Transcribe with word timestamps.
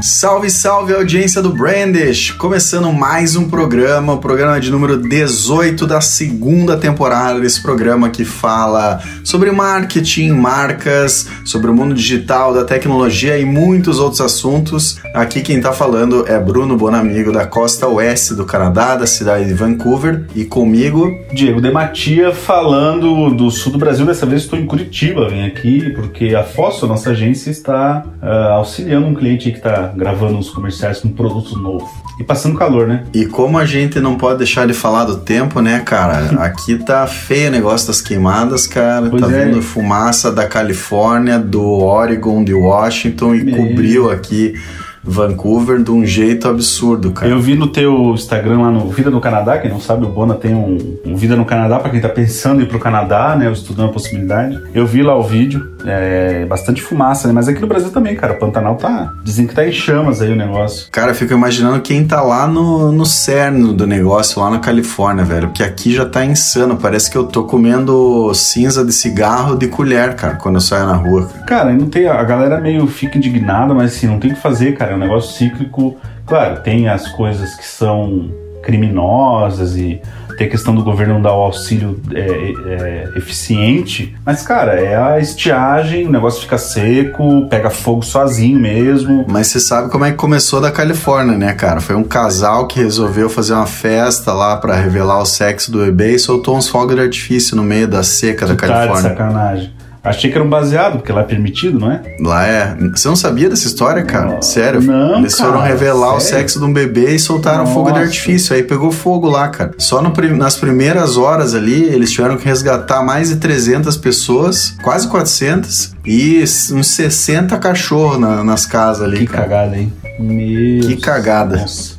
Salve, 0.00 0.48
salve 0.48 0.94
audiência 0.94 1.42
do 1.42 1.52
Brandish! 1.52 2.30
Começando 2.30 2.92
mais 2.92 3.34
um 3.34 3.48
programa, 3.48 4.12
o 4.12 4.18
programa 4.18 4.60
de 4.60 4.70
número 4.70 4.96
18 4.96 5.88
da 5.88 6.00
segunda 6.00 6.76
temporada 6.76 7.40
desse 7.40 7.60
programa 7.60 8.08
que 8.08 8.24
fala 8.24 9.00
sobre 9.24 9.50
marketing, 9.50 10.30
marcas, 10.30 11.28
sobre 11.44 11.68
o 11.68 11.74
mundo 11.74 11.94
digital, 11.94 12.54
da 12.54 12.64
tecnologia 12.64 13.36
e 13.38 13.44
muitos 13.44 13.98
outros 13.98 14.20
assuntos. 14.20 15.00
Aqui 15.12 15.40
quem 15.40 15.60
tá 15.60 15.72
falando 15.72 16.24
é 16.28 16.38
Bruno 16.38 16.76
Bonamigo 16.76 17.32
da 17.32 17.44
costa 17.44 17.88
oeste 17.88 18.34
do 18.34 18.46
Canadá, 18.46 18.94
da 18.94 19.06
cidade 19.06 19.46
de 19.46 19.54
Vancouver, 19.54 20.26
e 20.32 20.44
comigo 20.44 21.12
Diego 21.32 21.60
Dematia 21.60 22.32
falando 22.32 23.30
do 23.30 23.50
sul 23.50 23.72
do 23.72 23.78
Brasil. 23.78 24.06
Dessa 24.06 24.26
vez 24.26 24.42
estou 24.42 24.56
em 24.56 24.64
Curitiba, 24.64 25.28
vem 25.28 25.44
aqui 25.44 25.90
porque 25.90 26.36
a 26.36 26.44
Fosso, 26.44 26.86
nossa 26.86 27.10
agência, 27.10 27.50
está 27.50 28.04
uh, 28.22 28.52
auxiliando 28.52 29.08
um 29.08 29.14
cliente 29.14 29.50
que 29.50 29.58
está 29.58 29.87
gravando 29.94 30.38
uns 30.38 30.50
comerciais 30.50 31.00
com 31.00 31.08
um 31.08 31.12
produto 31.12 31.58
novo. 31.58 31.88
E 32.18 32.24
passando 32.24 32.58
calor, 32.58 32.86
né? 32.86 33.04
E 33.14 33.26
como 33.26 33.58
a 33.58 33.64
gente 33.64 34.00
não 34.00 34.16
pode 34.16 34.38
deixar 34.38 34.66
de 34.66 34.74
falar 34.74 35.04
do 35.04 35.18
tempo, 35.18 35.60
né, 35.60 35.80
cara? 35.80 36.30
Aqui 36.44 36.76
tá 36.76 37.06
feio 37.06 37.48
o 37.48 37.52
negócio 37.52 37.86
das 37.86 38.00
queimadas, 38.00 38.66
cara. 38.66 39.08
Pois 39.08 39.22
tá 39.22 39.28
é. 39.28 39.44
vendo 39.44 39.62
fumaça 39.62 40.32
da 40.32 40.46
Califórnia, 40.46 41.38
do 41.38 41.64
Oregon, 41.64 42.42
de 42.42 42.54
Washington 42.54 43.34
e 43.34 43.44
Meu. 43.44 43.56
cobriu 43.56 44.10
aqui 44.10 44.54
Vancouver 45.02 45.82
de 45.82 45.90
um 45.90 46.04
jeito 46.04 46.48
absurdo, 46.48 47.12
cara. 47.12 47.30
Eu 47.30 47.40
vi 47.40 47.54
no 47.54 47.68
teu 47.68 48.12
Instagram 48.12 48.60
lá 48.60 48.70
no 48.70 48.90
Vida 48.90 49.10
no 49.10 49.20
Canadá, 49.20 49.58
quem 49.58 49.70
não 49.70 49.80
sabe, 49.80 50.04
o 50.04 50.08
Bona 50.08 50.34
tem 50.34 50.54
um, 50.54 50.98
um 51.04 51.16
Vida 51.16 51.34
no 51.34 51.44
Canadá 51.44 51.78
para 51.78 51.90
quem 51.90 52.00
tá 52.00 52.08
pensando 52.08 52.60
em 52.60 52.64
ir 52.64 52.68
pro 52.68 52.78
Canadá, 52.78 53.34
né, 53.34 53.50
estudando 53.50 53.88
a 53.88 53.92
possibilidade. 53.92 54.60
Eu 54.74 54.86
vi 54.86 55.02
lá 55.02 55.16
o 55.16 55.22
vídeo, 55.22 55.72
é 55.84 56.44
bastante 56.46 56.82
fumaça, 56.82 57.28
né, 57.28 57.34
mas 57.34 57.48
aqui 57.48 57.60
no 57.60 57.66
Brasil 57.66 57.90
também, 57.90 58.14
cara, 58.16 58.34
o 58.34 58.38
Pantanal 58.38 58.76
tá, 58.76 59.12
dizem 59.22 59.46
que 59.46 59.54
tá 59.54 59.66
em 59.66 59.72
chamas 59.72 60.20
aí 60.20 60.32
o 60.32 60.36
negócio. 60.36 60.90
Cara, 60.90 61.12
eu 61.12 61.14
fico 61.14 61.32
imaginando 61.32 61.80
quem 61.80 62.06
tá 62.06 62.20
lá 62.20 62.46
no, 62.46 62.90
no 62.92 63.06
cerne 63.06 63.72
do 63.72 63.86
negócio, 63.86 64.40
lá 64.40 64.50
na 64.50 64.58
Califórnia, 64.58 65.24
velho. 65.24 65.48
Porque 65.48 65.62
aqui 65.62 65.94
já 65.94 66.04
tá 66.04 66.24
insano. 66.24 66.76
Parece 66.76 67.10
que 67.10 67.16
eu 67.16 67.24
tô 67.24 67.44
comendo 67.44 68.32
cinza 68.34 68.84
de 68.84 68.92
cigarro 68.92 69.56
de 69.56 69.68
colher, 69.68 70.14
cara, 70.14 70.36
quando 70.36 70.56
eu 70.56 70.60
saio 70.60 70.86
na 70.86 70.94
rua. 70.94 71.26
cara. 71.26 71.44
Cara, 71.44 71.72
não 71.72 71.88
tem, 71.88 72.06
a 72.06 72.22
galera 72.22 72.60
meio 72.60 72.86
fica 72.86 73.18
indignada, 73.18 73.74
mas 73.74 73.96
assim, 73.96 74.06
não 74.06 74.18
tem 74.18 74.32
o 74.32 74.34
que 74.34 74.40
fazer, 74.40 74.76
cara, 74.76 74.92
é 74.92 74.94
um 74.94 74.98
negócio 74.98 75.36
cíclico. 75.36 75.96
Claro, 76.26 76.60
tem 76.62 76.88
as 76.88 77.08
coisas 77.08 77.54
que 77.54 77.66
são 77.66 78.30
criminosas 78.62 79.76
e 79.76 80.00
tem 80.38 80.46
a 80.46 80.50
questão 80.50 80.72
do 80.74 80.84
governo 80.84 81.14
não 81.14 81.22
dar 81.22 81.32
o 81.34 81.42
auxílio 81.42 82.00
é, 82.14 82.20
é, 82.20 83.18
eficiente, 83.18 84.16
mas, 84.24 84.42
cara, 84.42 84.74
é 84.80 84.96
a 84.96 85.18
estiagem, 85.18 86.06
o 86.06 86.10
negócio 86.12 86.40
fica 86.40 86.56
seco, 86.56 87.46
pega 87.48 87.70
fogo 87.70 88.04
sozinho 88.04 88.58
mesmo. 88.58 89.26
Mas 89.28 89.48
você 89.48 89.58
sabe 89.58 89.90
como 89.90 90.04
é 90.04 90.12
que 90.12 90.16
começou 90.16 90.60
da 90.60 90.70
Califórnia, 90.70 91.36
né, 91.36 91.52
cara? 91.54 91.80
Foi 91.80 91.96
um 91.96 92.04
casal 92.04 92.68
que 92.68 92.80
resolveu 92.80 93.28
fazer 93.28 93.54
uma 93.54 93.66
festa 93.66 94.32
lá 94.32 94.56
pra 94.56 94.76
revelar 94.76 95.20
o 95.20 95.26
sexo 95.26 95.72
do 95.72 95.78
bebê 95.78 96.14
e 96.14 96.18
soltou 96.18 96.56
uns 96.56 96.68
fogos 96.68 96.94
de 96.94 97.02
artifício 97.02 97.56
no 97.56 97.64
meio 97.64 97.88
da 97.88 98.04
seca 98.04 98.46
da 98.46 98.54
Tu 98.54 98.58
tá 98.60 98.66
de 98.66 98.72
Califórnia. 98.72 99.10
sacanagem. 99.10 99.77
Achei 100.08 100.30
que 100.30 100.36
era 100.36 100.44
um 100.44 100.48
baseado, 100.48 100.98
porque 100.98 101.12
lá 101.12 101.20
é 101.20 101.24
permitido, 101.24 101.78
não 101.78 101.90
é? 101.92 102.02
Lá 102.20 102.46
é. 102.46 102.76
Você 102.94 103.08
não 103.08 103.16
sabia 103.16 103.48
dessa 103.48 103.66
história, 103.66 104.02
cara? 104.04 104.26
Não. 104.34 104.42
Sério? 104.42 104.80
Não, 104.82 105.18
Eles 105.18 105.36
foram 105.36 105.58
cara, 105.58 105.66
revelar 105.66 106.14
o 106.16 106.20
sério? 106.20 106.38
sexo 106.38 106.58
de 106.58 106.64
um 106.64 106.72
bebê 106.72 107.14
e 107.14 107.18
soltaram 107.18 107.66
fogo 107.66 107.86
de 107.86 107.98
Nossa. 107.98 108.04
artifício. 108.04 108.54
Aí 108.54 108.62
pegou 108.62 108.90
fogo 108.90 109.28
lá, 109.28 109.48
cara. 109.48 109.72
Só 109.78 110.02
no 110.02 110.12
nas 110.36 110.56
primeiras 110.56 111.16
horas 111.16 111.54
ali, 111.54 111.84
eles 111.84 112.10
tiveram 112.10 112.36
que 112.36 112.44
resgatar 112.44 113.02
mais 113.02 113.28
de 113.28 113.36
300 113.36 113.96
pessoas, 113.96 114.74
quase 114.82 115.06
400, 115.08 115.92
e 116.04 116.42
uns 116.72 116.86
60 116.88 117.56
cachorros 117.58 118.18
na- 118.18 118.42
nas 118.42 118.66
casas 118.66 119.02
ali, 119.04 119.18
Que 119.18 119.26
cara. 119.26 119.42
cagada, 119.44 119.76
hein? 119.76 119.92
Meu 120.18 120.80
Que 120.80 120.96
cagada. 120.96 121.56
Nossa. 121.58 121.97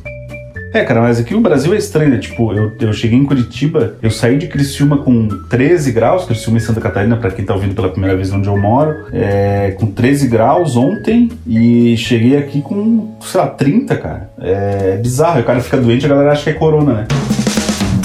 É, 0.71 0.83
cara, 0.83 1.01
mas 1.01 1.19
aqui 1.19 1.33
o 1.33 1.39
Brasil 1.39 1.73
é 1.73 1.77
estranho, 1.77 2.11
né? 2.11 2.17
Tipo, 2.17 2.53
eu, 2.53 2.71
eu 2.79 2.93
cheguei 2.93 3.17
em 3.17 3.25
Curitiba, 3.25 3.95
eu 4.01 4.11
saí 4.11 4.37
de 4.37 4.47
Criciúma 4.47 4.97
com 4.97 5.27
13 5.49 5.91
graus, 5.91 6.25
Criciúma 6.25 6.57
em 6.57 6.61
Santa 6.61 6.79
Catarina, 6.79 7.17
pra 7.17 7.31
quem 7.31 7.43
tá 7.43 7.53
ouvindo 7.53 7.73
pela 7.73 7.89
primeira 7.89 8.15
vez 8.15 8.31
onde 8.31 8.47
eu 8.47 8.57
moro, 8.57 9.05
é, 9.11 9.75
com 9.79 9.87
13 9.87 10.27
graus 10.27 10.77
ontem 10.77 11.29
e 11.47 11.97
cheguei 11.97 12.37
aqui 12.37 12.61
com, 12.61 13.15
sei 13.21 13.41
lá, 13.41 13.47
30, 13.47 13.95
cara. 13.97 14.29
É 14.39 14.97
bizarro, 14.97 15.41
o 15.41 15.43
cara 15.43 15.59
fica 15.59 15.77
doente, 15.77 16.05
a 16.05 16.09
galera 16.09 16.31
acha 16.31 16.43
que 16.43 16.49
é 16.51 16.53
corona, 16.53 16.93
né? 16.93 17.07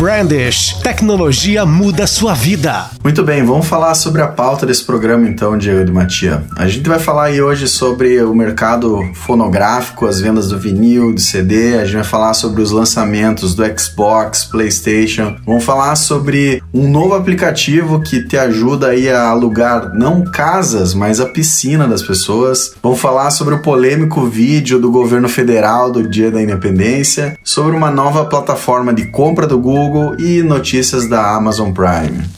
Brandish, 0.05 0.77
tecnologia 0.83 1.65
muda 1.65 2.07
sua 2.07 2.35
vida. 2.35 2.91
Muito 3.03 3.23
bem, 3.23 3.43
vamos 3.43 3.67
falar 3.67 3.95
sobre 3.95 4.21
a 4.21 4.27
pauta 4.27 4.67
desse 4.67 4.85
programa 4.85 5.27
então, 5.27 5.57
Diego 5.57 5.83
de 5.83 5.91
Matia. 5.91 6.45
A 6.59 6.69
gente 6.69 6.87
vai 6.87 6.99
falar 6.99 7.25
aí 7.25 7.41
hoje 7.41 7.67
sobre 7.67 8.23
o 8.23 8.35
mercado 8.35 9.01
fonográfico, 9.15 10.05
as 10.05 10.21
vendas 10.21 10.49
do 10.49 10.59
vinil, 10.59 11.15
de 11.15 11.23
CD, 11.23 11.79
a 11.79 11.87
gente 11.87 11.95
vai 11.95 12.05
falar 12.05 12.35
sobre 12.35 12.61
os 12.61 12.71
lançamentos 12.71 13.55
do 13.55 13.65
Xbox, 13.81 14.45
PlayStation, 14.45 15.37
vamos 15.47 15.65
falar 15.65 15.97
sobre 15.97 16.63
um 16.75 16.87
novo 16.87 17.15
aplicativo 17.15 18.03
que 18.03 18.29
te 18.29 18.37
ajuda 18.37 18.89
aí 18.89 19.09
a 19.09 19.31
alugar 19.31 19.95
não 19.95 20.23
casas, 20.23 20.93
mas 20.93 21.19
a 21.19 21.25
piscina 21.27 21.89
das 21.89 22.03
pessoas. 22.03 22.75
Vamos 22.83 23.01
falar 23.01 23.31
sobre 23.31 23.55
o 23.55 23.63
polêmico 23.63 24.27
vídeo 24.27 24.79
do 24.79 24.91
governo 24.91 25.31
federal 25.31 25.91
do 25.91 26.07
Dia 26.07 26.31
da 26.31 26.43
Independência, 26.43 27.39
sobre 27.43 27.75
uma 27.75 27.91
nova 27.91 28.27
plataforma 28.27 28.93
de 28.93 29.07
compra 29.07 29.47
do 29.47 29.59
Google 29.59 29.94
e 30.19 30.43
notícias 30.43 31.09
da 31.09 31.37
Amazon 31.37 31.72
Prime. 31.72 32.28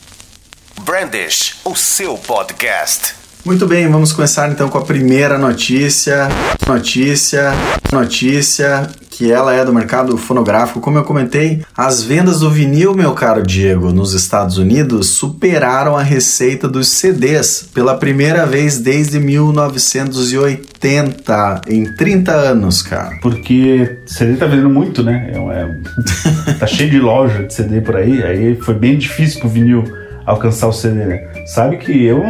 Brandish, 0.83 1.57
o 1.65 1.75
seu 1.75 2.19
podcast. 2.19 3.16
Muito 3.47 3.65
bem, 3.65 3.89
vamos 3.89 4.13
começar 4.13 4.51
então 4.51 4.69
com 4.69 4.77
a 4.77 4.85
primeira 4.85 5.39
notícia. 5.39 6.27
Notícia, 6.67 7.53
notícia 7.93 8.89
que 9.09 9.31
ela 9.31 9.55
é 9.55 9.65
do 9.65 9.73
mercado 9.73 10.19
fonográfico. 10.19 10.81
Como 10.81 10.99
eu 10.99 11.05
comentei, 11.05 11.63
as 11.77 12.03
vendas 12.03 12.41
do 12.41 12.51
vinil, 12.51 12.93
meu 12.93 13.13
caro 13.13 13.45
Diego, 13.45 13.93
nos 13.93 14.15
Estados 14.15 14.59
Unidos 14.59 15.11
superaram 15.11 15.97
a 15.97 16.03
receita 16.03 16.67
dos 16.67 16.89
CDs 16.89 17.69
pela 17.73 17.97
primeira 17.97 18.45
vez 18.45 18.81
desde 18.81 19.21
1980, 19.21 21.61
em 21.69 21.85
30 21.95 22.33
anos, 22.33 22.83
cara. 22.83 23.17
Porque 23.23 23.99
CD 24.07 24.37
tá 24.39 24.47
vendendo 24.47 24.71
muito, 24.71 25.05
né? 25.05 25.31
É, 25.33 25.39
é- 25.39 26.55
tá 26.59 26.67
cheio 26.67 26.91
de 26.91 26.99
loja 26.99 27.45
de 27.45 27.55
CD 27.55 27.81
por 27.81 27.95
aí, 27.95 28.25
aí 28.25 28.57
foi 28.57 28.75
bem 28.75 28.99
difícil 28.99 29.39
pro 29.39 29.49
vinil 29.49 29.85
alcançar 30.27 30.67
o 30.67 30.73
CD, 30.73 31.05
né? 31.05 31.29
Sabe 31.47 31.77
que 31.77 32.05
eu, 32.05 32.23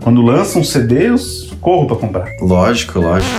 quando 0.00 0.22
lança 0.22 0.58
um 0.58 0.64
CD, 0.64 1.08
eu 1.08 1.16
corro 1.60 1.86
pra 1.86 1.96
comprar. 1.96 2.28
Lógico, 2.40 3.00
lógico. 3.00 3.30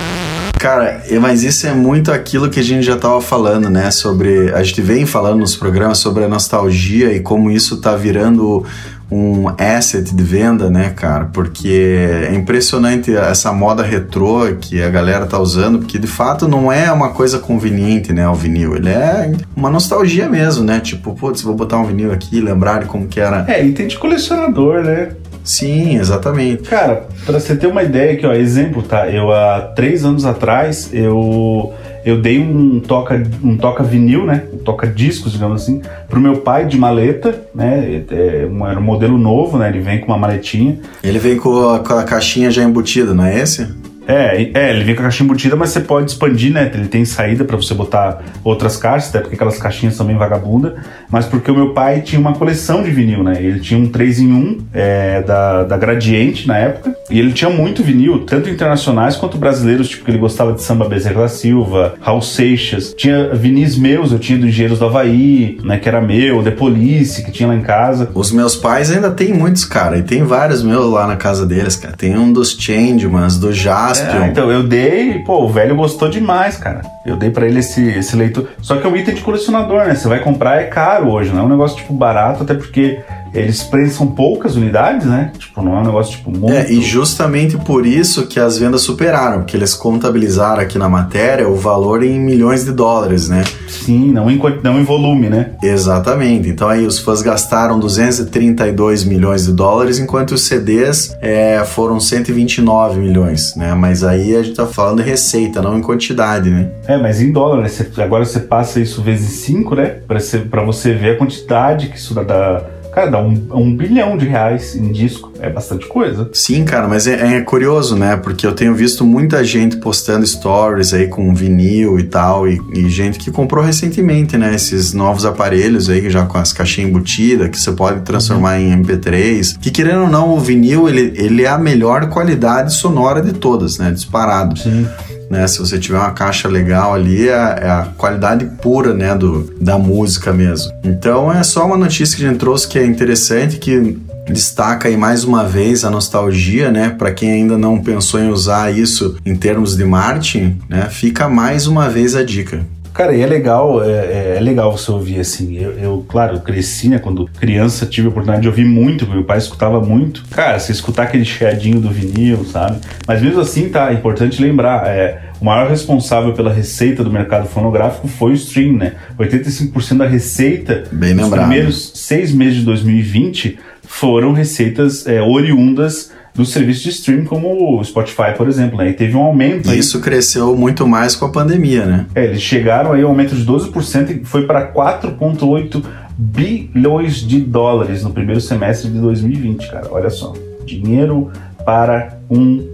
Cara, 0.59 1.03
mas 1.19 1.43
isso 1.43 1.67
é 1.67 1.73
muito 1.73 2.11
aquilo 2.11 2.49
que 2.49 2.59
a 2.59 2.63
gente 2.63 2.85
já 2.85 2.95
tava 2.95 3.19
falando, 3.21 3.69
né? 3.69 3.91
Sobre. 3.91 4.53
A 4.53 4.63
gente 4.63 4.81
vem 4.81 5.05
falando 5.05 5.39
nos 5.39 5.55
programas 5.55 5.97
sobre 5.97 6.23
a 6.23 6.27
nostalgia 6.27 7.11
e 7.11 7.19
como 7.19 7.51
isso 7.51 7.81
tá 7.81 7.95
virando 7.95 8.65
um 9.13 9.47
asset 9.57 10.13
de 10.13 10.23
venda, 10.23 10.69
né, 10.69 10.91
cara? 10.95 11.29
Porque 11.31 12.27
é 12.29 12.33
impressionante 12.33 13.15
essa 13.15 13.51
moda 13.53 13.83
retrô 13.83 14.41
que 14.59 14.81
a 14.81 14.89
galera 14.89 15.25
tá 15.25 15.39
usando, 15.39 15.79
porque 15.79 15.99
de 15.99 16.07
fato 16.07 16.47
não 16.47 16.71
é 16.71 16.91
uma 16.91 17.09
coisa 17.09 17.39
conveniente, 17.39 18.11
né, 18.11 18.27
o 18.27 18.33
vinil. 18.33 18.75
Ele 18.75 18.89
é 18.89 19.31
uma 19.55 19.69
nostalgia 19.69 20.27
mesmo, 20.27 20.63
né? 20.63 20.79
Tipo, 20.79 21.13
putz, 21.13 21.41
vou 21.41 21.55
botar 21.55 21.77
um 21.77 21.85
vinil 21.85 22.11
aqui, 22.11 22.41
lembrar 22.41 22.81
de 22.81 22.85
como 22.87 23.07
que 23.07 23.19
era. 23.19 23.45
É, 23.47 23.63
item 23.63 23.87
de 23.87 23.97
colecionador, 23.97 24.83
né? 24.83 25.09
Sim, 25.43 25.97
exatamente. 25.97 26.63
Cara, 26.63 27.07
pra 27.25 27.39
você 27.39 27.55
ter 27.55 27.67
uma 27.67 27.83
ideia 27.83 28.13
aqui, 28.13 28.25
ó, 28.25 28.33
exemplo, 28.33 28.81
tá? 28.81 29.09
Eu 29.09 29.31
há 29.31 29.59
três 29.75 30.05
anos 30.05 30.25
atrás, 30.25 30.89
eu 30.93 31.73
eu 32.05 32.19
dei 32.21 32.39
um 32.39 32.79
toca 32.79 33.21
um 33.43 33.55
toca 33.57 33.83
vinil, 33.83 34.25
né? 34.25 34.43
Um 34.53 34.57
toca 34.57 34.87
discos, 34.87 35.31
digamos 35.33 35.61
assim, 35.63 35.81
pro 36.09 36.19
meu 36.19 36.37
pai 36.37 36.65
de 36.65 36.77
maleta, 36.77 37.43
né? 37.53 38.03
É, 38.11 38.47
um- 38.49 38.67
era 38.67 38.79
um 38.79 38.83
modelo 38.83 39.17
novo, 39.17 39.57
né? 39.57 39.69
Ele 39.69 39.79
vem 39.79 39.99
com 39.99 40.07
uma 40.07 40.17
maletinha. 40.17 40.79
Ele 41.03 41.19
vem 41.19 41.37
com 41.37 41.69
a, 41.69 41.79
com 41.79 41.93
a 41.93 42.03
caixinha 42.03 42.49
já 42.51 42.63
embutida, 42.63 43.13
não 43.13 43.25
é 43.25 43.39
esse? 43.39 43.67
É, 44.07 44.51
é, 44.53 44.69
ele 44.71 44.83
vem 44.83 44.95
com 44.95 45.01
a 45.01 45.03
caixinha 45.03 45.25
embutida, 45.25 45.55
mas 45.55 45.69
você 45.69 45.79
pode 45.79 46.11
expandir, 46.11 46.51
né? 46.51 46.69
Ele 46.73 46.87
tem 46.87 47.05
saída 47.05 47.43
pra 47.43 47.55
você 47.55 47.73
botar 47.73 48.21
outras 48.43 48.77
caixas, 48.77 49.09
até 49.09 49.19
porque 49.19 49.35
aquelas 49.35 49.57
caixinhas 49.57 49.95
são 49.95 50.05
bem 50.05 50.17
vagabunda. 50.17 50.75
Mas 51.09 51.25
porque 51.25 51.49
o 51.49 51.55
meu 51.55 51.73
pai 51.73 52.01
tinha 52.01 52.19
uma 52.19 52.33
coleção 52.33 52.83
de 52.83 52.91
vinil, 52.91 53.23
né? 53.23 53.37
Ele 53.39 53.59
tinha 53.59 53.79
um 53.79 53.87
3 53.87 54.19
em 54.19 54.33
1 54.33 54.57
é, 54.73 55.21
da, 55.21 55.63
da 55.63 55.77
Gradiente 55.77 56.47
na 56.47 56.57
época. 56.57 56.95
E 57.09 57.19
ele 57.19 57.31
tinha 57.31 57.49
muito 57.49 57.83
vinil, 57.83 58.19
tanto 58.25 58.49
internacionais 58.49 59.15
quanto 59.15 59.37
brasileiros, 59.37 59.89
tipo 59.89 60.05
que 60.05 60.11
ele 60.11 60.17
gostava 60.17 60.53
de 60.53 60.61
samba 60.61 60.87
Bezerra 60.87 61.21
da 61.21 61.27
Silva, 61.27 61.95
Raul 62.01 62.21
Seixas. 62.21 62.93
Tinha 62.97 63.29
vinis 63.33 63.77
meus, 63.77 64.11
eu 64.11 64.19
tinha 64.19 64.37
do 64.37 64.47
Engenheiros 64.47 64.79
do 64.79 64.85
Havaí, 64.85 65.57
né? 65.63 65.77
Que 65.77 65.87
era 65.87 66.01
meu, 66.01 66.43
The 66.43 66.51
Police, 66.51 67.23
que 67.23 67.31
tinha 67.31 67.47
lá 67.47 67.55
em 67.55 67.61
casa. 67.61 68.09
Os 68.13 68.31
meus 68.31 68.55
pais 68.55 68.91
ainda 68.91 69.11
tem 69.11 69.33
muitos, 69.33 69.65
cara, 69.65 69.97
e 69.97 70.03
tem 70.03 70.23
vários 70.23 70.63
meus 70.63 70.91
lá 70.91 71.07
na 71.07 71.15
casa 71.15 71.45
deles, 71.45 71.75
cara. 71.75 71.95
Tem 71.95 72.17
um 72.17 72.33
dos 72.33 72.57
Changemans, 72.59 73.37
do 73.37 73.53
Jazz 73.53 73.92
Jaspion. 73.93 74.23
É, 74.23 74.27
então, 74.27 74.51
eu 74.51 74.63
dei, 74.63 75.19
pô, 75.19 75.43
o 75.43 75.49
velho 75.49 75.75
gostou 75.75 76.09
demais, 76.09 76.57
cara. 76.57 76.81
Eu 77.05 77.15
dei 77.15 77.29
para 77.29 77.45
ele 77.45 77.59
esse, 77.59 77.87
esse 77.89 78.15
leitor. 78.15 78.49
Só 78.61 78.77
que 78.77 78.85
é 78.85 78.89
um 78.89 78.95
item 78.95 79.15
de 79.15 79.21
colecionador, 79.21 79.85
né? 79.85 79.95
Você 79.95 80.07
vai 80.07 80.19
comprar, 80.19 80.61
é 80.61 80.65
caro 80.65 81.09
hoje, 81.09 81.31
não 81.31 81.41
é 81.41 81.43
um 81.43 81.49
negócio 81.49 81.77
tipo 81.77 81.93
barato, 81.93 82.43
até 82.43 82.53
porque 82.53 83.01
eles 83.33 83.63
prensam 83.63 84.07
poucas 84.07 84.55
unidades, 84.55 85.07
né? 85.07 85.31
Tipo, 85.37 85.61
não 85.61 85.77
é 85.77 85.81
um 85.81 85.85
negócio 85.85 86.17
tipo 86.17 86.31
muito... 86.31 86.51
É, 86.51 86.71
e 86.71 86.81
justamente 86.81 87.57
por 87.57 87.85
isso 87.85 88.27
que 88.27 88.39
as 88.39 88.57
vendas 88.57 88.81
superaram, 88.81 89.39
porque 89.39 89.57
eles 89.57 89.73
contabilizaram 89.73 90.61
aqui 90.61 90.77
na 90.77 90.87
matéria 90.87 91.47
o 91.47 91.55
valor 91.55 92.03
em 92.03 92.19
milhões 92.19 92.63
de 92.63 92.71
dólares, 92.71 93.27
né? 93.29 93.43
Sim, 93.67 94.11
não 94.11 94.29
em, 94.29 94.39
não 94.61 94.79
em 94.79 94.83
volume, 94.83 95.29
né? 95.29 95.51
Exatamente. 95.61 96.49
Então 96.49 96.69
aí 96.69 96.85
os 96.85 96.99
fãs 96.99 97.21
gastaram 97.21 97.79
232 97.79 99.03
milhões 99.03 99.45
de 99.45 99.53
dólares, 99.53 99.99
enquanto 99.99 100.33
os 100.33 100.43
CDs 100.43 101.15
é, 101.21 101.63
foram 101.65 101.99
129 101.99 102.99
milhões, 102.99 103.55
né? 103.55 103.73
Mas 103.73 104.03
aí 104.03 104.35
a 104.35 104.43
gente 104.43 104.55
tá 104.55 104.67
falando 104.67 105.01
de 105.01 105.09
receita, 105.09 105.61
não 105.61 105.77
em 105.77 105.81
quantidade, 105.81 106.49
né? 106.49 106.69
É, 106.87 106.97
mas 106.97 107.21
em 107.21 107.31
dólar, 107.31 107.61
né? 107.61 107.69
Você, 107.69 107.89
agora 108.01 108.25
você 108.25 108.39
passa 108.39 108.79
isso 108.79 109.01
vezes 109.01 109.41
5, 109.41 109.75
né? 109.75 109.97
Você, 110.07 110.39
pra 110.39 110.63
você 110.63 110.93
ver 110.93 111.15
a 111.15 111.17
quantidade 111.17 111.87
que 111.87 111.97
isso 111.97 112.13
dá 112.13 112.63
Cara, 112.93 113.09
dá 113.09 113.19
um, 113.19 113.47
um, 113.51 113.75
bilhão 113.75 114.15
de 114.15 114.27
reais 114.27 114.75
em 114.75 114.91
disco. 114.91 115.31
É 115.39 115.49
bastante 115.49 115.87
coisa. 115.87 116.29
Sim, 116.31 116.63
cara, 116.63 116.87
mas 116.87 117.07
é, 117.07 117.37
é, 117.37 117.41
curioso, 117.41 117.95
né? 117.95 118.15
Porque 118.15 118.45
eu 118.45 118.53
tenho 118.53 118.75
visto 118.75 119.03
muita 119.03 119.43
gente 119.43 119.77
postando 119.77 120.25
stories 120.25 120.93
aí 120.93 121.07
com 121.07 121.33
vinil 121.33 121.99
e 121.99 122.03
tal, 122.03 122.47
e, 122.47 122.61
e, 122.71 122.87
gente 122.89 123.17
que 123.17 123.31
comprou 123.31 123.63
recentemente, 123.63 124.37
né? 124.37 124.53
Esses 124.53 124.93
novos 124.93 125.25
aparelhos 125.25 125.89
aí, 125.89 126.07
já 126.09 126.25
com 126.25 126.37
as 126.37 126.53
caixinhas 126.53 126.89
embutidas, 126.91 127.49
que 127.49 127.59
você 127.59 127.71
pode 127.71 128.01
transformar 128.01 128.59
em 128.59 128.71
MP3. 128.71 129.57
Que 129.59 129.71
querendo 129.71 130.03
ou 130.03 130.09
não, 130.09 130.29
o 130.29 130.39
vinil, 130.39 130.87
ele, 130.87 131.13
ele 131.15 131.43
é 131.43 131.47
a 131.47 131.57
melhor 131.57 132.09
qualidade 132.09 132.73
sonora 132.73 133.21
de 133.21 133.33
todas, 133.33 133.79
né? 133.79 133.89
Disparado. 133.89 134.57
Sim 134.59 134.87
né? 135.33 135.47
Se 135.47 135.59
você 135.59 135.79
tiver 135.79 135.97
uma 135.97 136.11
caixa 136.11 136.47
legal 136.47 136.93
ali, 136.93 137.27
é, 137.27 137.31
é, 137.31 137.69
a 137.69 137.87
qualidade 137.97 138.45
pura, 138.61 138.93
né, 138.93 139.15
do, 139.15 139.51
da 139.59 139.77
música 139.77 140.31
mesmo. 140.31 140.71
Então 140.83 141.33
é 141.33 141.43
só 141.43 141.65
uma 141.65 141.75
notícia 141.75 142.15
que 142.15 142.23
a 142.23 142.29
gente 142.29 142.37
trouxe 142.37 142.67
que 142.67 142.77
é 142.77 142.85
interessante, 142.85 143.57
que 143.57 143.97
destaca 144.27 144.87
aí 144.87 144.95
mais 144.95 145.23
uma 145.23 145.43
vez 145.43 145.83
a 145.83 145.89
nostalgia, 145.89 146.71
né? 146.71 146.89
Para 146.89 147.11
quem 147.11 147.31
ainda 147.31 147.57
não 147.57 147.81
pensou 147.81 148.19
em 148.19 148.29
usar 148.29 148.71
isso 148.71 149.17
em 149.25 149.35
termos 149.35 149.75
de 149.75 149.83
marketing, 149.83 150.59
né? 150.69 150.87
Fica 150.89 151.27
mais 151.27 151.67
uma 151.67 151.89
vez 151.89 152.15
a 152.15 152.23
dica. 152.23 152.65
Cara, 152.93 153.15
e 153.15 153.21
é 153.21 153.25
legal, 153.25 153.83
é, 153.83 153.89
é, 153.89 154.35
é, 154.37 154.39
legal 154.39 154.71
você 154.71 154.91
ouvir 154.91 155.19
assim. 155.19 155.57
Eu, 155.57 155.71
eu, 155.71 156.05
claro, 156.07 156.35
eu 156.35 156.41
cresci, 156.41 156.89
né? 156.89 156.99
Quando 156.99 157.25
criança 157.25 157.87
tive 157.87 158.07
a 158.07 158.09
oportunidade 158.11 158.43
de 158.43 158.47
ouvir 158.47 158.65
muito, 158.65 159.07
meu 159.07 159.23
pai 159.23 159.39
escutava 159.39 159.81
muito. 159.81 160.23
Cara, 160.29 160.59
você 160.59 160.71
escutar 160.71 161.03
aquele 161.03 161.25
chiadinho 161.25 161.79
do 161.79 161.89
vinil, 161.89 162.45
sabe? 162.45 162.77
Mas 163.07 163.21
mesmo 163.21 163.41
assim, 163.41 163.67
tá, 163.69 163.89
é 163.89 163.93
importante 163.93 164.39
lembrar, 164.39 164.85
é, 164.87 165.23
o 165.41 165.45
maior 165.45 165.69
responsável 165.69 166.33
pela 166.33 166.53
receita 166.53 167.03
do 167.03 167.11
mercado 167.11 167.47
fonográfico 167.47 168.07
foi 168.07 168.31
o 168.31 168.35
stream, 168.35 168.73
né? 168.73 168.93
85% 169.19 169.97
da 169.97 170.07
receita 170.07 170.83
Bem 170.91 171.15
nos 171.15 171.29
primeiros 171.29 171.91
seis 171.95 172.31
meses 172.31 172.59
de 172.59 172.65
2020 172.65 173.57
foram 173.81 174.33
receitas 174.33 175.05
é, 175.07 175.21
oriundas 175.21 176.11
dos 176.33 176.51
serviços 176.51 176.83
de 176.83 176.89
streaming 176.89 177.25
como 177.25 177.79
o 177.79 177.83
Spotify, 177.83 178.33
por 178.35 178.47
exemplo, 178.47 178.77
né? 178.77 178.89
E 178.89 178.93
teve 178.93 179.15
um 179.15 179.21
aumento. 179.21 179.69
Aí. 179.69 179.77
Isso 179.77 179.99
cresceu 180.01 180.55
muito 180.55 180.87
mais 180.87 181.15
com 181.15 181.25
a 181.25 181.29
pandemia, 181.29 181.85
né? 181.85 182.05
É, 182.15 182.25
eles 182.25 182.41
chegaram 182.41 182.93
aí 182.93 183.01
a 183.01 183.05
um 183.05 183.09
aumento 183.09 183.35
de 183.35 183.45
12% 183.45 184.21
e 184.21 184.25
foi 184.25 184.47
para 184.47 184.73
4,8 184.73 185.83
bilhões 186.17 187.15
de 187.15 187.39
dólares 187.39 188.03
no 188.03 188.11
primeiro 188.11 188.41
semestre 188.41 188.89
de 188.89 188.99
2020, 188.99 189.69
cara. 189.69 189.87
Olha 189.91 190.09
só. 190.09 190.33
Dinheiro 190.65 191.31
para 191.65 192.17
um. 192.29 192.67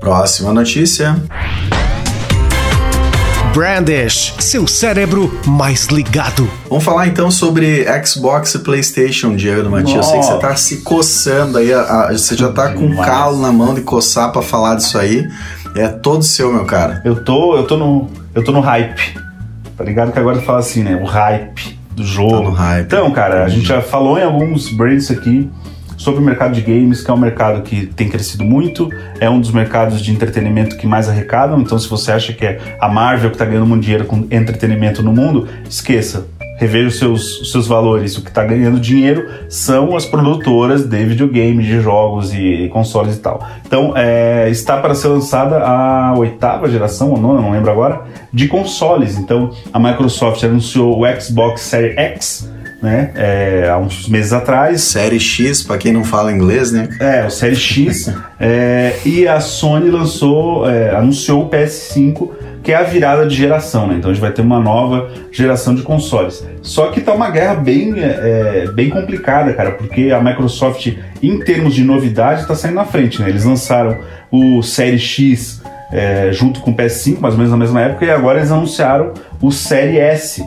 Próxima 0.00 0.52
notícia. 0.52 1.16
Brandish, 3.54 4.34
seu 4.40 4.66
cérebro 4.66 5.32
mais 5.46 5.86
ligado. 5.86 6.50
Vamos 6.68 6.82
falar 6.82 7.06
então 7.06 7.30
sobre 7.30 7.86
Xbox 8.04 8.52
e 8.56 8.58
PlayStation, 8.58 9.36
Diego 9.36 9.70
Matias. 9.70 9.94
Eu 9.94 10.02
sei 10.02 10.18
que 10.18 10.26
você 10.26 10.38
tá 10.40 10.56
se 10.56 10.76
coçando 10.78 11.58
aí, 11.58 11.72
a, 11.72 11.80
a, 11.80 12.12
você 12.12 12.36
já 12.36 12.50
tá 12.50 12.72
com 12.72 12.96
calo 12.96 13.40
na 13.40 13.52
mão 13.52 13.72
de 13.72 13.82
coçar 13.82 14.32
para 14.32 14.42
falar 14.42 14.74
disso 14.74 14.98
aí. 14.98 15.30
É 15.76 15.86
todo 15.86 16.24
seu, 16.24 16.52
meu 16.52 16.64
cara. 16.64 17.00
Eu 17.04 17.22
tô, 17.22 17.56
eu 17.56 17.64
tô 17.64 17.76
no, 17.76 18.10
eu 18.34 18.42
tô 18.42 18.50
no 18.50 18.58
hype. 18.58 19.16
Tá 19.76 19.84
ligado 19.84 20.10
que 20.10 20.18
agora 20.18 20.40
fala 20.40 20.58
assim, 20.58 20.82
né? 20.82 20.96
O 20.96 21.04
hype 21.04 21.78
do 21.92 22.04
jogo. 22.04 22.30
Tô 22.30 22.42
no 22.42 22.50
hype. 22.50 22.86
Então, 22.86 23.08
cara, 23.12 23.44
a 23.44 23.48
gente 23.48 23.68
já 23.68 23.80
falou 23.80 24.18
em 24.18 24.24
alguns 24.24 24.68
brands 24.68 25.12
aqui 25.12 25.48
sobre 26.04 26.20
o 26.20 26.22
mercado 26.22 26.52
de 26.52 26.60
games, 26.60 27.02
que 27.02 27.10
é 27.10 27.14
um 27.14 27.18
mercado 27.18 27.62
que 27.62 27.86
tem 27.86 28.10
crescido 28.10 28.44
muito, 28.44 28.90
é 29.18 29.30
um 29.30 29.40
dos 29.40 29.50
mercados 29.50 30.02
de 30.02 30.12
entretenimento 30.12 30.76
que 30.76 30.86
mais 30.86 31.08
arrecadam. 31.08 31.58
Então, 31.62 31.78
se 31.78 31.88
você 31.88 32.12
acha 32.12 32.34
que 32.34 32.44
é 32.44 32.76
a 32.78 32.88
Marvel 32.90 33.30
que 33.30 33.36
está 33.36 33.46
ganhando 33.46 33.64
muito 33.64 33.82
dinheiro 33.82 34.04
com 34.04 34.26
entretenimento 34.30 35.02
no 35.02 35.14
mundo, 35.14 35.48
esqueça. 35.68 36.26
Reveja 36.58 36.88
os 36.88 36.98
seus, 36.98 37.40
os 37.40 37.50
seus 37.50 37.66
valores. 37.66 38.18
O 38.18 38.22
que 38.22 38.28
está 38.28 38.44
ganhando 38.44 38.78
dinheiro 38.78 39.28
são 39.48 39.96
as 39.96 40.04
produtoras 40.04 40.84
de 40.84 41.04
videogames, 41.04 41.66
de 41.66 41.80
jogos 41.80 42.34
e, 42.34 42.64
e 42.64 42.68
consoles 42.68 43.16
e 43.16 43.20
tal. 43.20 43.42
Então, 43.66 43.94
é, 43.96 44.48
está 44.50 44.76
para 44.76 44.94
ser 44.94 45.08
lançada 45.08 45.58
a 45.64 46.14
oitava 46.16 46.68
geração, 46.68 47.10
ou 47.10 47.18
nona, 47.18 47.40
não 47.40 47.50
lembro 47.50 47.70
agora, 47.70 48.02
de 48.30 48.46
consoles. 48.46 49.16
Então, 49.16 49.50
a 49.72 49.80
Microsoft 49.80 50.44
anunciou 50.44 51.02
o 51.02 51.20
Xbox 51.20 51.62
Series 51.62 51.96
X, 51.96 52.54
né? 52.84 53.10
É, 53.14 53.68
há 53.70 53.78
uns 53.78 54.06
meses 54.08 54.32
atrás. 54.32 54.82
Série 54.82 55.18
X, 55.18 55.62
para 55.62 55.78
quem 55.78 55.92
não 55.92 56.04
fala 56.04 56.30
inglês, 56.30 56.70
né? 56.70 56.88
É, 57.00 57.26
o 57.26 57.30
Série 57.30 57.56
X. 57.56 58.14
é, 58.38 58.94
e 59.04 59.26
a 59.26 59.40
Sony 59.40 59.90
lançou, 59.90 60.68
é, 60.68 60.94
anunciou 60.94 61.44
o 61.44 61.50
PS5, 61.50 62.30
que 62.62 62.72
é 62.72 62.76
a 62.76 62.82
virada 62.82 63.26
de 63.26 63.34
geração, 63.34 63.88
né? 63.88 63.96
Então 63.96 64.10
a 64.10 64.14
gente 64.14 64.20
vai 64.20 64.30
ter 64.30 64.42
uma 64.42 64.60
nova 64.60 65.10
geração 65.32 65.74
de 65.74 65.82
consoles. 65.82 66.46
Só 66.62 66.88
que 66.88 67.00
tá 67.00 67.14
uma 67.14 67.30
guerra 67.30 67.54
bem, 67.54 67.94
é, 67.96 68.66
bem 68.72 68.90
complicada, 68.90 69.52
cara, 69.54 69.72
porque 69.72 70.10
a 70.10 70.22
Microsoft, 70.22 70.92
em 71.22 71.40
termos 71.40 71.74
de 71.74 71.82
novidade, 71.82 72.46
tá 72.46 72.54
saindo 72.54 72.76
na 72.76 72.84
frente, 72.84 73.20
né? 73.20 73.30
Eles 73.30 73.44
lançaram 73.44 73.98
o 74.30 74.62
Série 74.62 74.98
X 74.98 75.62
é, 75.90 76.30
junto 76.32 76.60
com 76.60 76.70
o 76.70 76.76
PS5, 76.76 77.18
mais 77.18 77.34
ou 77.34 77.38
menos 77.38 77.50
na 77.50 77.56
mesma 77.56 77.80
época, 77.80 78.04
e 78.04 78.10
agora 78.10 78.38
eles 78.38 78.52
anunciaram 78.52 79.14
o 79.40 79.50
Série 79.50 79.98
S 79.98 80.44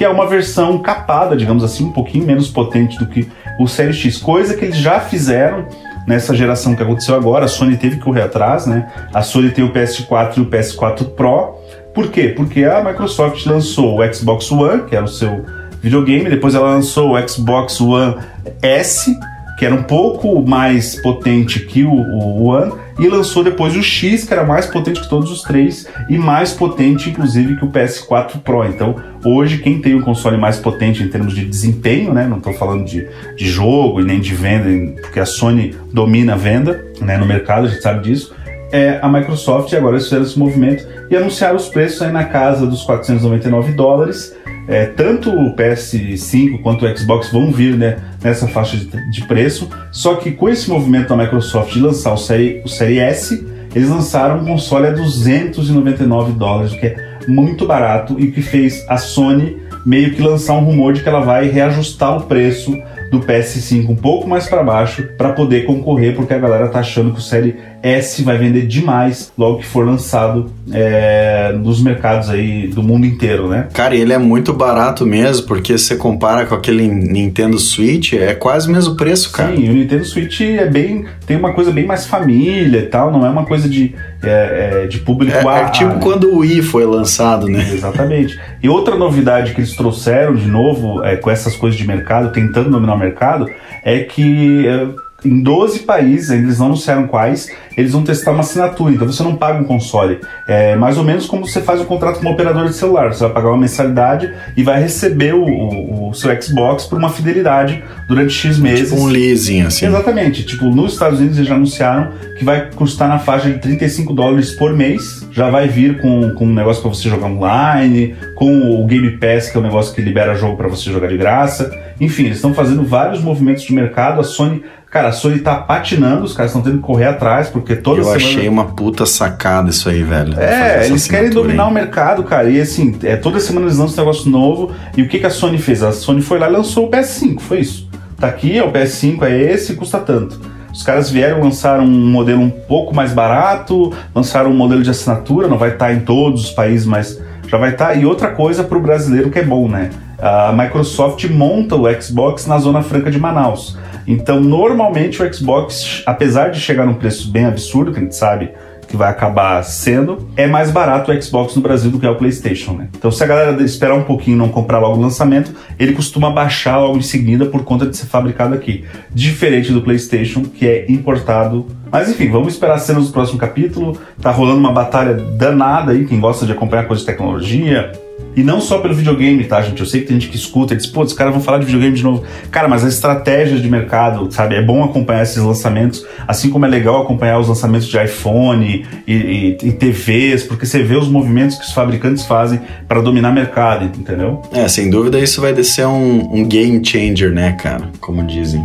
que 0.00 0.04
é 0.06 0.08
uma 0.08 0.26
versão 0.26 0.78
capada, 0.78 1.36
digamos 1.36 1.62
assim, 1.62 1.84
um 1.84 1.92
pouquinho 1.92 2.24
menos 2.24 2.48
potente 2.48 2.98
do 2.98 3.06
que 3.06 3.28
o 3.58 3.68
Série 3.68 3.92
X, 3.92 4.16
coisa 4.16 4.56
que 4.56 4.64
eles 4.64 4.78
já 4.78 4.98
fizeram 4.98 5.66
nessa 6.06 6.34
geração 6.34 6.74
que 6.74 6.82
aconteceu 6.82 7.14
agora. 7.14 7.44
A 7.44 7.48
Sony 7.48 7.76
teve 7.76 7.96
que 7.96 8.02
correr 8.02 8.22
atrás, 8.22 8.64
né? 8.64 8.90
A 9.12 9.20
Sony 9.20 9.50
tem 9.50 9.62
o 9.62 9.70
PS4 9.70 10.38
e 10.38 10.40
o 10.40 10.46
PS4 10.46 11.04
Pro. 11.10 11.56
Por 11.92 12.08
quê? 12.10 12.32
Porque 12.34 12.64
a 12.64 12.82
Microsoft 12.82 13.44
lançou 13.44 14.00
o 14.00 14.14
Xbox 14.14 14.50
One, 14.50 14.84
que 14.84 14.96
era 14.96 15.04
o 15.04 15.08
seu 15.08 15.44
videogame, 15.82 16.30
depois 16.30 16.54
ela 16.54 16.70
lançou 16.70 17.14
o 17.14 17.28
Xbox 17.28 17.78
One 17.78 18.16
S, 18.62 19.14
que 19.58 19.66
era 19.66 19.74
um 19.74 19.82
pouco 19.82 20.40
mais 20.40 20.98
potente 21.02 21.60
que 21.60 21.84
o, 21.84 21.92
o 21.92 22.44
One, 22.44 22.72
e 23.00 23.08
lançou 23.08 23.42
depois 23.42 23.74
o 23.74 23.82
X, 23.82 24.24
que 24.24 24.32
era 24.32 24.44
mais 24.44 24.66
potente 24.66 25.00
que 25.00 25.08
todos 25.08 25.32
os 25.32 25.42
três 25.42 25.88
e 26.08 26.18
mais 26.18 26.52
potente, 26.52 27.08
inclusive, 27.08 27.56
que 27.56 27.64
o 27.64 27.68
PS4 27.68 28.40
Pro. 28.44 28.64
Então, 28.64 28.94
hoje, 29.24 29.58
quem 29.58 29.80
tem 29.80 29.94
o 29.94 30.02
console 30.02 30.36
mais 30.36 30.58
potente 30.58 31.02
em 31.02 31.08
termos 31.08 31.34
de 31.34 31.44
desempenho, 31.46 32.12
né? 32.12 32.26
Não 32.26 32.36
estou 32.36 32.52
falando 32.52 32.84
de, 32.84 33.08
de 33.36 33.48
jogo 33.48 34.02
e 34.02 34.04
nem 34.04 34.20
de 34.20 34.34
venda, 34.34 35.00
porque 35.00 35.18
a 35.18 35.24
Sony 35.24 35.74
domina 35.92 36.34
a 36.34 36.36
venda 36.36 36.84
né, 37.00 37.16
no 37.16 37.24
mercado, 37.24 37.66
a 37.66 37.70
gente 37.70 37.82
sabe 37.82 38.02
disso. 38.02 38.34
É 38.70 39.00
a 39.02 39.08
Microsoft, 39.08 39.72
e 39.72 39.76
agora 39.76 39.96
eles 39.96 40.04
fizeram 40.04 40.24
esse 40.24 40.38
movimento 40.38 40.86
e 41.10 41.16
anunciaram 41.16 41.56
os 41.56 41.68
preços 41.68 42.02
aí 42.02 42.12
na 42.12 42.24
casa 42.24 42.66
dos 42.66 42.82
499 42.82 43.72
dólares. 43.72 44.36
É, 44.68 44.86
tanto 44.86 45.30
o 45.30 45.54
PS5 45.56 46.60
quanto 46.62 46.84
o 46.84 46.96
Xbox 46.96 47.30
vão 47.30 47.50
vir 47.50 47.76
né, 47.76 47.98
nessa 48.22 48.46
faixa 48.46 48.76
de, 48.76 49.10
de, 49.10 49.24
preço, 49.26 49.68
só 49.90 50.14
que 50.14 50.30
com 50.30 50.48
esse 50.48 50.70
movimento 50.70 51.08
da 51.08 51.16
Microsoft 51.16 51.72
de 51.72 51.80
lançar 51.80 52.12
o 52.12 52.16
Série, 52.16 52.62
o 52.64 52.68
Série 52.68 52.98
S, 52.98 53.44
eles 53.74 53.88
lançaram 53.88 54.40
um 54.40 54.44
console 54.44 54.86
a 54.86 54.90
299 54.90 56.32
dólares, 56.32 56.72
o 56.72 56.78
que 56.78 56.86
é 56.86 57.20
muito 57.26 57.66
barato 57.66 58.18
e 58.18 58.30
que 58.30 58.42
fez 58.42 58.84
a 58.88 58.96
Sony 58.96 59.56
meio 59.84 60.14
que 60.14 60.22
lançar 60.22 60.54
um 60.54 60.64
rumor 60.64 60.92
de 60.92 61.02
que 61.02 61.08
ela 61.08 61.20
vai 61.20 61.48
reajustar 61.48 62.16
o 62.16 62.22
preço 62.22 62.76
do 63.10 63.20
PS5 63.20 63.88
um 63.88 63.96
pouco 63.96 64.28
mais 64.28 64.46
para 64.46 64.62
baixo 64.62 65.08
para 65.16 65.32
poder 65.32 65.64
concorrer, 65.64 66.14
porque 66.14 66.32
a 66.32 66.38
galera 66.38 66.68
tá 66.68 66.80
achando 66.80 67.12
que 67.12 67.18
o 67.18 67.22
Série 67.22 67.56
S 67.82 68.22
vai 68.22 68.36
vender 68.36 68.66
demais 68.66 69.32
logo 69.36 69.58
que 69.58 69.66
for 69.66 69.86
lançado 69.86 70.52
é, 70.72 71.52
nos 71.52 71.82
mercados 71.82 72.28
aí 72.28 72.68
do 72.68 72.82
mundo 72.82 73.06
inteiro, 73.06 73.48
né? 73.48 73.68
Cara, 73.72 73.94
ele 73.94 74.12
é 74.12 74.18
muito 74.18 74.52
barato 74.52 75.06
mesmo, 75.06 75.46
porque 75.46 75.76
você 75.76 75.96
compara 75.96 76.44
com 76.46 76.54
aquele 76.54 76.86
Nintendo 76.86 77.58
Switch, 77.58 78.12
é 78.12 78.34
quase 78.34 78.68
o 78.68 78.72
mesmo 78.72 78.96
preço, 78.96 79.32
cara. 79.32 79.56
Sim, 79.56 79.68
o 79.68 79.72
Nintendo 79.72 80.04
Switch 80.04 80.40
é 80.40 80.66
bem. 80.66 81.06
tem 81.26 81.36
uma 81.36 81.52
coisa 81.52 81.70
bem 81.70 81.86
mais 81.86 82.06
família 82.06 82.80
e 82.80 82.86
tal, 82.86 83.10
não 83.10 83.24
é 83.24 83.30
uma 83.30 83.44
coisa 83.44 83.68
de, 83.68 83.94
é, 84.22 84.82
é, 84.82 84.86
de 84.86 84.98
público 84.98 85.36
é, 85.36 85.46
A. 85.46 85.58
É 85.60 85.70
tipo 85.70 85.94
né? 85.94 86.00
quando 86.02 86.30
o 86.30 86.38
Wii 86.38 86.62
foi 86.62 86.84
lançado, 86.84 87.46
né? 87.48 87.66
Exatamente. 87.72 88.38
E 88.62 88.68
outra 88.68 88.96
novidade 88.96 89.54
que 89.54 89.60
eles 89.60 89.74
trouxeram 89.74 90.34
de 90.34 90.46
novo 90.46 91.02
é, 91.02 91.16
com 91.16 91.30
essas 91.30 91.56
coisas 91.56 91.78
de 91.78 91.86
mercado, 91.86 92.32
tentando 92.32 92.70
dominar 92.70 92.94
o 92.94 92.98
mercado, 92.98 93.46
é 93.82 94.00
que 94.00 94.66
é, 94.66 94.86
em 95.24 95.42
12 95.42 95.80
países, 95.80 96.30
eles 96.30 96.58
não 96.58 96.66
anunciaram 96.66 97.06
quais, 97.06 97.50
eles 97.76 97.92
vão 97.92 98.02
testar 98.02 98.32
uma 98.32 98.40
assinatura, 98.40 98.92
então 98.92 99.06
você 99.06 99.22
não 99.22 99.36
paga 99.36 99.60
um 99.60 99.64
console. 99.64 100.20
É 100.46 100.76
mais 100.76 100.98
ou 100.98 101.04
menos 101.04 101.26
como 101.26 101.46
você 101.46 101.60
faz 101.60 101.80
um 101.80 101.84
contrato 101.84 102.16
com 102.16 102.22
uma 102.22 102.32
operadora 102.32 102.68
de 102.68 102.74
celular. 102.74 103.12
Você 103.12 103.24
vai 103.24 103.32
pagar 103.32 103.48
uma 103.48 103.58
mensalidade 103.58 104.32
e 104.56 104.62
vai 104.62 104.80
receber 104.80 105.34
o, 105.34 105.44
o, 105.44 106.10
o 106.10 106.14
seu 106.14 106.30
Xbox 106.40 106.84
por 106.84 106.98
uma 106.98 107.10
fidelidade 107.10 107.82
durante 108.08 108.32
X 108.32 108.58
meses. 108.58 108.90
Tipo 108.90 109.02
um 109.02 109.06
leasing, 109.06 109.62
assim. 109.62 109.86
Exatamente. 109.86 110.44
Tipo, 110.44 110.66
nos 110.66 110.92
Estados 110.92 111.18
Unidos 111.18 111.38
eles 111.38 111.48
já 111.48 111.54
anunciaram 111.54 112.12
que 112.38 112.44
vai 112.44 112.70
custar 112.70 113.08
na 113.08 113.18
faixa 113.18 113.50
de 113.50 113.58
35 113.58 114.12
dólares 114.12 114.52
por 114.52 114.74
mês. 114.74 115.26
Já 115.32 115.50
vai 115.50 115.68
vir 115.68 116.00
com, 116.00 116.30
com 116.30 116.44
um 116.44 116.54
negócio 116.54 116.82
para 116.82 116.90
você 116.90 117.08
jogar 117.08 117.26
online, 117.26 118.14
com 118.34 118.82
o 118.82 118.86
Game 118.86 119.10
Pass, 119.18 119.50
que 119.50 119.56
é 119.56 119.60
o 119.60 119.62
um 119.62 119.66
negócio 119.66 119.94
que 119.94 120.00
libera 120.00 120.34
jogo 120.34 120.56
para 120.56 120.68
você 120.68 120.90
jogar 120.90 121.08
de 121.08 121.16
graça. 121.16 121.70
Enfim, 122.00 122.24
eles 122.24 122.36
estão 122.36 122.54
fazendo 122.54 122.82
vários 122.82 123.22
movimentos 123.22 123.62
de 123.62 123.72
mercado. 123.72 124.20
A 124.20 124.24
Sony 124.24 124.62
Cara, 124.90 125.10
a 125.10 125.12
Sony 125.12 125.38
tá 125.38 125.54
patinando, 125.54 126.24
os 126.24 126.32
caras 126.32 126.50
estão 126.50 126.60
tendo 126.60 126.78
que 126.78 126.82
correr 126.82 127.06
atrás, 127.06 127.48
porque 127.48 127.76
toda 127.76 128.00
Eu 128.00 128.04
semana... 128.04 128.24
achei 128.24 128.48
uma 128.48 128.64
puta 128.64 129.06
sacada 129.06 129.70
isso 129.70 129.88
aí, 129.88 130.02
velho. 130.02 130.36
É, 130.36 130.84
eles 130.84 131.06
querem 131.06 131.30
dominar 131.30 131.62
hein? 131.66 131.70
o 131.70 131.72
mercado, 131.72 132.24
cara. 132.24 132.50
E 132.50 132.60
assim, 132.60 132.98
é, 133.04 133.14
toda 133.14 133.38
semana 133.38 133.66
eles 133.66 133.78
lançam 133.78 134.02
um 134.02 134.06
negócio 134.06 134.28
novo. 134.28 134.74
E 134.96 135.02
o 135.02 135.08
que, 135.08 135.20
que 135.20 135.26
a 135.26 135.30
Sony 135.30 135.58
fez? 135.58 135.84
A 135.84 135.92
Sony 135.92 136.20
foi 136.20 136.40
lá 136.40 136.48
e 136.48 136.52
lançou 136.52 136.86
o 136.86 136.90
PS5, 136.90 137.38
foi 137.38 137.60
isso. 137.60 137.88
Tá 138.18 138.26
aqui, 138.26 138.58
é 138.58 138.64
o 138.64 138.72
PS5, 138.72 139.22
é 139.22 139.52
esse, 139.52 139.74
custa 139.74 140.00
tanto. 140.00 140.40
Os 140.72 140.82
caras 140.82 141.08
vieram 141.08 141.40
lançar 141.40 141.78
um 141.78 141.86
modelo 141.86 142.40
um 142.40 142.50
pouco 142.50 142.92
mais 142.92 143.12
barato, 143.12 143.92
lançaram 144.12 144.50
um 144.50 144.56
modelo 144.56 144.82
de 144.82 144.90
assinatura, 144.90 145.46
não 145.46 145.56
vai 145.56 145.70
estar 145.70 145.86
tá 145.86 145.92
em 145.92 146.00
todos 146.00 146.46
os 146.46 146.50
países, 146.50 146.84
mas 146.84 147.20
já 147.46 147.58
vai 147.58 147.70
estar. 147.70 147.88
Tá. 147.88 147.94
E 147.94 148.04
outra 148.04 148.32
coisa 148.32 148.64
para 148.64 148.76
o 148.76 148.80
brasileiro 148.80 149.30
que 149.30 149.38
é 149.38 149.44
bom, 149.44 149.68
né? 149.68 149.90
A 150.18 150.52
Microsoft 150.52 151.24
monta 151.26 151.76
o 151.76 152.02
Xbox 152.02 152.46
na 152.46 152.58
Zona 152.58 152.82
Franca 152.82 153.08
de 153.08 153.20
Manaus. 153.20 153.78
Então, 154.06 154.40
normalmente 154.40 155.22
o 155.22 155.34
Xbox, 155.34 156.02
apesar 156.06 156.50
de 156.50 156.60
chegar 156.60 156.86
num 156.86 156.94
preço 156.94 157.30
bem 157.30 157.44
absurdo, 157.44 157.92
que 157.92 157.98
a 157.98 158.02
gente 158.02 158.16
sabe 158.16 158.50
que 158.90 158.96
vai 158.96 159.08
acabar 159.08 159.62
sendo, 159.62 160.28
é 160.36 160.48
mais 160.48 160.72
barato 160.72 161.12
o 161.12 161.22
Xbox 161.22 161.54
no 161.54 161.62
Brasil 161.62 161.92
do 161.92 162.00
que 162.00 162.06
o 162.06 162.16
PlayStation, 162.16 162.72
né? 162.72 162.88
Então, 162.98 163.10
se 163.12 163.22
a 163.22 163.26
galera 163.26 163.62
esperar 163.62 163.94
um 163.94 164.02
pouquinho 164.02 164.34
e 164.34 164.38
não 164.38 164.48
comprar 164.48 164.80
logo 164.80 164.96
o 164.96 165.00
lançamento, 165.00 165.52
ele 165.78 165.92
costuma 165.92 166.28
baixar 166.28 166.78
logo 166.78 166.98
em 166.98 167.02
seguida 167.02 167.46
por 167.46 167.62
conta 167.62 167.86
de 167.86 167.96
ser 167.96 168.06
fabricado 168.06 168.52
aqui. 168.52 168.84
Diferente 169.14 169.72
do 169.72 169.80
PlayStation, 169.80 170.42
que 170.42 170.66
é 170.66 170.90
importado. 170.90 171.66
Mas 171.90 172.10
enfim, 172.10 172.28
vamos 172.30 172.54
esperar 172.54 172.78
cenas 172.78 173.06
do 173.06 173.12
próximo 173.12 173.38
capítulo. 173.38 173.96
Tá 174.20 174.32
rolando 174.32 174.58
uma 174.58 174.72
batalha 174.72 175.14
danada 175.14 175.92
aí, 175.92 176.04
quem 176.04 176.18
gosta 176.18 176.44
de 176.44 176.50
acompanhar 176.50 176.88
coisas 176.88 177.06
de 177.06 177.12
tecnologia, 177.12 177.92
e 178.36 178.42
não 178.42 178.60
só 178.60 178.78
pelo 178.78 178.94
videogame, 178.94 179.44
tá, 179.44 179.60
gente? 179.60 179.80
Eu 179.80 179.86
sei 179.86 180.00
que 180.00 180.08
tem 180.08 180.20
gente 180.20 180.30
que 180.30 180.36
escuta 180.36 180.74
e 180.74 180.76
diz, 180.76 180.86
pô, 180.86 181.02
os 181.02 181.12
caras 181.12 181.32
vão 181.32 181.42
falar 181.42 181.58
de 181.58 181.66
videogame 181.66 181.96
de 181.96 182.02
novo. 182.02 182.24
Cara, 182.50 182.68
mas 182.68 182.84
as 182.84 182.94
estratégias 182.94 183.60
de 183.60 183.68
mercado, 183.68 184.30
sabe? 184.30 184.54
É 184.54 184.62
bom 184.62 184.84
acompanhar 184.84 185.22
esses 185.22 185.42
lançamentos, 185.42 186.04
assim 186.26 186.50
como 186.50 186.64
é 186.66 186.68
legal 186.68 187.02
acompanhar 187.02 187.38
os 187.38 187.48
lançamentos 187.48 187.88
de 187.88 188.02
iPhone 188.02 188.86
e, 189.06 189.12
e, 189.12 189.58
e 189.62 189.72
TVs, 189.72 190.44
porque 190.44 190.66
você 190.66 190.82
vê 190.82 190.96
os 190.96 191.08
movimentos 191.08 191.56
que 191.56 191.64
os 191.64 191.72
fabricantes 191.72 192.24
fazem 192.24 192.60
para 192.86 193.00
dominar 193.00 193.32
mercado, 193.32 193.84
entendeu? 193.84 194.42
É, 194.52 194.68
sem 194.68 194.88
dúvida 194.90 195.18
isso 195.18 195.40
vai 195.40 195.60
ser 195.62 195.86
um, 195.86 196.28
um 196.32 196.44
game 196.46 196.84
changer, 196.84 197.32
né, 197.32 197.52
cara? 197.52 197.90
Como 198.00 198.22
dizem. 198.24 198.62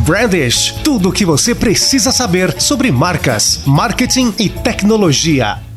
Brandish, 0.00 0.74
tudo 0.82 1.10
o 1.10 1.12
que 1.12 1.24
você 1.24 1.54
precisa 1.54 2.10
saber 2.10 2.60
sobre 2.60 2.90
marcas, 2.90 3.60
marketing 3.66 4.32
e 4.38 4.48
tecnologia. 4.48 5.67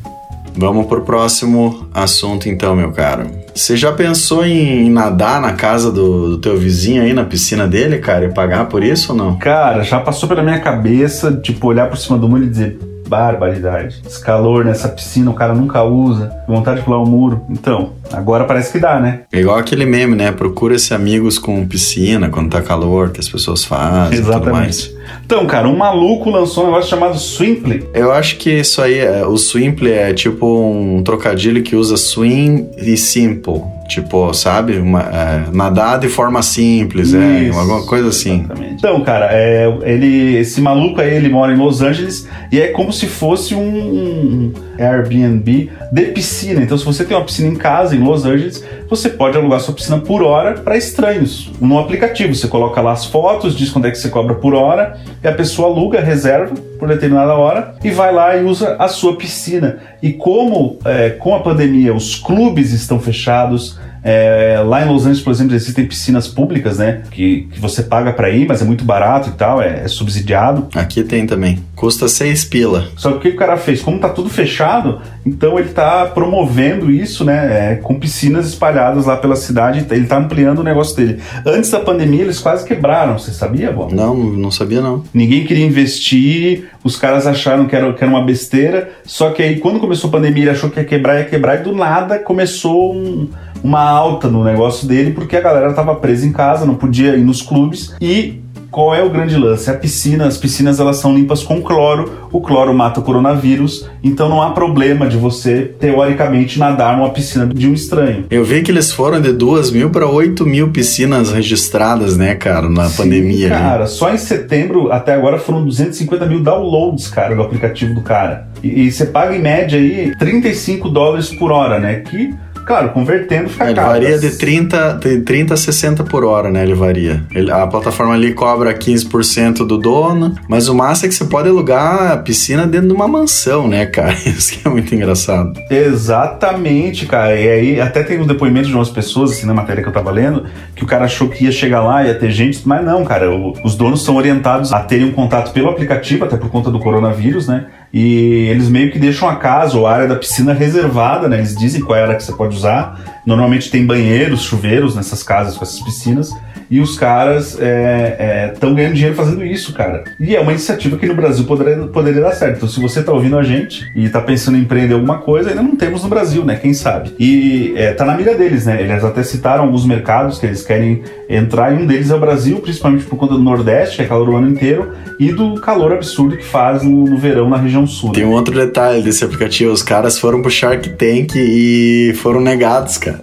Vamos 0.56 0.86
pro 0.86 1.02
próximo 1.02 1.88
assunto 1.92 2.48
então, 2.48 2.76
meu 2.76 2.92
caro. 2.92 3.30
Você 3.54 3.76
já 3.76 3.92
pensou 3.92 4.46
em 4.46 4.90
nadar 4.90 5.40
na 5.40 5.52
casa 5.52 5.90
do, 5.90 6.30
do, 6.30 6.38
teu 6.38 6.56
vizinho 6.56 7.02
aí, 7.02 7.12
na 7.12 7.24
piscina 7.24 7.66
dele, 7.66 7.98
cara, 7.98 8.24
e 8.24 8.32
pagar 8.32 8.66
por 8.66 8.82
isso 8.82 9.12
ou 9.12 9.18
não? 9.18 9.36
Cara, 9.36 9.82
já 9.82 10.00
passou 10.00 10.28
pela 10.28 10.42
minha 10.42 10.60
cabeça, 10.60 11.32
tipo, 11.32 11.66
olhar 11.66 11.88
por 11.88 11.98
cima 11.98 12.16
do 12.16 12.28
muro 12.28 12.44
e 12.44 12.48
dizer, 12.48 12.78
barbaridade. 13.12 14.02
Esse 14.06 14.24
calor 14.24 14.64
nessa 14.64 14.88
piscina 14.88 15.30
o 15.30 15.34
cara 15.34 15.54
nunca 15.54 15.82
usa. 15.82 16.34
Vontade 16.48 16.78
de 16.78 16.84
pular 16.84 16.98
o 16.98 17.02
um 17.02 17.06
muro. 17.06 17.42
Então, 17.50 17.92
agora 18.10 18.44
parece 18.44 18.72
que 18.72 18.78
dá, 18.78 18.98
né? 18.98 19.20
É 19.30 19.40
igual 19.40 19.58
aquele 19.58 19.84
meme, 19.84 20.16
né? 20.16 20.32
Procura-se 20.32 20.94
amigos 20.94 21.38
com 21.38 21.66
piscina 21.66 22.30
quando 22.30 22.50
tá 22.50 22.62
calor, 22.62 23.10
que 23.10 23.20
as 23.20 23.28
pessoas 23.28 23.64
fazem. 23.64 24.18
Exatamente. 24.18 24.94
Então, 25.24 25.46
cara, 25.46 25.68
um 25.68 25.76
maluco 25.76 26.30
lançou 26.30 26.64
um 26.64 26.66
negócio 26.68 26.88
chamado 26.88 27.18
Swimple. 27.18 27.86
Eu 27.92 28.12
acho 28.12 28.36
que 28.38 28.50
isso 28.50 28.80
aí, 28.80 28.98
é, 28.98 29.26
o 29.26 29.36
Swimple 29.36 29.90
é 29.90 30.14
tipo 30.14 30.46
um 30.46 31.02
trocadilho 31.02 31.62
que 31.62 31.76
usa 31.76 31.96
swing 31.96 32.68
e 32.78 32.96
simple. 32.96 33.62
Tipo, 33.92 34.32
sabe? 34.32 34.78
Uma, 34.78 35.02
é, 35.02 35.44
nadar 35.52 35.98
de 35.98 36.08
forma 36.08 36.42
simples, 36.42 37.12
é, 37.12 37.42
Isso, 37.42 37.58
alguma 37.58 37.84
coisa 37.84 38.08
assim. 38.08 38.40
Exatamente. 38.40 38.74
Então, 38.74 39.02
cara, 39.02 39.28
é, 39.30 39.66
ele, 39.82 40.36
esse 40.38 40.62
maluco 40.62 40.98
aí, 40.98 41.14
ele 41.14 41.28
mora 41.28 41.52
em 41.52 41.58
Los 41.58 41.82
Angeles 41.82 42.26
e 42.50 42.58
é 42.58 42.68
como 42.68 42.90
se 42.90 43.06
fosse 43.06 43.54
um 43.54 44.50
Airbnb 44.78 45.70
de 45.92 46.02
piscina. 46.06 46.62
Então, 46.62 46.78
se 46.78 46.86
você 46.86 47.04
tem 47.04 47.14
uma 47.14 47.24
piscina 47.24 47.48
em 47.48 47.54
casa, 47.54 47.94
em 47.94 47.98
Los 47.98 48.24
Angeles, 48.24 48.64
você 48.96 49.08
pode 49.08 49.38
alugar 49.38 49.58
sua 49.60 49.72
piscina 49.72 49.98
por 49.98 50.22
hora 50.22 50.60
para 50.60 50.76
estranhos. 50.76 51.50
No 51.58 51.78
aplicativo, 51.78 52.34
você 52.34 52.46
coloca 52.46 52.78
lá 52.82 52.92
as 52.92 53.06
fotos, 53.06 53.56
diz 53.56 53.70
quanto 53.70 53.86
é 53.86 53.90
que 53.90 53.96
você 53.96 54.10
cobra 54.10 54.34
por 54.34 54.54
hora, 54.54 55.00
e 55.24 55.26
a 55.26 55.32
pessoa 55.32 55.68
aluga, 55.68 55.98
reserva 56.00 56.54
por 56.78 56.88
determinada 56.88 57.32
hora 57.32 57.74
e 57.82 57.90
vai 57.90 58.12
lá 58.12 58.36
e 58.36 58.44
usa 58.44 58.76
a 58.78 58.88
sua 58.88 59.16
piscina. 59.16 59.78
E 60.02 60.12
como 60.12 60.78
é, 60.84 61.10
com 61.10 61.34
a 61.34 61.40
pandemia 61.40 61.94
os 61.94 62.16
clubes 62.16 62.72
estão 62.72 63.00
fechados, 63.00 63.78
é, 64.04 64.60
lá 64.64 64.84
em 64.84 64.88
Los 64.88 65.02
Angeles, 65.02 65.20
por 65.20 65.30
exemplo, 65.30 65.54
existem 65.54 65.86
piscinas 65.86 66.26
públicas, 66.26 66.78
né? 66.78 67.02
Que, 67.10 67.48
que 67.52 67.60
você 67.60 67.82
paga 67.84 68.12
para 68.12 68.30
ir, 68.30 68.48
mas 68.48 68.60
é 68.60 68.64
muito 68.64 68.84
barato 68.84 69.30
e 69.30 69.32
tal, 69.32 69.62
é, 69.62 69.84
é, 69.84 69.88
subsidiado. 69.88 70.66
Aqui 70.74 71.04
tem 71.04 71.26
também. 71.26 71.62
Custa 71.76 72.08
seis 72.08 72.44
pila. 72.44 72.88
Só 72.96 73.12
que 73.12 73.16
o 73.16 73.20
que 73.20 73.28
o 73.30 73.36
cara 73.36 73.56
fez? 73.56 73.80
Como 73.80 73.98
tá 73.98 74.08
tudo 74.08 74.28
fechado, 74.28 75.00
então 75.24 75.58
ele 75.58 75.68
tá 75.68 76.06
promovendo 76.06 76.90
isso, 76.90 77.24
né? 77.24 77.72
É, 77.72 77.74
com 77.76 77.98
piscinas 77.98 78.48
espalhadas 78.48 79.06
lá 79.06 79.16
pela 79.16 79.36
cidade, 79.36 79.86
ele 79.90 80.06
tá 80.06 80.18
ampliando 80.18 80.58
o 80.58 80.64
negócio 80.64 80.96
dele. 80.96 81.20
Antes 81.46 81.70
da 81.70 81.80
pandemia, 81.80 82.22
eles 82.22 82.40
quase 82.40 82.66
quebraram, 82.66 83.18
você 83.18 83.30
sabia, 83.30 83.70
Bom? 83.70 83.88
Não, 83.92 84.16
não 84.16 84.50
sabia 84.50 84.80
não. 84.80 85.04
Ninguém 85.14 85.44
queria 85.44 85.64
investir, 85.64 86.68
os 86.82 86.96
caras 86.96 87.26
acharam 87.26 87.66
que 87.66 87.76
era, 87.76 87.92
que 87.92 88.02
era 88.02 88.12
uma 88.12 88.24
besteira, 88.24 88.90
só 89.04 89.30
que 89.30 89.42
aí 89.42 89.60
quando 89.60 89.78
começou 89.78 90.08
a 90.08 90.12
pandemia, 90.12 90.44
ele 90.44 90.50
achou 90.50 90.70
que 90.70 90.80
ia 90.80 90.84
quebrar, 90.84 91.20
ia 91.20 91.24
quebrar, 91.24 91.60
e 91.60 91.62
do 91.62 91.72
nada 91.74 92.18
começou 92.18 92.94
um 92.94 93.28
uma 93.62 93.91
alta 93.92 94.28
no 94.28 94.42
negócio 94.44 94.86
dele 94.86 95.12
porque 95.12 95.36
a 95.36 95.40
galera 95.40 95.70
estava 95.70 95.94
presa 95.94 96.26
em 96.26 96.32
casa, 96.32 96.66
não 96.66 96.74
podia 96.74 97.16
ir 97.16 97.24
nos 97.24 97.42
clubes 97.42 97.94
e 98.00 98.42
qual 98.72 98.94
é 98.94 99.02
o 99.02 99.10
grande 99.10 99.36
lance? 99.36 99.70
A 99.70 99.74
piscina, 99.74 100.26
as 100.26 100.38
piscinas 100.38 100.80
elas 100.80 100.96
são 100.96 101.14
limpas 101.14 101.42
com 101.42 101.60
cloro, 101.60 102.28
o 102.32 102.40
cloro 102.40 102.72
mata 102.72 103.00
o 103.00 103.02
coronavírus, 103.02 103.86
então 104.02 104.30
não 104.30 104.40
há 104.40 104.50
problema 104.52 105.06
de 105.06 105.18
você, 105.18 105.74
teoricamente, 105.78 106.58
nadar 106.58 106.96
numa 106.96 107.10
piscina 107.10 107.46
de 107.46 107.68
um 107.68 107.74
estranho. 107.74 108.24
Eu 108.30 108.42
vi 108.42 108.62
que 108.62 108.70
eles 108.70 108.90
foram 108.90 109.20
de 109.20 109.30
2 109.30 109.70
mil 109.72 109.90
para 109.90 110.08
8 110.08 110.46
mil 110.46 110.70
piscinas 110.70 111.30
registradas, 111.30 112.16
né, 112.16 112.34
cara, 112.34 112.68
na 112.68 112.88
Sim, 112.88 113.02
pandemia. 113.02 113.50
Cara, 113.50 113.86
só 113.86 114.10
em 114.10 114.16
setembro 114.16 114.90
até 114.90 115.12
agora 115.12 115.38
foram 115.38 115.62
250 115.66 116.24
mil 116.24 116.42
downloads, 116.42 117.08
cara, 117.08 117.36
do 117.36 117.42
aplicativo 117.42 117.94
do 117.94 118.00
cara. 118.00 118.48
E, 118.62 118.86
e 118.86 118.90
você 118.90 119.04
paga 119.04 119.36
em 119.36 119.42
média 119.42 119.78
aí 119.78 120.16
35 120.18 120.88
dólares 120.88 121.28
por 121.28 121.52
hora, 121.52 121.78
né? 121.78 121.96
Que 121.96 122.34
Claro, 122.64 122.90
convertendo 122.90 123.48
fica 123.48 123.64
ele 123.66 123.74
caro. 123.74 123.88
varia 123.88 124.18
de 124.18 124.36
30, 124.36 124.92
de 124.94 125.20
30 125.20 125.54
a 125.54 125.56
60 125.56 126.04
por 126.04 126.24
hora, 126.24 126.50
né? 126.50 126.62
Ele 126.62 126.74
varia. 126.74 127.22
Ele, 127.34 127.50
a 127.50 127.66
plataforma 127.66 128.14
ali 128.14 128.32
cobra 128.32 128.72
15% 128.72 129.66
do 129.66 129.78
dono, 129.78 130.34
mas 130.48 130.68
o 130.68 130.74
massa 130.74 131.06
é 131.06 131.08
que 131.08 131.14
você 131.14 131.24
pode 131.24 131.48
alugar 131.48 132.12
a 132.12 132.16
piscina 132.16 132.66
dentro 132.66 132.88
de 132.88 132.94
uma 132.94 133.08
mansão, 133.08 133.66
né, 133.68 133.86
cara? 133.86 134.12
Isso 134.24 134.52
que 134.52 134.66
é 134.66 134.70
muito 134.70 134.94
engraçado. 134.94 135.52
Exatamente, 135.70 137.06
cara. 137.06 137.38
E 137.38 137.48
aí 137.48 137.80
até 137.80 138.02
tem 138.02 138.20
um 138.20 138.26
depoimento 138.26 138.68
de 138.68 138.74
umas 138.74 138.90
pessoas, 138.90 139.32
assim, 139.32 139.46
na 139.46 139.54
matéria 139.54 139.82
que 139.82 139.88
eu 139.88 139.92
tava 139.92 140.10
lendo, 140.10 140.44
que 140.74 140.84
o 140.84 140.86
cara 140.86 141.04
achou 141.04 141.28
que 141.28 141.44
ia 141.44 141.52
chegar 141.52 141.82
lá, 141.82 142.04
ia 142.04 142.14
ter 142.14 142.30
gente, 142.30 142.60
mas 142.66 142.84
não, 142.84 143.04
cara. 143.04 143.30
O, 143.30 143.54
os 143.64 143.74
donos 143.74 144.04
são 144.04 144.16
orientados 144.16 144.72
a 144.72 144.80
terem 144.80 145.06
um 145.06 145.12
contato 145.12 145.52
pelo 145.52 145.68
aplicativo, 145.68 146.24
até 146.24 146.36
por 146.36 146.50
conta 146.50 146.70
do 146.70 146.78
coronavírus, 146.78 147.48
né? 147.48 147.66
E 147.92 148.46
eles 148.48 148.68
meio 148.68 148.90
que 148.90 148.98
deixam 148.98 149.28
a 149.28 149.36
casa 149.36 149.76
ou 149.76 149.86
a 149.86 149.92
área 149.92 150.08
da 150.08 150.16
piscina 150.16 150.54
reservada, 150.54 151.28
né? 151.28 151.38
Eles 151.38 151.54
dizem 151.54 151.82
qual 151.82 151.96
é 151.96 152.00
a 152.00 152.04
área 152.04 152.16
que 152.16 152.22
você 152.22 152.32
pode 152.32 152.56
usar. 152.56 153.20
Normalmente 153.26 153.70
tem 153.70 153.84
banheiros, 153.84 154.42
chuveiros 154.42 154.96
nessas 154.96 155.22
casas 155.22 155.56
com 155.56 155.64
essas 155.64 155.80
piscinas 155.80 156.32
e 156.72 156.80
os 156.80 156.98
caras 156.98 157.50
estão 157.52 157.60
é, 157.66 158.72
é, 158.72 158.74
ganhando 158.74 158.94
dinheiro 158.94 159.14
fazendo 159.14 159.44
isso, 159.44 159.74
cara. 159.74 160.04
E 160.18 160.34
é 160.34 160.40
uma 160.40 160.52
iniciativa 160.52 160.96
que 160.96 161.04
no 161.04 161.14
Brasil 161.14 161.44
poderia, 161.44 161.76
poderia 161.88 162.22
dar 162.22 162.32
certo. 162.32 162.56
Então, 162.56 162.68
se 162.68 162.80
você 162.80 163.00
está 163.00 163.12
ouvindo 163.12 163.36
a 163.36 163.42
gente 163.42 163.92
e 163.94 164.06
está 164.06 164.22
pensando 164.22 164.56
em 164.56 164.62
empreender 164.62 164.94
alguma 164.94 165.18
coisa, 165.18 165.50
ainda 165.50 165.62
não 165.62 165.76
temos 165.76 166.02
no 166.02 166.08
Brasil, 166.08 166.46
né? 166.46 166.56
Quem 166.56 166.72
sabe? 166.72 167.12
E 167.18 167.74
é, 167.76 167.92
tá 167.92 168.06
na 168.06 168.16
mira 168.16 168.34
deles, 168.34 168.64
né? 168.64 168.80
Eles 168.80 169.04
até 169.04 169.22
citaram 169.22 169.64
alguns 169.64 169.84
mercados 169.84 170.38
que 170.38 170.46
eles 170.46 170.62
querem 170.62 171.02
entrar, 171.28 171.74
e 171.74 171.82
um 171.82 171.86
deles 171.86 172.10
é 172.10 172.14
o 172.14 172.20
Brasil, 172.20 172.58
principalmente 172.60 173.04
por 173.04 173.18
conta 173.18 173.34
do 173.34 173.42
Nordeste, 173.42 173.96
que 173.96 174.02
é 174.04 174.06
calor 174.06 174.30
o 174.30 174.36
ano 174.38 174.48
inteiro, 174.48 174.92
e 175.20 175.30
do 175.30 175.60
calor 175.60 175.92
absurdo 175.92 176.38
que 176.38 176.44
faz 176.44 176.82
no, 176.82 177.04
no 177.04 177.18
verão 177.18 177.50
na 177.50 177.58
região 177.58 177.86
sul. 177.86 178.12
Tem 178.12 178.24
um 178.24 178.32
outro 178.32 178.54
detalhe 178.54 179.02
desse 179.02 179.22
aplicativo: 179.22 179.70
os 179.70 179.82
caras 179.82 180.18
foram 180.18 180.40
pro 180.40 180.50
Shark 180.50 180.88
Tank 180.88 181.34
e 181.36 182.14
foram 182.22 182.40
negados, 182.40 182.96
cara. 182.96 183.20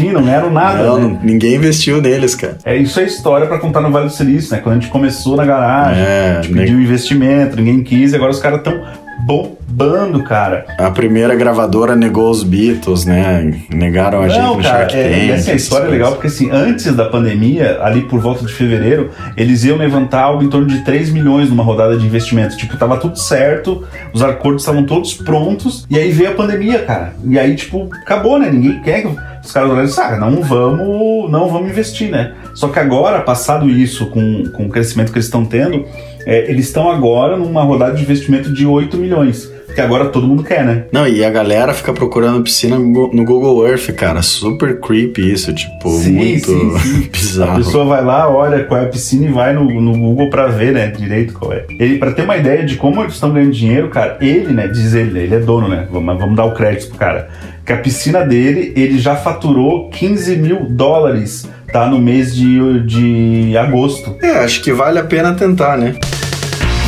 investir, 0.00 0.12
não 0.12 0.22
ganharam 0.22 0.50
nada. 0.50 0.82
Não, 0.82 0.98
né? 0.98 1.20
ninguém 1.22 1.54
investiu 1.56 1.99
neles, 2.00 2.34
cara. 2.34 2.58
É, 2.64 2.76
isso 2.76 2.98
é 3.00 3.04
história 3.04 3.46
pra 3.46 3.58
contar 3.58 3.80
no 3.80 3.90
Vale 3.90 4.06
do 4.06 4.12
Silício, 4.12 4.54
né? 4.54 4.60
Quando 4.62 4.76
a 4.76 4.80
gente 4.80 4.90
começou 4.90 5.36
na 5.36 5.44
garagem, 5.44 6.02
É, 6.02 6.36
a 6.38 6.42
gente 6.42 6.54
pediu 6.54 6.80
investimento, 6.80 7.56
ninguém 7.56 7.82
quis, 7.82 8.12
e 8.12 8.16
agora 8.16 8.30
os 8.30 8.38
caras 8.38 8.58
estão 8.58 8.80
bombando, 9.26 10.22
cara. 10.24 10.64
A 10.78 10.90
primeira 10.90 11.34
gravadora 11.34 11.94
negou 11.94 12.30
os 12.30 12.42
Beatles, 12.42 13.04
né? 13.04 13.54
Negaram 13.70 14.22
a 14.22 14.28
gente 14.28 14.38
Não, 14.40 14.56
no 14.56 14.62
cara, 14.62 14.78
Shark 14.78 14.96
é, 14.96 15.02
Tank. 15.10 15.26
e 15.28 15.32
assim, 15.32 15.50
a 15.50 15.54
história 15.54 15.84
é 15.84 15.86
coisas. 15.88 15.98
legal 15.98 16.12
porque 16.12 16.26
assim, 16.28 16.50
antes 16.50 16.94
da 16.94 17.04
pandemia, 17.04 17.78
ali 17.82 18.02
por 18.02 18.18
volta 18.20 18.44
de 18.44 18.52
fevereiro, 18.52 19.10
eles 19.36 19.64
iam 19.64 19.76
levantar 19.76 20.22
algo 20.22 20.42
em 20.42 20.48
torno 20.48 20.66
de 20.66 20.82
3 20.84 21.10
milhões 21.10 21.48
numa 21.50 21.62
rodada 21.62 21.96
de 21.96 22.04
investimento. 22.06 22.56
Tipo, 22.56 22.76
tava 22.76 22.96
tudo 22.96 23.18
certo, 23.18 23.84
os 24.12 24.22
acordos 24.22 24.62
estavam 24.62 24.84
todos 24.84 25.14
prontos, 25.14 25.86
e 25.90 25.98
aí 25.98 26.10
veio 26.10 26.30
a 26.30 26.34
pandemia, 26.34 26.80
cara. 26.80 27.12
E 27.24 27.38
aí, 27.38 27.54
tipo, 27.54 27.88
acabou, 28.02 28.38
né? 28.38 28.50
Ninguém 28.50 28.80
quer 28.80 29.02
que 29.02 29.16
os 29.50 29.54
caras 29.54 29.68
olharam 29.68 29.84
e 29.84 29.88
disseram, 29.88 30.14
ah, 30.14 30.16
não 30.30 30.42
vamos, 30.42 31.30
não 31.30 31.48
vamos 31.48 31.70
investir, 31.70 32.08
né? 32.08 32.32
Só 32.54 32.68
que 32.68 32.78
agora, 32.78 33.20
passado 33.20 33.68
isso, 33.68 34.06
com, 34.06 34.44
com 34.52 34.66
o 34.66 34.68
crescimento 34.68 35.10
que 35.12 35.18
eles 35.18 35.26
estão 35.26 35.44
tendo, 35.44 35.84
é, 36.24 36.48
eles 36.50 36.66
estão 36.66 36.90
agora 36.90 37.36
numa 37.36 37.62
rodada 37.62 37.94
de 37.94 38.02
investimento 38.02 38.52
de 38.52 38.64
8 38.64 38.96
milhões. 38.96 39.50
Que 39.74 39.80
agora 39.80 40.06
todo 40.06 40.26
mundo 40.26 40.42
quer, 40.42 40.64
né? 40.64 40.86
Não, 40.90 41.06
e 41.06 41.24
a 41.24 41.30
galera 41.30 41.72
fica 41.72 41.92
procurando 41.92 42.42
piscina 42.42 42.76
no 42.76 43.24
Google 43.24 43.68
Earth, 43.68 43.92
cara. 43.92 44.20
Super 44.20 44.80
creepy 44.80 45.32
isso, 45.32 45.52
tipo, 45.54 45.90
Sim, 45.90 46.10
muito 46.12 46.46
sim, 46.46 46.78
sim. 46.78 47.04
A 47.06 47.08
bizarro. 47.16 47.56
pessoa 47.58 47.84
vai 47.84 48.04
lá, 48.04 48.28
olha 48.28 48.64
qual 48.64 48.80
é 48.80 48.86
a 48.86 48.88
piscina 48.88 49.26
e 49.26 49.32
vai 49.32 49.52
no, 49.52 49.64
no 49.80 49.92
Google 49.96 50.28
pra 50.28 50.48
ver, 50.48 50.72
né, 50.72 50.88
direito 50.88 51.34
qual 51.34 51.52
é. 51.52 51.66
Ele, 51.78 51.98
pra 51.98 52.10
ter 52.10 52.22
uma 52.22 52.36
ideia 52.36 52.64
de 52.64 52.74
como 52.74 53.00
eles 53.00 53.14
estão 53.14 53.32
ganhando 53.32 53.52
dinheiro, 53.52 53.88
cara, 53.90 54.18
ele, 54.20 54.52
né, 54.52 54.66
diz 54.66 54.92
ele, 54.92 55.20
ele 55.20 55.36
é 55.36 55.38
dono, 55.38 55.68
né, 55.68 55.86
vamos, 55.88 56.18
vamos 56.18 56.34
dar 56.34 56.46
o 56.46 56.52
crédito 56.52 56.88
pro 56.88 56.98
cara, 56.98 57.28
que 57.64 57.72
a 57.72 57.76
piscina 57.76 58.24
dele, 58.24 58.72
ele 58.76 58.98
já 58.98 59.16
faturou 59.16 59.88
15 59.90 60.36
mil 60.36 60.64
dólares, 60.68 61.48
tá, 61.72 61.86
no 61.86 61.98
mês 61.98 62.34
de, 62.34 62.80
de 62.86 63.56
agosto. 63.56 64.16
É, 64.22 64.38
acho 64.44 64.62
que 64.62 64.72
vale 64.72 64.98
a 64.98 65.04
pena 65.04 65.32
tentar, 65.34 65.76
né? 65.76 65.94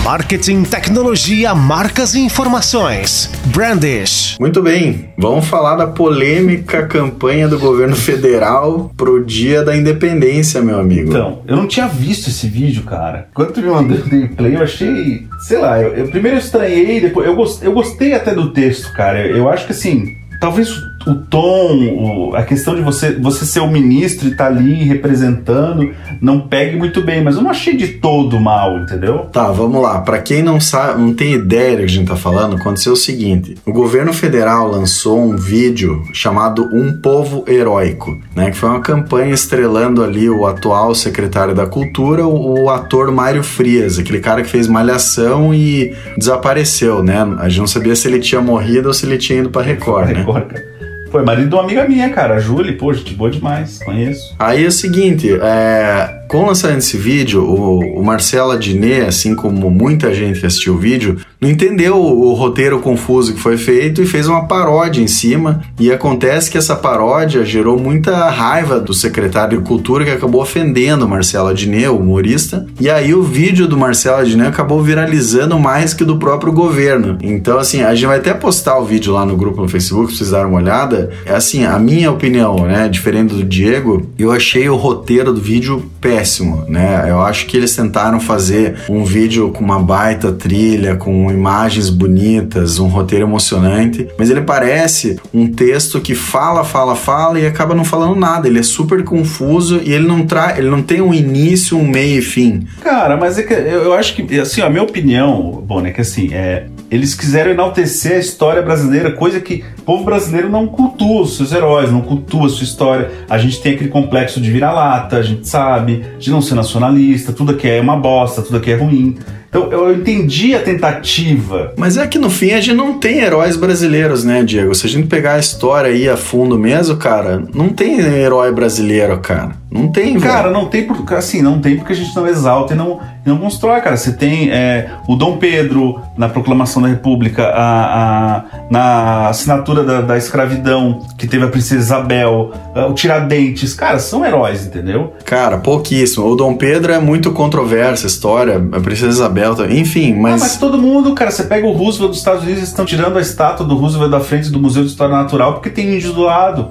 Marketing, 0.05 0.65
tecnologia, 0.65 1.55
marcas 1.55 2.15
e 2.15 2.19
informações. 2.19 3.31
Brandish. 3.47 4.37
Muito 4.41 4.61
bem, 4.61 5.11
vamos 5.17 5.47
falar 5.47 5.77
da 5.77 5.87
polêmica 5.87 6.85
campanha 6.89 7.47
do 7.47 7.57
governo 7.57 7.95
federal 7.95 8.91
pro 8.97 9.25
dia 9.25 9.63
da 9.63 9.77
independência, 9.77 10.61
meu 10.61 10.81
amigo. 10.81 11.11
Então, 11.11 11.43
eu 11.47 11.57
não 11.57 11.69
tinha 11.69 11.87
visto 11.87 12.29
esse 12.31 12.49
vídeo, 12.49 12.83
cara. 12.83 13.29
Quando 13.33 13.53
tu 13.53 13.61
me 13.63 13.69
mandou 13.69 13.97
o 13.97 14.09
gameplay, 14.09 14.57
eu 14.57 14.63
achei. 14.63 15.25
Sei 15.47 15.59
lá, 15.59 15.81
eu, 15.81 15.95
eu- 15.95 16.09
primeiro 16.09 16.37
eu 16.37 16.41
estranhei, 16.41 17.01
depois. 17.01 17.25
Eu, 17.29 17.37
gos- 17.37 17.63
eu 17.63 17.73
gostei 17.73 18.13
até 18.13 18.35
do 18.35 18.51
texto, 18.51 18.93
cara. 18.95 19.25
Eu, 19.25 19.37
eu 19.37 19.49
acho 19.49 19.67
que 19.67 19.73
assim. 19.73 20.17
Talvez 20.43 20.91
o 21.07 21.15
tom, 21.15 22.31
o- 22.31 22.35
a 22.37 22.43
questão 22.43 22.75
de 22.75 22.81
você, 22.83 23.13
você 23.13 23.45
ser 23.45 23.61
o 23.61 23.67
ministro 23.71 24.29
e 24.29 24.35
tá 24.35 24.47
ali 24.47 24.75
representando, 24.85 25.91
não 26.21 26.41
pegue 26.41 26.77
muito 26.77 27.01
bem, 27.03 27.23
mas 27.23 27.37
eu 27.37 27.43
não 27.43 27.51
achei 27.51 27.77
de 27.77 27.89
todo 27.89 28.41
mal, 28.41 28.79
entendeu? 28.79 29.21
Tá, 29.33 29.51
vamos 29.51 29.81
lá. 29.83 30.01
Pra 30.01 30.19
quem 30.21 30.43
não 30.43 30.61
sabe, 30.61 31.01
não 31.01 31.15
tem 31.15 31.33
ideia 31.35 31.73
do 31.73 31.79
que 31.79 31.85
a 31.85 31.89
gente 31.89 32.09
tá 32.09 32.17
falando, 32.17 32.57
aconteceu 32.57 32.93
o 32.93 32.97
seguinte: 32.97 33.57
o 33.67 33.73
governo 33.73 34.13
federal 34.13 34.69
lançou 34.71 35.21
um 35.21 35.37
vídeo 35.37 36.03
chamado 36.13 36.69
Um 36.73 36.93
Povo 37.01 37.45
Heróico, 37.49 38.17
né? 38.35 38.51
Que 38.51 38.57
foi 38.57 38.69
uma 38.69 38.81
campanha 38.81 39.35
estrelando 39.35 40.03
ali 40.03 40.29
o 40.31 40.47
atual 40.47 40.95
secretário 40.95 41.55
da 41.55 41.67
Cultura, 41.67 42.27
o, 42.27 42.65
o 42.65 42.71
ator 42.71 43.11
Mário 43.11 43.43
Frias, 43.43 43.99
aquele 43.99 44.21
cara 44.21 44.43
que 44.43 44.49
fez 44.49 44.67
Malhação 44.67 45.53
e 45.55 45.95
desapareceu, 46.17 47.03
né? 47.03 47.19
A 47.39 47.49
gente 47.49 47.59
não 47.61 47.67
sabia 47.67 47.95
se 47.97 48.07
ele 48.09 48.19
tinha 48.21 48.41
morrido 48.41 48.89
ou 48.89 48.95
se 48.95 49.05
ele 49.07 49.19
tinha 49.19 49.39
ido 49.41 49.51
pra 49.51 49.63
Record, 49.63 50.09
né? 50.09 50.15
Record. 50.19 50.72
Foi 51.13 51.23
marido 51.23 51.51
de 51.51 51.55
uma 51.55 51.63
amiga 51.63 51.87
minha, 51.87 52.09
cara, 52.09 52.37
a 52.37 52.41
Julie, 52.41 52.73
pô, 52.73 52.91
gente 52.91 53.13
boa 53.13 53.31
demais, 53.31 53.79
conheço. 53.85 54.35
Aí 54.39 54.65
é 54.65 54.67
o 54.67 54.73
seguinte, 54.73 55.31
é, 55.31 56.22
com 56.29 56.45
o 56.45 56.47
lançamento 56.47 56.77
desse 56.77 56.97
vídeo, 56.97 57.43
o, 57.43 58.01
o 58.01 58.05
Marcelo 58.05 58.53
Adnet, 58.53 59.07
assim 59.07 59.35
como 59.35 59.71
muita 59.71 60.15
gente 60.15 60.41
que 60.41 60.47
assistiu 60.47 60.75
o 60.75 60.79
vídeo, 60.79 61.19
não 61.41 61.51
entendeu 61.51 61.97
o, 61.97 62.31
o 62.31 62.35
roteiro 62.35 62.79
confuso 62.81 63.35
que 63.35 63.41
foi 63.41 63.57
feito 63.57 64.01
e 64.01 64.07
fez 64.07 64.29
uma 64.29 64.47
paródia 64.47 65.03
em 65.03 65.07
cima. 65.07 65.61
E 65.79 65.93
acontece 65.93 66.51
que 66.51 66.57
essa 66.57 66.77
paródia 66.77 67.45
gerou 67.45 67.79
muita 67.79 68.31
raiva 68.31 68.79
do 68.79 68.95
secretário 68.95 69.59
de 69.59 69.65
Cultura 69.65 70.05
que 70.05 70.11
acabou 70.11 70.41
ofendendo 70.41 71.05
o 71.05 71.09
Marcelo 71.09 71.49
Adnet, 71.49 71.89
o 71.89 71.97
humorista. 71.97 72.67
E 72.81 72.89
aí 72.89 73.13
o 73.13 73.23
vídeo 73.23 73.67
do 73.67 73.77
Marcelo 73.77 74.19
Adnet 74.19 74.49
acabou 74.49 74.83
viralizando 74.83 75.59
mais 75.59 75.93
que 75.93 76.05
do 76.05 76.17
próprio 76.17 76.53
governo. 76.53 77.19
Então, 77.23 77.59
assim, 77.59 77.83
a 77.83 77.95
gente 77.95 78.07
vai 78.07 78.19
até 78.19 78.33
postar 78.33 78.79
o 78.79 78.85
vídeo 78.85 79.13
lá 79.13 79.27
no 79.27 79.37
grupo 79.37 79.61
no 79.61 79.69
Facebook, 79.69 80.13
se 80.13 80.19
vocês 80.19 80.31
darem 80.31 80.47
uma 80.47 80.61
olhada. 80.61 81.11
É 81.27 81.35
assim, 81.35 81.65
a 81.65 81.79
minha 81.79 82.11
opinião, 82.11 82.57
né, 82.67 82.89
diferente 82.89 83.35
do 83.35 83.45
Diego, 83.45 84.09
eu 84.19 84.31
achei 84.31 84.69
o 84.69 84.77
roteiro 84.77 85.33
do 85.33 85.41
vídeo 85.41 85.85
péssimo, 86.01 86.22
né? 86.69 87.07
Eu 87.09 87.21
acho 87.21 87.47
que 87.47 87.57
eles 87.57 87.75
tentaram 87.75 88.21
fazer 88.21 88.77
um 88.89 89.05
vídeo 89.05 89.51
com 89.51 89.65
uma 89.65 89.79
baita 89.79 90.33
trilha, 90.33 90.97
com 90.97 91.31
imagens 91.31 91.91
bonitas, 91.91 92.79
um 92.79 92.89
roteiro 92.89 93.27
emocionante, 93.27 94.09
mas 94.19 94.31
ele 94.31 94.43
parece 94.43 95.19
um 95.33 95.47
texto 95.47 96.01
que 96.01 96.15
fala, 96.15 96.65
fala, 96.65 96.95
fala 96.95 97.39
e 97.39 97.47
acaba 97.47 97.75
não 97.75 97.85
falando 97.85 98.17
nada. 98.17 98.49
Ele 98.49 98.59
é 98.59 98.63
super 98.63 99.05
confuso 99.05 99.81
e 99.83 99.93
ele 99.93 100.07
não 100.07 100.27
traz, 100.27 100.59
ele 100.59 100.71
não 100.71 100.83
tem 100.83 101.01
um 101.01 101.13
início, 101.13 101.77
um 101.77 101.87
meio 101.87 102.19
e 102.19 102.23
fim. 102.23 102.67
Cara, 102.83 103.17
mas 103.17 103.39
é 103.39 103.43
que 103.43 103.53
eu, 103.53 103.93
acho 103.95 104.15
que, 104.15 104.41
assim, 104.41 104.61
a 104.61 104.71
minha 104.71 104.83
opinião, 104.83 105.63
bom, 105.67 105.85
é 105.85 105.91
que 105.91 106.01
assim, 106.01 106.33
é, 106.33 106.67
eles 106.93 107.15
quiseram 107.15 107.53
enaltecer 107.53 108.13
a 108.13 108.19
história 108.19 108.61
brasileira, 108.61 109.13
coisa 109.13 109.41
que 109.41 109.65
o 109.79 109.83
povo 109.83 110.05
brasileiro 110.05 110.51
não 110.51 110.67
cultua 110.67 111.23
os 111.23 111.39
seus 111.39 111.51
heróis, 111.51 111.91
não 111.91 112.03
cultua 112.03 112.47
a 112.47 112.51
sua 112.51 112.65
história. 112.65 113.11
A 113.31 113.39
gente 113.39 113.63
tem 113.63 113.75
aquele 113.75 113.89
complexo 113.89 114.39
de 114.43 114.51
vira-lata, 114.51 115.17
a 115.17 115.23
gente 115.23 115.49
sabe, 115.49 116.05
de 116.19 116.31
não 116.31 116.43
ser 116.43 116.55
nacionalista, 116.55 117.33
tudo 117.33 117.53
aqui 117.53 117.67
é 117.67 117.81
uma 117.81 117.97
bosta, 117.97 118.43
tudo 118.43 118.59
aqui 118.59 118.73
é 118.73 118.77
ruim. 118.77 119.17
Então 119.49 119.71
eu 119.71 119.95
entendi 119.95 120.55
a 120.55 120.61
tentativa. 120.61 121.75
Mas 121.77 121.99
é 121.99 122.07
que 122.07 122.19
no 122.19 122.31
fim 122.31 122.53
a 122.53 122.61
gente 122.61 122.75
não 122.75 122.99
tem 122.99 123.19
heróis 123.19 123.55
brasileiros, 123.55 124.25
né, 124.25 124.43
Diego? 124.43 124.75
Se 124.75 124.87
a 124.87 124.89
gente 124.89 125.09
pegar 125.09 125.35
a 125.35 125.39
história 125.39 125.91
aí 125.91 126.09
a 126.09 126.17
fundo 126.17 126.59
mesmo, 126.59 126.97
cara, 126.97 127.43
não 127.55 127.69
tem 127.69 128.01
herói 128.01 128.51
brasileiro, 128.51 129.19
cara. 129.19 129.53
Não 129.71 129.89
tem, 129.89 130.17
velho. 130.17 130.33
Cara, 130.33 130.51
não 130.51 130.67
tem 130.67 130.87
por, 130.87 131.05
assim, 131.15 131.43
não 131.43 131.59
tem 131.59 131.77
porque 131.77 131.93
a 131.93 131.97
gente 131.97 132.17
não 132.17 132.27
exalta 132.27 132.73
e 132.73 132.77
não, 132.77 133.01
não 133.25 133.39
constrói, 133.39 133.81
cara. 133.81 133.97
Você 133.97 134.13
tem 134.13 134.51
é, 134.51 134.91
o 135.07 135.15
Dom 135.17 135.37
Pedro 135.37 136.01
na 136.17 136.29
proclamação 136.29 136.83
da 136.83 136.89
República, 136.89 137.45
a, 137.49 138.37
a- 138.37 138.45
na 138.71 139.29
assinatura 139.29 139.85
da, 139.85 140.01
da 140.01 140.17
escravidão 140.19 141.01
que 141.17 141.27
teve 141.27 141.45
a 141.45 141.49
princesa 141.49 141.81
Isabel, 141.83 142.53
a- 142.75 142.87
o 142.87 142.95
Tiradentes, 142.95 143.75
cara, 143.75 143.99
são 143.99 144.25
heróis, 144.25 144.67
entendeu? 144.67 145.13
Cara, 145.25 145.59
pouquíssimo. 145.59 146.27
O 146.27 146.35
Dom 146.37 146.55
Pedro 146.57 146.93
é 146.93 146.99
muito 146.99 147.31
controversa 147.33 148.07
a 148.07 148.09
história, 148.09 148.57
a 148.73 148.81
Princesa 148.81 149.09
Isabel. 149.11 149.55
Enfim, 149.71 150.15
Ah, 150.15 150.21
mas. 150.21 150.41
mas 150.41 150.57
todo 150.57 150.79
mundo, 150.79 151.15
cara, 151.15 151.31
você 151.31 151.45
pega 151.45 151.67
o 151.67 151.73
Roosevelt 151.73 152.11
dos 152.11 152.19
Estados 152.19 152.43
Unidos, 152.43 152.59
eles 152.59 152.69
estão 152.71 152.85
tirando 152.85 153.19
a 153.19 153.21
estátua 153.21 153.65
do 153.67 153.77
Roosevelt 153.77 154.11
da 154.11 154.21
frente 154.21 154.51
do 154.51 154.59
Museu 154.61 154.83
de 154.83 154.89
História 154.91 155.15
Natural 155.15 155.53
porque 155.55 155.71
tem 155.71 155.95
índios 155.95 156.15
do 156.15 156.23
lado. 156.23 156.71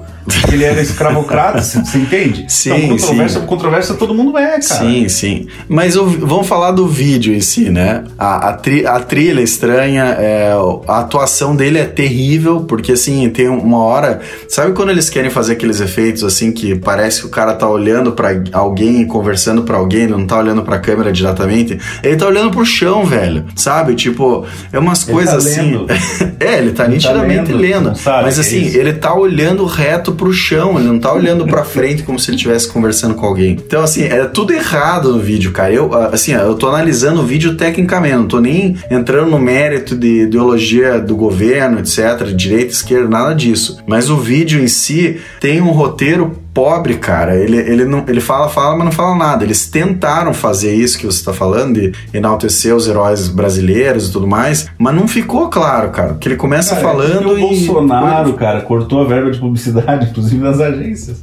Ele 0.52 0.64
era 0.64 0.80
escravocrata, 0.80 1.60
você, 1.62 1.98
entende? 1.98 2.44
Sim, 2.52 2.70
então, 2.76 2.88
controvérsia, 2.96 3.40
sim. 3.40 3.46
controvérsia 3.46 3.94
todo 3.94 4.14
mundo 4.14 4.36
é, 4.38 4.50
cara. 4.60 4.62
Sim, 4.62 5.08
sim. 5.08 5.46
Mas 5.68 5.96
o- 5.96 6.04
vamos 6.04 6.46
falar 6.46 6.70
do 6.72 6.86
vídeo 6.86 7.34
em 7.34 7.40
si, 7.40 7.70
né? 7.70 8.04
A, 8.18 8.50
a, 8.50 8.52
tri- 8.52 8.86
a 8.86 9.00
trilha 9.00 9.40
é 9.40 9.42
estranha, 9.42 10.04
é, 10.18 10.52
a 10.86 11.00
atuação 11.00 11.56
dele 11.56 11.78
é 11.78 11.84
terrível, 11.84 12.60
porque 12.60 12.92
assim, 12.92 13.28
tem 13.30 13.48
uma 13.48 13.78
hora. 13.78 14.20
Sabe 14.48 14.72
quando 14.72 14.90
eles 14.90 15.08
querem 15.10 15.30
fazer 15.30 15.54
aqueles 15.54 15.80
efeitos 15.80 16.22
assim 16.22 16.52
que 16.52 16.74
parece 16.76 17.20
que 17.20 17.26
o 17.26 17.30
cara 17.30 17.54
tá 17.54 17.68
olhando 17.68 18.12
pra 18.12 18.30
alguém 18.52 19.02
e 19.02 19.06
conversando 19.06 19.62
pra 19.62 19.76
alguém, 19.78 20.02
ele 20.02 20.12
não 20.12 20.26
tá 20.26 20.38
olhando 20.38 20.62
pra 20.62 20.78
câmera 20.78 21.10
diretamente? 21.12 21.78
Ele 22.02 22.16
tá 22.16 22.26
olhando 22.26 22.50
pro 22.50 22.64
chão, 22.64 23.04
velho. 23.04 23.44
Sabe? 23.56 23.94
Tipo, 23.94 24.46
é 24.72 24.78
umas 24.78 25.02
Ele 25.04 25.12
coisas 25.12 25.32
tá 25.44 25.50
assim. 25.50 25.60
lendo. 25.72 25.86
é, 26.38 26.58
ele 26.58 26.70
tá 26.72 26.84
Ele 26.84 26.84
tá 26.84 26.88
nitidamente 26.88 27.52
lendo, 27.52 27.56
lendo. 27.60 27.88
não 27.88 27.94
sabe 27.94 28.22
mas 28.24 28.38
é 28.38 28.40
assim, 28.40 28.62
isso. 28.62 28.76
ele 28.78 28.92
tá 28.92 29.14
olhando 29.14 29.64
reto 29.64 30.11
pro 30.14 30.32
chão, 30.32 30.78
ele 30.78 30.88
não 30.88 30.98
tá 30.98 31.12
olhando 31.12 31.46
pra 31.46 31.64
frente 31.64 32.02
como 32.02 32.18
se 32.18 32.30
ele 32.30 32.36
estivesse 32.36 32.68
conversando 32.68 33.14
com 33.14 33.26
alguém. 33.26 33.52
Então, 33.52 33.82
assim, 33.82 34.04
é 34.04 34.24
tudo 34.26 34.52
errado 34.52 35.12
no 35.12 35.18
vídeo, 35.18 35.52
cara. 35.52 35.72
Eu, 35.72 35.92
assim, 35.94 36.32
eu 36.32 36.54
tô 36.54 36.68
analisando 36.68 37.20
o 37.20 37.26
vídeo 37.26 37.56
tecnicamente, 37.56 38.16
não 38.16 38.26
tô 38.26 38.40
nem 38.40 38.76
entrando 38.90 39.30
no 39.30 39.38
mérito 39.38 39.96
de 39.96 40.22
ideologia 40.22 41.00
do 41.00 41.16
governo, 41.16 41.78
etc., 41.78 42.34
direita, 42.34 42.72
esquerda, 42.72 43.08
nada 43.08 43.34
disso. 43.34 43.78
Mas 43.86 44.10
o 44.10 44.16
vídeo 44.16 44.62
em 44.62 44.68
si 44.68 45.20
tem 45.40 45.60
um 45.60 45.70
roteiro 45.70 46.41
pobre, 46.52 46.96
cara. 46.96 47.36
Ele, 47.36 47.56
ele, 47.56 47.84
não, 47.84 48.04
ele 48.06 48.20
fala, 48.20 48.48
fala, 48.48 48.76
mas 48.76 48.84
não 48.86 48.92
fala 48.92 49.16
nada. 49.16 49.44
Eles 49.44 49.66
tentaram 49.68 50.32
fazer 50.34 50.74
isso 50.74 50.98
que 50.98 51.06
você 51.06 51.18
está 51.18 51.32
falando, 51.32 51.74
de 51.74 51.92
enaltecer 52.12 52.74
os 52.74 52.86
heróis 52.86 53.28
brasileiros 53.28 54.08
e 54.08 54.12
tudo 54.12 54.26
mais, 54.26 54.66
mas 54.78 54.94
não 54.94 55.08
ficou 55.08 55.48
claro, 55.48 55.90
cara. 55.90 56.10
Porque 56.10 56.28
ele 56.28 56.36
começa 56.36 56.74
Cara, 56.74 56.88
falando 56.88 57.30
o 57.30 57.38
e. 57.38 57.40
Bolsonaro, 57.40 58.34
cara, 58.34 58.60
cortou 58.60 59.02
a 59.02 59.04
verba 59.04 59.30
de 59.30 59.38
publicidade, 59.38 60.08
inclusive 60.10 60.42
nas 60.42 60.60
agências. 60.60 61.22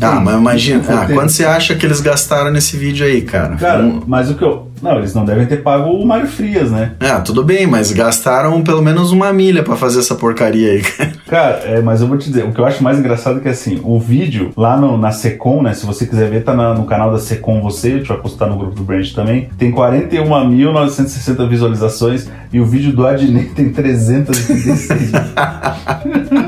Ah, 0.00 0.20
mas 0.20 0.34
imagina, 0.36 0.82
ah, 0.88 1.06
quanto 1.12 1.32
você 1.32 1.44
acha 1.44 1.74
que 1.74 1.86
eles 1.86 2.00
gastaram 2.00 2.50
nesse 2.50 2.76
vídeo 2.76 3.06
aí, 3.06 3.22
cara? 3.22 3.56
Cara, 3.56 3.82
um... 3.82 4.02
mas 4.06 4.30
o 4.30 4.34
que 4.34 4.44
eu. 4.44 4.68
Não, 4.82 4.96
eles 4.96 5.14
não 5.14 5.26
devem 5.26 5.46
ter 5.46 5.62
pago 5.62 5.90
o 5.90 6.06
Mário 6.06 6.26
Frias, 6.26 6.70
né? 6.70 6.92
Ah, 7.00 7.20
tudo 7.20 7.44
bem, 7.44 7.66
mas 7.66 7.92
gastaram 7.92 8.62
pelo 8.62 8.80
menos 8.80 9.12
uma 9.12 9.30
milha 9.30 9.62
para 9.62 9.76
fazer 9.76 9.98
essa 10.00 10.14
porcaria 10.14 10.70
aí, 10.70 10.80
cara. 10.80 11.12
Cara, 11.28 11.60
é, 11.64 11.82
mas 11.82 12.00
eu 12.00 12.06
vou 12.06 12.16
te 12.16 12.30
dizer, 12.30 12.44
o 12.44 12.52
que 12.52 12.60
eu 12.60 12.64
acho 12.64 12.82
mais 12.82 12.98
engraçado 12.98 13.38
é 13.38 13.42
que 13.42 13.48
assim, 13.48 13.78
o 13.84 14.00
vídeo 14.00 14.52
lá 14.56 14.78
no, 14.78 14.96
na 14.96 15.12
Secom, 15.12 15.62
né? 15.62 15.74
Se 15.74 15.84
você 15.84 16.06
quiser 16.06 16.30
ver, 16.30 16.44
tá 16.44 16.54
na, 16.54 16.72
no 16.72 16.84
canal 16.84 17.12
da 17.12 17.18
Secom 17.18 17.60
você, 17.60 17.88
a 17.88 17.96
gente 17.98 18.08
vai 18.08 18.16
postar 18.16 18.46
no 18.46 18.56
grupo 18.56 18.74
do 18.74 18.82
Brand 18.82 19.06
também. 19.12 19.50
Tem 19.58 19.70
41.960 19.70 21.46
visualizações 21.48 22.28
e 22.52 22.58
o 22.58 22.64
vídeo 22.64 22.92
do 22.92 23.06
Adnei 23.06 23.44
tem 23.54 23.70
336. 23.70 25.20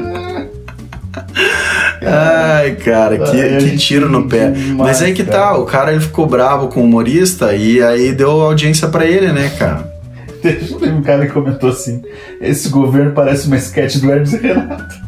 Ai, 2.07 2.75
cara, 2.77 3.19
que, 3.19 3.41
Ai, 3.41 3.59
que 3.59 3.77
tiro 3.77 4.09
no 4.09 4.29
pé. 4.29 4.51
Demais, 4.51 4.77
Mas 4.77 5.03
aí 5.03 5.12
que 5.12 5.25
cara. 5.25 5.38
tá, 5.38 5.57
o 5.59 5.65
cara 5.65 5.93
ele 5.93 6.01
ficou 6.01 6.27
bravo 6.27 6.69
com 6.69 6.81
o 6.81 6.85
humorista 6.85 7.55
e 7.55 7.83
aí 7.83 8.12
deu 8.12 8.31
audiência 8.31 8.88
para 8.88 9.07
ele, 9.07 9.33
né, 9.33 9.51
cara? 9.59 9.91
Teve 10.43 10.91
um 10.91 11.03
cara 11.03 11.27
que 11.27 11.33
comentou 11.33 11.71
assim: 11.71 12.03
esse 12.41 12.69
governo 12.69 13.12
parece 13.12 13.47
uma 13.47 13.57
sketch 13.57 13.97
do 13.99 14.11
Hermes 14.11 14.33
e 14.33 14.38
Renato. 14.38 14.95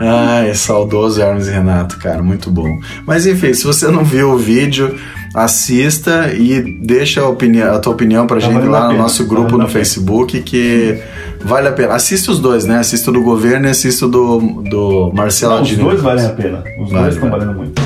Ai, 0.00 0.52
saudoso 0.54 1.20
Hermes 1.20 1.46
e 1.46 1.50
Renato, 1.50 1.98
cara, 1.98 2.22
muito 2.22 2.50
bom. 2.50 2.78
Mas 3.06 3.26
enfim, 3.26 3.54
se 3.54 3.64
você 3.64 3.88
não 3.88 4.04
viu 4.04 4.32
o 4.32 4.38
vídeo, 4.38 4.98
assista 5.34 6.32
e 6.32 6.62
deixa 6.80 7.20
a, 7.20 7.28
opinião, 7.28 7.74
a 7.74 7.78
tua 7.80 7.92
opinião 7.92 8.26
pra 8.26 8.40
tá 8.40 8.46
gente 8.46 8.66
lá 8.66 8.92
no 8.92 8.98
nosso 8.98 9.24
tá 9.24 9.28
grupo 9.28 9.58
no 9.58 9.68
Facebook 9.68 10.40
que 10.42 10.98
vale 11.40 11.68
a 11.68 11.72
pena. 11.72 11.94
Assista 11.94 12.30
os 12.30 12.38
dois, 12.38 12.64
né? 12.64 12.78
Assista 12.78 13.10
do 13.10 13.20
governo 13.20 13.66
e 13.66 13.70
assista 13.70 14.06
do, 14.06 14.38
do 14.38 15.10
Marcelo 15.12 15.60
Os 15.60 15.76
dois 15.76 16.00
valem 16.00 16.24
a 16.24 16.30
pena. 16.30 16.62
Os 16.80 16.90
vale, 16.90 17.02
dois 17.02 17.14
estão 17.14 17.30
vale. 17.30 17.44
valendo 17.44 17.58
muito. 17.58 17.82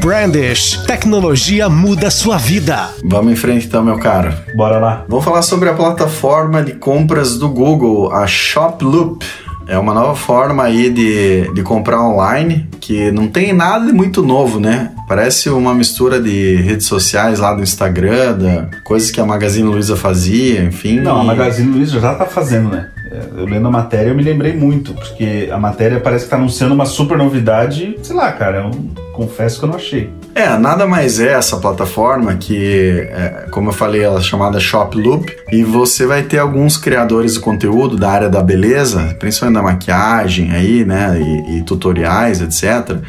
Brandish, 0.00 0.84
tecnologia 0.86 1.68
muda 1.68 2.10
sua 2.10 2.36
vida. 2.36 2.90
Vamos 3.04 3.32
em 3.32 3.36
frente 3.36 3.66
então, 3.66 3.82
meu 3.82 3.98
caro. 3.98 4.32
Bora 4.54 4.78
lá. 4.78 5.04
Vamos 5.08 5.24
falar 5.24 5.42
sobre 5.42 5.68
a 5.68 5.74
plataforma 5.74 6.62
de 6.62 6.74
compras 6.74 7.36
do 7.38 7.48
Google, 7.48 8.12
a 8.12 8.26
Shoploop. 8.26 9.24
É 9.66 9.76
uma 9.76 9.92
nova 9.92 10.14
forma 10.14 10.62
aí 10.62 10.90
de, 10.90 11.52
de 11.52 11.62
comprar 11.62 12.00
online, 12.00 12.68
que 12.78 13.10
não 13.10 13.26
tem 13.26 13.52
nada 13.52 13.84
de 13.84 13.92
muito 13.92 14.22
novo, 14.22 14.60
né? 14.60 14.92
Parece 15.06 15.48
uma 15.50 15.72
mistura 15.72 16.20
de 16.20 16.56
redes 16.56 16.86
sociais 16.86 17.38
lá 17.38 17.54
do 17.54 17.62
Instagram, 17.62 18.38
da, 18.38 18.68
coisas 18.82 19.10
que 19.10 19.20
a 19.20 19.26
Magazine 19.26 19.68
Luiza 19.68 19.96
fazia, 19.96 20.62
enfim. 20.62 21.00
Não, 21.00 21.20
a 21.20 21.24
Magazine 21.24 21.70
Luiza 21.70 22.00
já 22.00 22.14
tá 22.14 22.26
fazendo, 22.26 22.70
né? 22.70 22.90
É, 23.10 23.40
eu 23.40 23.46
lendo 23.46 23.68
a 23.68 23.70
matéria 23.70 24.10
eu 24.10 24.16
me 24.16 24.22
lembrei 24.22 24.52
muito, 24.52 24.92
porque 24.92 25.48
a 25.50 25.56
matéria 25.56 26.00
parece 26.00 26.24
que 26.24 26.30
tá 26.30 26.36
anunciando 26.36 26.74
uma 26.74 26.86
super 26.86 27.16
novidade, 27.16 27.96
sei 28.02 28.16
lá, 28.16 28.32
cara, 28.32 28.58
eu 28.58 28.70
confesso 29.12 29.60
que 29.60 29.64
eu 29.64 29.68
não 29.68 29.76
achei. 29.76 30.12
É, 30.34 30.58
nada 30.58 30.86
mais 30.86 31.20
é 31.20 31.32
essa 31.32 31.56
plataforma 31.56 32.34
que, 32.34 33.08
é, 33.10 33.46
como 33.50 33.68
eu 33.68 33.72
falei, 33.72 34.02
ela 34.02 34.18
é 34.18 34.22
chamada 34.22 34.58
Shoploop 34.58 35.34
e 35.52 35.62
você 35.62 36.04
vai 36.04 36.24
ter 36.24 36.38
alguns 36.38 36.76
criadores 36.76 37.34
de 37.34 37.40
conteúdo 37.40 37.96
da 37.96 38.10
área 38.10 38.28
da 38.28 38.42
beleza, 38.42 39.16
principalmente 39.20 39.54
da 39.54 39.62
maquiagem 39.62 40.50
aí, 40.50 40.84
né, 40.84 41.16
e, 41.18 41.58
e 41.58 41.62
tutoriais, 41.62 42.42
etc 42.42 43.00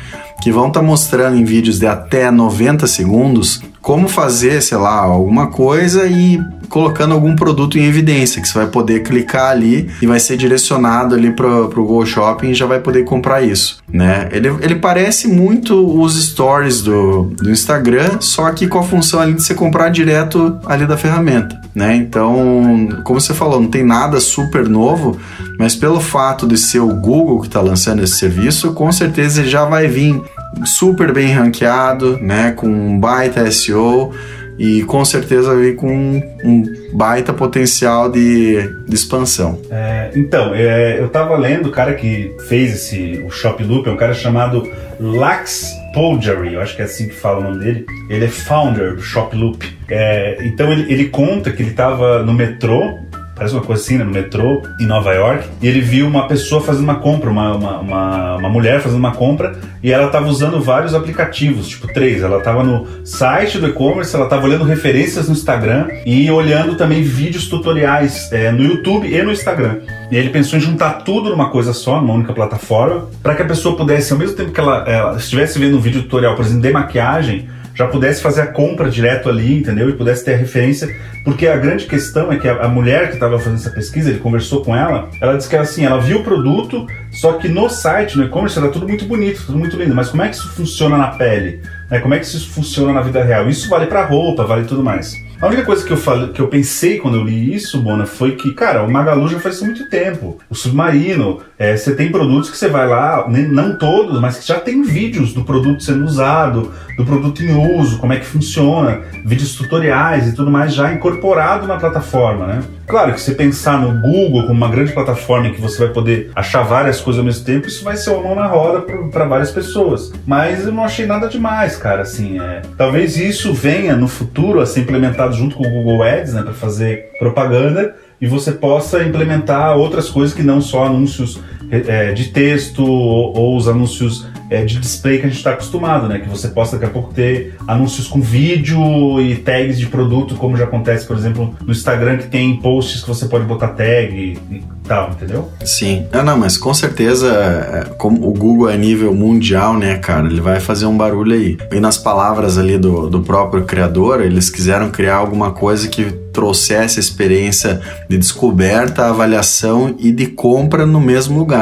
que 0.42 0.52
vão 0.52 0.68
estar 0.68 0.80
tá 0.80 0.86
mostrando 0.86 1.38
em 1.38 1.44
vídeos 1.44 1.80
de 1.80 1.88
até 1.88 2.30
90 2.30 2.88
segundos 2.88 3.62
como 3.82 4.10
fazer, 4.10 4.62
sei 4.62 4.78
lá, 4.78 5.00
alguma 5.00 5.48
coisa 5.48 6.06
e 6.06 6.42
colocando 6.68 7.14
algum 7.14 7.36
produto 7.36 7.78
em 7.78 7.86
evidência, 7.86 8.42
que 8.42 8.48
você 8.48 8.58
vai 8.58 8.68
poder 8.68 9.02
clicar 9.02 9.52
ali 9.52 9.90
e 10.02 10.06
vai 10.06 10.20
ser 10.20 10.36
direcionado 10.36 11.16
ali 11.16 11.32
para 11.32 11.48
o 11.48 11.86
Go 11.86 12.06
Shopping 12.06 12.50
e 12.50 12.54
já 12.54 12.66
vai 12.66 12.82
poder 12.82 13.06
comprar 13.06 13.42
isso, 13.42 13.78
né? 13.90 14.28
Ele, 14.32 14.50
ele 14.62 14.76
parece 14.76 15.28
muito 15.28 15.74
os 16.02 16.22
stories 16.22 16.82
do, 16.82 17.32
do 17.42 17.50
Instagram, 17.50 18.18
só 18.20 18.52
que 18.52 18.68
com 18.68 18.80
a 18.80 18.84
função 18.84 19.22
ali 19.22 19.34
de 19.34 19.44
você 19.44 19.54
comprar 19.54 19.90
direto 19.90 20.60
ali 20.66 20.86
da 20.86 20.98
ferramenta, 20.98 21.58
né? 21.78 21.96
Então, 21.96 22.90
como 23.04 23.22
você 23.22 23.36
falou, 23.36 23.62
não 23.62 23.70
tem 23.70 23.86
nada 23.86 24.20
super 24.20 24.68
novo, 24.68 25.16
mas 25.60 25.76
pelo 25.76 26.00
fato 26.00 26.48
de 26.48 26.58
ser 26.58 26.80
o 26.80 26.88
Google 26.88 27.40
que 27.40 27.46
está 27.46 27.62
lançando 27.62 28.04
esse 28.04 28.18
serviço, 28.18 28.74
com 28.74 28.92
certeza 28.92 29.42
ele 29.42 29.50
já 29.50 29.64
vai 29.64 29.88
vir 29.88 30.20
super 30.66 31.14
bem 31.14 31.32
ranqueado, 31.32 32.18
né, 32.18 32.52
com 32.52 32.68
um 32.68 33.00
baita 33.00 33.50
SEO 33.52 34.12
e 34.58 34.82
com 34.86 35.06
certeza 35.06 35.56
vir 35.56 35.76
com 35.76 36.20
um 36.44 36.64
baita 36.94 37.32
potencial 37.32 38.12
de, 38.12 38.58
de 38.88 38.96
expansão. 38.96 39.60
É, 39.70 40.10
então, 40.16 40.56
é, 40.56 41.00
eu 41.00 41.10
tava 41.10 41.38
lendo 41.38 41.70
o 41.70 41.72
cara 41.72 41.94
que 41.94 42.36
fez 42.50 42.74
esse 42.74 43.24
o 43.24 43.30
Shop 43.30 43.64
Loop, 43.64 43.88
é 43.88 43.92
um 43.92 43.98
cara 43.98 44.16
chamado 44.16 44.68
Lax 45.00 45.72
Polgery, 45.98 46.54
eu 46.54 46.62
acho 46.62 46.76
que 46.76 46.84
é 46.84 46.86
assim 46.86 47.08
que 47.08 47.16
fala 47.16 47.40
o 47.40 47.44
nome 47.44 47.58
dele. 47.58 47.86
Ele 48.08 48.26
é 48.26 48.28
founder 48.28 48.94
do 48.94 49.02
Shop 49.02 49.36
Loop. 49.36 49.66
É, 49.90 50.38
então 50.42 50.72
ele, 50.72 50.94
ele 50.94 51.06
conta 51.06 51.52
que 51.52 51.64
ele 51.64 51.72
estava 51.72 52.22
no 52.22 52.34
metrô 52.34 53.00
parece 53.38 53.54
uma 53.54 53.64
coisa 53.64 53.82
assim, 53.82 53.98
né, 54.00 54.04
no 54.04 54.12
metrô, 54.12 54.64
em 54.80 54.86
Nova 54.88 55.14
York, 55.14 55.48
e 55.62 55.68
ele 55.68 55.80
viu 55.80 56.08
uma 56.08 56.28
pessoa 56.28 56.60
fazendo 56.60 56.86
uma 56.86 56.96
compra, 56.96 57.30
uma, 57.30 57.56
uma, 57.56 57.80
uma, 57.80 58.36
uma 58.38 58.50
mulher 58.50 58.82
fazendo 58.82 58.98
uma 58.98 59.12
compra, 59.12 59.56
e 59.84 59.92
ela 59.92 60.08
estava 60.08 60.28
usando 60.28 60.60
vários 60.60 60.96
aplicativos, 60.96 61.68
tipo 61.68 61.88
três. 61.94 62.24
Ela 62.24 62.40
estava 62.40 62.64
no 62.64 63.06
site 63.06 63.60
do 63.60 63.68
e-commerce, 63.68 64.16
ela 64.16 64.26
estava 64.26 64.44
olhando 64.44 64.64
referências 64.64 65.28
no 65.28 65.34
Instagram 65.34 65.88
e 66.04 66.30
olhando 66.32 66.76
também 66.76 67.04
vídeos 67.04 67.48
tutoriais 67.48 68.32
é, 68.32 68.52
no 68.52 68.64
YouTube 68.64 69.08
e 69.08 69.22
no 69.22 69.32
Instagram. 69.32 69.82
E 70.10 70.16
ele 70.16 70.30
pensou 70.30 70.58
em 70.58 70.62
juntar 70.62 71.02
tudo 71.04 71.30
numa 71.30 71.50
coisa 71.50 71.74
só, 71.74 72.00
numa 72.00 72.14
única 72.14 72.34
plataforma, 72.34 73.10
para 73.22 73.36
que 73.36 73.42
a 73.42 73.46
pessoa 73.46 73.76
pudesse, 73.76 74.14
ao 74.14 74.20
mesmo 74.20 74.36
tempo 74.36 74.52
que 74.52 74.60
ela, 74.60 74.84
ela 74.88 75.18
estivesse 75.18 75.60
vendo 75.60 75.78
um 75.78 75.82
vídeo 75.82 76.04
tutorial, 76.04 76.36
por 76.36 76.46
exemplo, 76.46 76.62
de 76.62 76.72
maquiagem, 76.72 77.50
já 77.78 77.86
pudesse 77.86 78.24
fazer 78.24 78.42
a 78.42 78.48
compra 78.48 78.90
direto 78.90 79.30
ali, 79.30 79.60
entendeu? 79.60 79.88
E 79.88 79.94
pudesse 79.94 80.26
ter 80.26 80.34
a 80.34 80.38
referência. 80.38 80.90
Porque 81.24 81.46
a 81.46 81.58
grande 81.58 81.86
questão 81.86 82.32
é 82.32 82.38
que 82.38 82.48
a, 82.48 82.64
a 82.64 82.68
mulher 82.68 83.10
que 83.10 83.16
estava 83.16 83.38
fazendo 83.38 83.60
essa 83.60 83.70
pesquisa, 83.70 84.10
ele 84.10 84.20
conversou 84.20 84.64
com 84.64 84.76
ela, 84.76 85.10
ela 85.22 85.38
disse 85.38 85.48
que 85.48 85.56
assim, 85.56 85.86
ela 85.86 86.00
viu 86.00 86.20
o 86.20 86.24
produto, 86.24 86.88
só 87.12 87.34
que 87.34 87.48
no 87.48 87.70
site, 87.70 88.18
no 88.18 88.24
e-commerce, 88.24 88.58
era 88.58 88.70
tudo 88.70 88.88
muito 88.88 89.06
bonito, 89.06 89.44
tudo 89.46 89.60
muito 89.60 89.78
lindo. 89.78 89.94
Mas 89.94 90.10
como 90.10 90.24
é 90.24 90.30
que 90.30 90.36
isso 90.36 90.50
funciona 90.54 90.98
na 90.98 91.10
pele? 91.10 91.62
Né? 91.92 92.00
Como 92.00 92.16
é 92.16 92.20
que 92.20 92.26
isso 92.26 92.50
funciona 92.50 92.94
na 92.94 93.02
vida 93.02 93.24
real? 93.24 93.48
Isso 93.48 93.70
vale 93.70 93.86
para 93.86 94.06
roupa, 94.06 94.44
vale 94.44 94.66
tudo 94.66 94.84
mais. 94.84 95.14
A 95.40 95.46
única 95.46 95.64
coisa 95.64 95.86
que 95.86 95.94
eu, 95.94 95.98
falei, 95.98 96.30
que 96.30 96.42
eu 96.42 96.48
pensei 96.48 96.98
quando 96.98 97.18
eu 97.18 97.24
li 97.24 97.54
isso, 97.54 97.80
Bona, 97.80 98.08
foi 98.08 98.36
que, 98.36 98.54
cara, 98.56 98.82
o 98.82 98.92
Magalu 98.92 99.28
já 99.28 99.40
faz 99.40 99.56
isso 99.56 99.66
há 99.66 99.68
muito 99.68 99.88
tempo. 99.88 100.40
O 100.50 100.56
Submarino, 100.56 101.42
é, 101.60 101.78
você 101.78 101.96
tem 101.96 102.12
produtos 102.12 102.50
que 102.50 102.58
você 102.58 102.68
vai 102.68 102.88
lá, 102.88 103.24
nem, 103.30 103.48
não 103.48 103.78
todos, 103.78 104.20
mas 104.20 104.40
que 104.40 104.48
já 104.48 104.60
tem 104.60 104.82
vídeos 104.82 105.34
do 105.34 105.44
produto 105.44 105.84
sendo 105.84 106.06
usado, 106.06 106.74
do 106.98 107.06
produto 107.06 107.44
em 107.44 107.54
uso, 107.80 108.00
como 108.00 108.14
é 108.14 108.18
que 108.18 108.26
funciona, 108.26 109.02
vídeos 109.24 109.56
tutoriais 109.56 110.28
e 110.28 110.36
tudo 110.36 110.50
mais 110.50 110.74
já 110.74 110.92
incorporado 110.92 111.68
na 111.68 111.78
plataforma, 111.78 112.48
né? 112.48 112.64
Claro 112.88 113.14
que 113.14 113.20
se 113.20 113.36
pensar 113.36 113.82
no 113.82 114.00
Google 114.00 114.44
como 114.44 114.54
uma 114.54 114.70
grande 114.70 114.94
plataforma 114.94 115.50
em 115.50 115.54
que 115.54 115.60
você 115.60 115.78
vai 115.78 115.90
poder 115.90 116.32
achar 116.34 116.64
várias 116.64 117.02
coisas 117.02 117.20
ao 117.20 117.26
mesmo 117.26 117.44
tempo, 117.44 117.68
isso 117.68 117.84
vai 117.84 117.98
ser 117.98 118.12
uma 118.12 118.24
mão 118.24 118.36
na 118.36 118.48
roda 118.48 118.82
para 119.12 119.26
várias 119.26 119.52
pessoas. 119.52 120.14
Mas 120.26 120.66
eu 120.66 120.72
não 120.72 120.86
achei 120.86 121.06
nada 121.06 121.28
demais, 121.28 121.76
cara. 121.76 122.04
Assim, 122.04 122.40
é... 122.40 122.62
talvez 122.78 123.18
isso 123.18 123.54
venha 123.54 123.94
no 123.98 124.08
futuro 124.08 124.62
a 124.62 124.66
ser 124.66 124.80
implementado 124.80 125.36
junto 125.36 125.58
com 125.58 125.68
o 125.68 125.70
Google 125.70 126.02
Ads, 126.02 126.34
né, 126.34 126.44
para 126.44 126.54
fazer 126.54 127.10
propaganda 127.20 127.94
e 128.22 128.26
você 128.26 128.54
possa 128.54 129.04
implementar 129.04 129.78
outras 129.78 130.10
coisas 130.10 130.34
que 130.34 130.42
não 130.42 130.62
só 130.62 130.86
anúncios 130.86 131.40
é, 131.72 132.14
de 132.14 132.26
texto 132.26 132.84
ou, 132.84 133.36
ou 133.36 133.58
os 133.58 133.68
anúncios 133.68 134.28
é, 134.50 134.64
de 134.64 134.80
display 134.80 135.20
que 135.20 135.26
a 135.26 135.30
gente 135.30 135.38
está 135.38 135.52
acostumado, 135.52 136.08
né? 136.08 136.20
Que 136.20 136.30
você 136.30 136.48
possa 136.48 136.78
daqui 136.78 136.86
a 136.86 136.94
pouco 136.94 137.14
ter 137.14 137.56
anúncios 137.68 138.08
com 138.08 138.22
vídeo 138.22 139.20
e 139.20 139.36
tags 139.36 139.78
de 139.78 139.88
produto, 139.88 140.36
como 140.36 140.56
já 140.56 140.64
acontece, 140.64 141.06
por 141.06 141.18
exemplo, 141.18 141.54
no 141.66 141.72
Instagram, 141.72 142.18
que 142.18 142.28
tem 142.28 142.56
posts 142.58 143.02
que 143.02 143.08
você 143.08 143.26
pode 143.26 143.46
botar 143.46 143.70
tag 143.70 144.16
e, 144.16 144.56
e 144.56 144.64
tal, 144.88 145.12
entendeu? 145.12 145.52
Sim. 145.66 146.06
Ah, 146.12 146.24
não, 146.24 146.38
mas 146.38 146.58
com 146.58 146.74
certeza, 146.74 147.28
é, 147.28 147.90
como 147.98 148.28
o 148.28 148.34
Google 148.34 148.70
é 148.70 148.78
nível 148.78 149.14
mundial, 149.14 149.78
né, 149.78 149.98
cara, 149.98 150.28
ele 150.28 150.42
vai 150.42 150.60
fazer 150.60 150.86
um 150.86 150.96
barulho 150.96 151.34
aí. 151.34 151.58
E 151.72 151.80
nas 151.80 151.98
palavras 151.98 152.58
ali 152.58 152.78
do, 152.78 153.10
do 153.10 153.22
próprio 153.22 153.66
criador, 153.66 154.22
eles 154.22 154.50
quiseram 154.50 154.90
criar 154.90 155.16
alguma 155.16 155.52
coisa 155.52 155.88
que 155.88 156.28
trouxesse 156.38 157.00
a 157.00 157.02
experiência 157.02 157.82
de 158.08 158.16
descoberta, 158.16 159.08
avaliação 159.08 159.96
e 159.98 160.12
de 160.12 160.28
compra 160.28 160.86
no 160.86 161.02
mesmo 161.02 161.40
lugar, 161.40 161.57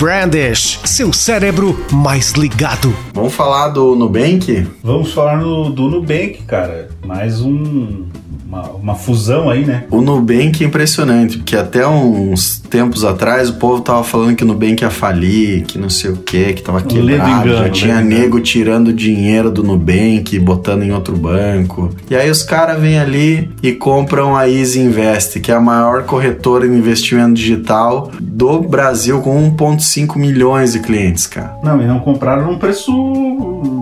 Brandish, 0.00 0.80
seu 0.86 1.12
cérebro 1.12 1.78
mais 1.92 2.32
ligado. 2.32 2.96
Vamos 3.12 3.34
falar 3.34 3.68
do 3.68 3.94
Nubank? 3.94 4.66
Vamos 4.82 5.12
falar 5.12 5.36
no, 5.36 5.68
do 5.68 5.90
Nubank, 5.90 6.44
cara. 6.46 6.88
Mais 7.04 7.42
um 7.42 8.06
uma, 8.46 8.62
uma, 8.70 8.94
fusão 8.94 9.50
aí, 9.50 9.64
né? 9.64 9.84
O 9.90 10.00
Nubank 10.00 10.62
é 10.62 10.66
impressionante, 10.66 11.38
porque 11.38 11.56
até 11.56 11.86
uns 11.86 12.58
tempos 12.58 13.04
atrás 13.04 13.50
o 13.50 13.54
povo 13.54 13.82
tava 13.82 14.04
falando 14.04 14.36
que 14.36 14.44
o 14.44 14.46
Nubank 14.46 14.82
ia 14.82 14.90
falir, 14.90 15.64
que 15.64 15.78
não 15.78 15.90
sei 15.90 16.10
o 16.10 16.16
que, 16.16 16.54
que 16.54 16.62
tava 16.62 16.80
quebrado, 16.80 17.48
engano, 17.48 17.64
já 17.64 17.68
tinha 17.68 18.00
nego 18.00 18.40
tirando 18.40 18.92
dinheiro 18.92 19.50
do 19.50 19.62
Nubank, 19.62 20.38
botando 20.38 20.82
em 20.82 20.92
outro 20.92 21.16
banco. 21.16 21.90
E 22.08 22.14
aí 22.14 22.30
os 22.30 22.42
caras 22.42 22.80
vêm 22.80 22.98
ali 22.98 23.50
e 23.62 23.72
compram 23.72 24.36
a 24.36 24.48
Easy 24.48 24.80
Invest, 24.80 25.40
que 25.40 25.50
é 25.50 25.54
a 25.54 25.60
maior 25.60 26.04
corretora 26.04 26.68
de 26.68 26.74
investimento 26.74 27.34
digital 27.34 28.10
do 28.20 28.60
Brasil, 28.60 29.20
com 29.20 29.50
1,5 29.56 30.16
milhões 30.16 30.72
de 30.72 30.80
clientes, 30.80 31.26
cara. 31.26 31.56
Não, 31.62 31.80
e 31.82 31.86
não 31.86 31.98
compraram 31.98 32.46
num 32.46 32.58
preço 32.58 32.92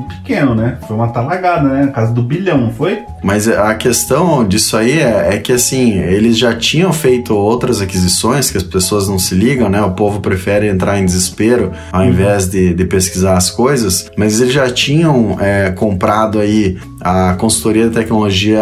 pequeno, 0.09 0.55
né? 0.55 0.79
Foi 0.87 0.97
uma 0.97 1.09
talagada, 1.09 1.69
né? 1.69 1.83
Na 1.87 1.93
casa 1.93 2.13
do 2.13 2.23
bilhão, 2.23 2.59
não 2.59 2.73
foi? 2.73 3.03
Mas 3.23 3.49
a 3.49 3.75
questão 3.75 4.47
disso 4.47 4.77
aí 4.77 5.01
é, 5.01 5.35
é, 5.35 5.39
que 5.39 5.53
assim, 5.53 5.99
eles 5.99 6.39
já 6.39 6.55
tinham 6.55 6.93
feito 6.93 7.35
outras 7.35 7.81
aquisições 7.81 8.51
que 8.51 8.57
as 8.57 8.63
pessoas 8.63 9.09
não 9.09 9.19
se 9.19 9.35
ligam, 9.35 9.69
né? 9.69 9.81
O 9.83 9.93
povo 9.93 10.21
prefere 10.21 10.69
entrar 10.69 10.99
em 10.99 11.05
desespero 11.05 11.73
ao 11.93 12.03
uhum. 12.03 12.09
invés 12.09 12.49
de, 12.49 12.75
de 12.75 12.85
pesquisar 12.85 13.37
as 13.37 13.51
coisas, 13.51 14.11
mas 14.17 14.41
eles 14.41 14.53
já 14.53 14.71
tinham 14.71 15.37
é, 15.41 15.71
comprado 15.71 16.39
aí 16.39 16.79
a 17.01 17.35
consultoria 17.35 17.89
de 17.89 17.95
tecnologia 17.95 18.61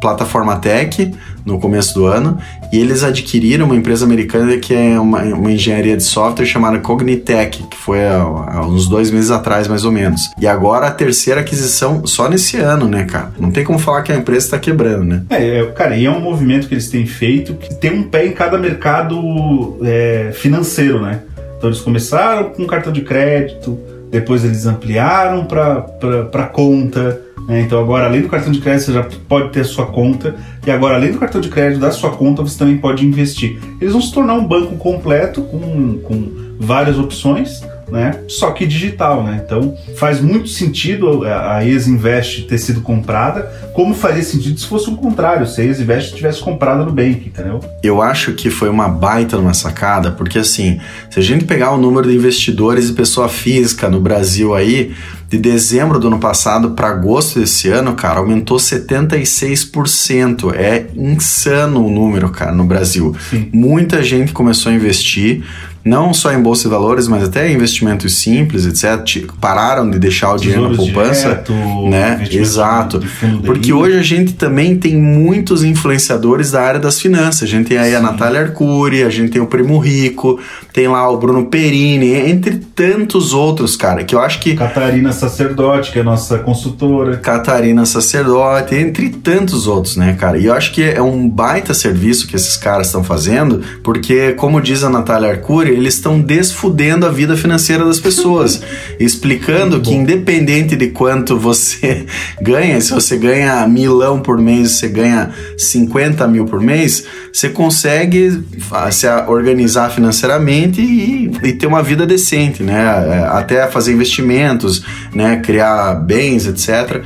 Plataforma 0.00 0.56
Tech 0.56 1.14
no 1.44 1.58
começo 1.58 1.94
do 1.94 2.06
ano 2.06 2.38
e 2.72 2.78
eles 2.78 3.04
adquiriram 3.04 3.66
uma 3.66 3.76
empresa 3.76 4.04
americana 4.04 4.56
que 4.56 4.74
é 4.74 4.98
uma, 4.98 5.22
uma 5.22 5.52
engenharia 5.52 5.96
de 5.96 6.02
software 6.02 6.46
chamada 6.46 6.78
Cognitech, 6.78 7.62
que 7.64 7.76
foi 7.76 8.04
há, 8.04 8.22
há, 8.22 8.66
uns 8.66 8.88
dois 8.88 9.10
meses 9.10 9.30
atrás, 9.30 9.68
mais 9.68 9.84
ou 9.84 9.92
menos. 9.92 10.30
E 10.40 10.46
agora 10.46 10.86
a 10.86 10.90
terceira 10.90 11.40
aquisição 11.40 12.06
só 12.06 12.28
nesse 12.28 12.56
ano, 12.56 12.88
né, 12.88 13.04
cara? 13.04 13.32
Não 13.38 13.50
tem 13.50 13.64
como 13.64 13.78
falar 13.78 14.02
que 14.02 14.12
a 14.12 14.16
empresa 14.16 14.46
está 14.46 14.58
quebrando, 14.58 15.04
né? 15.04 15.22
É, 15.30 15.60
é, 15.60 15.66
cara, 15.66 15.96
e 15.96 16.06
é 16.06 16.10
um 16.10 16.20
movimento 16.20 16.66
que 16.66 16.74
eles 16.74 16.88
têm 16.88 17.06
feito 17.06 17.54
que 17.54 17.74
tem 17.74 17.92
um 17.92 18.02
pé 18.04 18.26
em 18.26 18.32
cada 18.32 18.58
mercado 18.58 19.78
é, 19.82 20.30
financeiro, 20.32 21.00
né? 21.00 21.20
Então 21.56 21.70
eles 21.70 21.80
começaram 21.80 22.50
com 22.50 22.66
cartão 22.66 22.92
de 22.92 23.00
crédito, 23.00 23.78
depois 24.14 24.44
eles 24.44 24.64
ampliaram 24.64 25.44
para 25.44 26.46
conta 26.52 27.20
né? 27.46 27.60
Então 27.60 27.78
agora, 27.78 28.06
além 28.06 28.22
do 28.22 28.28
cartão 28.28 28.52
de 28.52 28.60
crédito, 28.60 28.86
você 28.86 28.92
já 28.92 29.06
pode 29.28 29.50
ter 29.50 29.60
a 29.60 29.64
sua 29.64 29.86
conta. 29.86 30.34
E 30.66 30.70
agora, 30.70 30.96
além 30.96 31.12
do 31.12 31.18
cartão 31.18 31.40
de 31.40 31.48
crédito 31.48 31.80
da 31.80 31.90
sua 31.90 32.10
conta, 32.10 32.42
você 32.42 32.58
também 32.58 32.78
pode 32.78 33.06
investir. 33.06 33.58
Eles 33.80 33.92
vão 33.92 34.00
se 34.00 34.12
tornar 34.12 34.34
um 34.34 34.46
banco 34.46 34.76
completo 34.76 35.42
com, 35.42 35.98
com 35.98 36.32
várias 36.58 36.98
opções 36.98 37.62
né? 37.90 38.20
Só 38.28 38.50
que 38.50 38.66
digital, 38.66 39.22
né? 39.22 39.42
Então 39.44 39.76
faz 39.96 40.20
muito 40.20 40.48
sentido 40.48 41.24
a 41.24 41.64
ex-invest 41.64 42.42
ter 42.42 42.58
sido 42.58 42.80
comprada, 42.80 43.42
como 43.72 43.94
faria 43.94 44.22
sentido 44.22 44.58
se 44.58 44.66
fosse 44.66 44.88
o 44.88 44.96
contrário, 44.96 45.46
se 45.46 45.60
a 45.60 45.64
ex-invest 45.64 46.14
tivesse 46.14 46.40
comprado 46.40 46.84
no 46.84 46.92
Bank, 46.92 47.26
entendeu? 47.26 47.60
Eu 47.82 48.02
acho 48.02 48.32
que 48.32 48.50
foi 48.50 48.68
uma 48.68 48.88
baita 48.88 49.36
numa 49.36 49.54
sacada, 49.54 50.10
porque 50.10 50.38
assim, 50.38 50.80
se 51.10 51.18
a 51.18 51.22
gente 51.22 51.44
pegar 51.44 51.72
o 51.72 51.78
número 51.78 52.08
de 52.08 52.14
investidores 52.14 52.88
e 52.88 52.92
pessoa 52.92 53.28
física 53.28 53.88
no 53.88 54.00
Brasil 54.00 54.54
aí, 54.54 54.94
de 55.28 55.38
dezembro 55.38 55.98
do 55.98 56.06
ano 56.06 56.18
passado 56.18 56.72
para 56.72 56.88
agosto 56.88 57.40
desse 57.40 57.68
ano, 57.68 57.94
cara, 57.94 58.20
aumentou 58.20 58.56
76%. 58.56 60.54
É 60.54 60.86
insano 60.94 61.84
o 61.84 61.90
número, 61.90 62.28
cara, 62.30 62.52
no 62.52 62.64
Brasil. 62.64 63.14
Sim. 63.30 63.48
Muita 63.52 64.02
gente 64.02 64.32
começou 64.32 64.70
a 64.70 64.74
investir 64.74 65.42
não 65.84 66.14
só 66.14 66.32
em 66.32 66.40
bolsa 66.40 66.62
de 66.62 66.68
valores, 66.68 67.06
mas 67.06 67.24
até 67.24 67.52
investimentos 67.52 68.16
simples, 68.16 68.64
etc. 68.64 69.26
Pararam 69.40 69.90
de 69.90 69.98
deixar 69.98 70.32
o 70.32 70.36
dinheiro 70.38 70.70
na 70.70 70.76
poupança, 70.76 71.28
direto, 71.28 71.52
né? 71.88 72.26
Exato. 72.30 73.02
Porque 73.44 73.72
hoje 73.72 73.98
a 73.98 74.02
gente 74.02 74.32
também 74.32 74.78
tem 74.78 74.96
muitos 74.96 75.62
influenciadores 75.62 76.52
da 76.52 76.62
área 76.62 76.80
das 76.80 77.00
finanças. 77.00 77.42
A 77.42 77.46
gente 77.46 77.68
tem 77.68 77.76
aí 77.76 77.90
Sim. 77.90 77.96
a 77.96 78.00
Natália 78.00 78.40
Arcuri, 78.40 79.02
a 79.02 79.10
gente 79.10 79.30
tem 79.32 79.42
o 79.42 79.46
Primo 79.46 79.78
Rico, 79.78 80.40
tem 80.72 80.88
lá 80.88 81.08
o 81.10 81.18
Bruno 81.18 81.46
Perini, 81.46 82.14
entre 82.14 82.56
tantos 82.56 83.34
outros, 83.34 83.76
cara, 83.76 84.04
que 84.04 84.14
eu 84.14 84.20
acho 84.20 84.40
que 84.40 84.54
Catarina 84.54 85.12
Sacerdote, 85.12 85.92
que 85.92 85.98
é 85.98 86.02
nossa 86.02 86.38
consultora. 86.38 87.18
Catarina 87.18 87.84
Sacerdote, 87.84 88.74
entre 88.74 89.10
tantos 89.10 89.66
outros, 89.66 89.96
né, 89.96 90.14
cara? 90.18 90.38
E 90.38 90.46
eu 90.46 90.54
acho 90.54 90.72
que 90.72 90.82
é 90.82 91.02
um 91.02 91.28
baita 91.28 91.74
serviço 91.74 92.26
que 92.26 92.34
esses 92.34 92.56
caras 92.56 92.86
estão 92.86 93.04
fazendo, 93.04 93.62
porque 93.82 94.32
como 94.32 94.60
diz 94.60 94.82
a 94.82 94.88
Natália 94.88 95.30
Arcuri, 95.30 95.73
eles 95.74 95.94
estão 95.94 96.20
desfudendo 96.20 97.06
a 97.06 97.10
vida 97.10 97.36
financeira 97.36 97.84
das 97.84 98.00
pessoas, 98.00 98.62
explicando 98.98 99.80
que 99.80 99.92
independente 99.92 100.76
de 100.76 100.88
quanto 100.88 101.38
você 101.38 102.06
ganha, 102.40 102.80
se 102.80 102.92
você 102.92 103.16
ganha 103.16 103.66
milão 103.66 104.20
por 104.20 104.38
mês, 104.38 104.72
você 104.72 104.88
ganha 104.88 105.30
50 105.56 106.26
mil 106.28 106.44
por 106.46 106.60
mês, 106.60 107.04
você 107.32 107.48
consegue 107.48 108.42
se 108.90 109.06
organizar 109.26 109.90
financeiramente 109.90 110.80
e, 110.80 111.30
e 111.42 111.52
ter 111.52 111.66
uma 111.66 111.82
vida 111.82 112.06
decente, 112.06 112.62
né? 112.62 112.82
É, 113.08 113.26
até 113.28 113.66
fazer 113.68 113.92
investimentos, 113.92 114.84
né? 115.14 115.36
Criar 115.36 115.94
bens, 115.94 116.46
etc. 116.46 117.02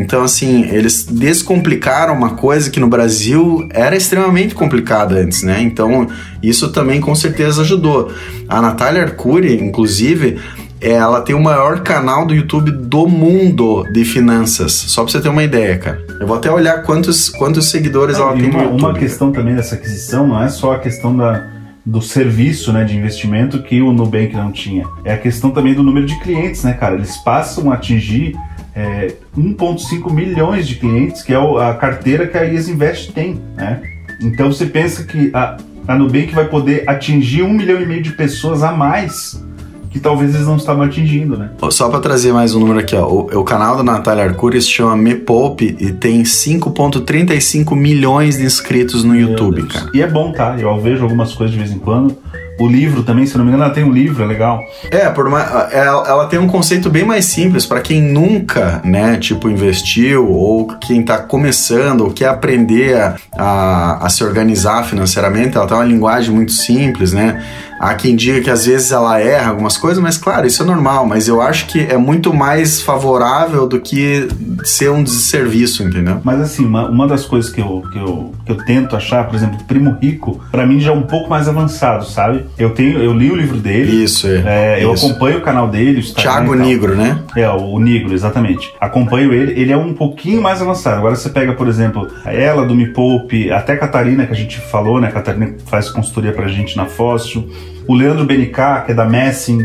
Então, 0.00 0.22
assim, 0.22 0.64
eles 0.70 1.04
descomplicaram 1.04 2.14
uma 2.14 2.30
coisa 2.30 2.70
que 2.70 2.80
no 2.80 2.88
Brasil 2.88 3.68
era 3.70 3.94
extremamente 3.94 4.54
complicada 4.54 5.16
antes, 5.16 5.42
né? 5.42 5.60
Então, 5.60 6.08
isso 6.42 6.72
também 6.72 7.02
com 7.02 7.14
certeza 7.14 7.60
ajudou. 7.60 8.10
A 8.48 8.62
Natália 8.62 9.02
Arcuri, 9.02 9.62
inclusive, 9.62 10.38
ela 10.80 11.20
tem 11.20 11.36
o 11.36 11.42
maior 11.42 11.80
canal 11.80 12.26
do 12.26 12.34
YouTube 12.34 12.70
do 12.70 13.06
mundo 13.06 13.84
de 13.92 14.02
finanças. 14.02 14.72
Só 14.72 15.02
pra 15.02 15.12
você 15.12 15.20
ter 15.20 15.28
uma 15.28 15.44
ideia, 15.44 15.76
cara. 15.76 16.02
Eu 16.18 16.26
vou 16.26 16.38
até 16.38 16.50
olhar 16.50 16.82
quantos, 16.82 17.28
quantos 17.28 17.68
seguidores 17.68 18.16
ela 18.16 18.32
tem 18.32 18.44
uma, 18.48 18.52
no 18.52 18.62
YouTube. 18.62 18.80
Uma 18.80 18.94
questão 18.94 19.30
também 19.30 19.54
dessa 19.54 19.74
aquisição 19.74 20.26
não 20.26 20.42
é 20.42 20.48
só 20.48 20.72
a 20.72 20.78
questão 20.78 21.14
da, 21.14 21.46
do 21.84 22.00
serviço 22.00 22.72
né, 22.72 22.84
de 22.84 22.96
investimento 22.96 23.62
que 23.62 23.82
o 23.82 23.92
Nubank 23.92 24.34
não 24.34 24.50
tinha. 24.50 24.86
É 25.04 25.12
a 25.12 25.18
questão 25.18 25.50
também 25.50 25.74
do 25.74 25.82
número 25.82 26.06
de 26.06 26.18
clientes, 26.20 26.64
né, 26.64 26.72
cara? 26.72 26.94
Eles 26.94 27.18
passam 27.18 27.70
a 27.70 27.74
atingir 27.74 28.34
é, 28.80 29.14
1,5 29.36 30.10
milhões 30.10 30.66
de 30.66 30.76
clientes, 30.76 31.22
que 31.22 31.32
é 31.34 31.36
a 31.36 31.74
carteira 31.74 32.26
que 32.26 32.36
a 32.38 32.44
IES 32.44 32.68
Invest 32.68 33.12
tem, 33.12 33.40
né? 33.56 33.82
Então 34.22 34.50
você 34.52 34.66
pensa 34.66 35.04
que 35.04 35.30
a, 35.34 35.56
a 35.86 35.96
Nubank 35.96 36.34
vai 36.34 36.46
poder 36.46 36.84
atingir 36.86 37.42
um 37.42 37.52
milhão 37.52 37.80
e 37.80 37.86
meio 37.86 38.02
de 38.02 38.12
pessoas 38.12 38.62
a 38.62 38.72
mais 38.72 39.42
que 39.90 39.98
talvez 39.98 40.34
eles 40.34 40.46
não 40.46 40.56
estavam 40.56 40.84
atingindo, 40.84 41.36
né? 41.36 41.50
Só 41.70 41.88
para 41.88 41.98
trazer 41.98 42.32
mais 42.32 42.54
um 42.54 42.60
número 42.60 42.78
aqui, 42.78 42.94
ó. 42.94 43.06
O, 43.08 43.40
o 43.40 43.44
canal 43.44 43.76
da 43.76 43.82
Natália 43.82 44.22
Arcuri 44.24 44.62
se 44.62 44.68
chama 44.68 44.96
Me 44.96 45.16
Poupe 45.16 45.76
e 45.80 45.90
tem 45.90 46.22
5,35 46.22 47.74
milhões 47.76 48.36
de 48.36 48.44
inscritos 48.44 49.02
no 49.02 49.14
Meu 49.14 49.30
YouTube, 49.30 49.62
Deus. 49.62 49.72
cara. 49.72 49.90
E 49.92 50.00
é 50.00 50.06
bom, 50.06 50.30
tá? 50.32 50.56
Eu 50.56 50.80
vejo 50.80 51.02
algumas 51.02 51.34
coisas 51.34 51.52
de 51.52 51.58
vez 51.58 51.72
em 51.72 51.78
quando. 51.80 52.16
O 52.60 52.68
livro 52.68 53.02
também, 53.02 53.24
se 53.24 53.38
não 53.38 53.44
me 53.44 53.50
engano, 53.50 53.64
ela 53.64 53.72
tem 53.72 53.82
um 53.82 53.90
livro, 53.90 54.22
é 54.22 54.26
legal. 54.26 54.66
É, 54.90 55.08
por 55.08 55.26
uma, 55.26 55.40
ela, 55.40 56.06
ela 56.06 56.26
tem 56.26 56.38
um 56.38 56.46
conceito 56.46 56.90
bem 56.90 57.06
mais 57.06 57.24
simples 57.24 57.64
para 57.64 57.80
quem 57.80 58.02
nunca, 58.02 58.82
né, 58.84 59.16
tipo, 59.16 59.48
investiu 59.48 60.30
ou 60.30 60.66
quem 60.78 61.02
tá 61.02 61.16
começando 61.16 62.02
ou 62.02 62.10
quer 62.10 62.28
aprender 62.28 62.96
a, 62.96 63.16
a, 63.38 64.06
a 64.06 64.08
se 64.10 64.22
organizar 64.22 64.84
financeiramente. 64.84 65.56
Ela 65.56 65.66
tem 65.66 65.74
uma 65.74 65.84
linguagem 65.84 66.34
muito 66.34 66.52
simples, 66.52 67.14
né? 67.14 67.42
Há 67.80 67.94
quem 67.94 68.14
diga 68.14 68.42
que 68.42 68.50
às 68.50 68.66
vezes 68.66 68.92
ela 68.92 69.18
erra 69.18 69.48
algumas 69.48 69.78
coisas, 69.78 70.02
mas 70.02 70.18
claro, 70.18 70.46
isso 70.46 70.62
é 70.62 70.66
normal. 70.66 71.06
Mas 71.06 71.26
eu 71.26 71.40
acho 71.40 71.66
que 71.66 71.80
é 71.80 71.96
muito 71.96 72.34
mais 72.34 72.82
favorável 72.82 73.66
do 73.66 73.80
que 73.80 74.28
ser 74.62 74.90
um 74.90 75.02
desserviço, 75.02 75.82
entendeu? 75.82 76.20
Mas 76.22 76.42
assim, 76.42 76.66
uma, 76.66 76.86
uma 76.90 77.08
das 77.08 77.24
coisas 77.24 77.50
que 77.50 77.58
eu, 77.58 77.82
que, 77.90 77.98
eu, 77.98 78.34
que 78.44 78.52
eu 78.52 78.56
tento 78.56 78.94
achar, 78.94 79.26
por 79.26 79.34
exemplo, 79.34 79.64
Primo 79.64 79.96
Rico, 79.98 80.42
para 80.52 80.66
mim 80.66 80.78
já 80.78 80.90
é 80.90 80.94
um 80.94 81.04
pouco 81.04 81.30
mais 81.30 81.48
avançado, 81.48 82.04
sabe? 82.04 82.44
Eu 82.58 82.68
tenho, 82.70 82.98
eu 82.98 83.14
li 83.14 83.30
o 83.30 83.34
livro 83.34 83.56
dele. 83.56 84.04
Isso, 84.04 84.26
é. 84.26 84.80
é 84.80 84.84
eu 84.84 84.92
acompanho 84.92 85.38
o 85.38 85.40
canal 85.40 85.66
dele. 85.66 86.00
O 86.00 86.14
Thiago 86.14 86.54
Negro, 86.54 86.94
né? 86.94 87.20
É, 87.34 87.48
o 87.48 87.78
Negro, 87.78 88.12
exatamente. 88.12 88.74
Acompanho 88.78 89.32
ele, 89.32 89.58
ele 89.58 89.72
é 89.72 89.76
um 89.76 89.94
pouquinho 89.94 90.42
mais 90.42 90.60
avançado. 90.60 90.98
Agora 90.98 91.16
você 91.16 91.30
pega, 91.30 91.54
por 91.54 91.66
exemplo, 91.66 92.08
ela 92.26 92.66
do 92.66 92.74
Me 92.74 92.88
Poupe, 92.88 93.50
até 93.50 93.72
a 93.72 93.78
Catarina, 93.78 94.26
que 94.26 94.32
a 94.32 94.36
gente 94.36 94.58
falou, 94.58 95.00
né? 95.00 95.08
A 95.08 95.12
Catarina 95.12 95.54
faz 95.64 95.88
consultoria 95.88 96.32
pra 96.32 96.46
gente 96.46 96.76
na 96.76 96.84
Fóssil 96.84 97.48
o 97.86 97.94
Leandro 97.94 98.24
Benicá, 98.24 98.80
que 98.80 98.92
é 98.92 98.94
da 98.94 99.04
Messing, 99.04 99.64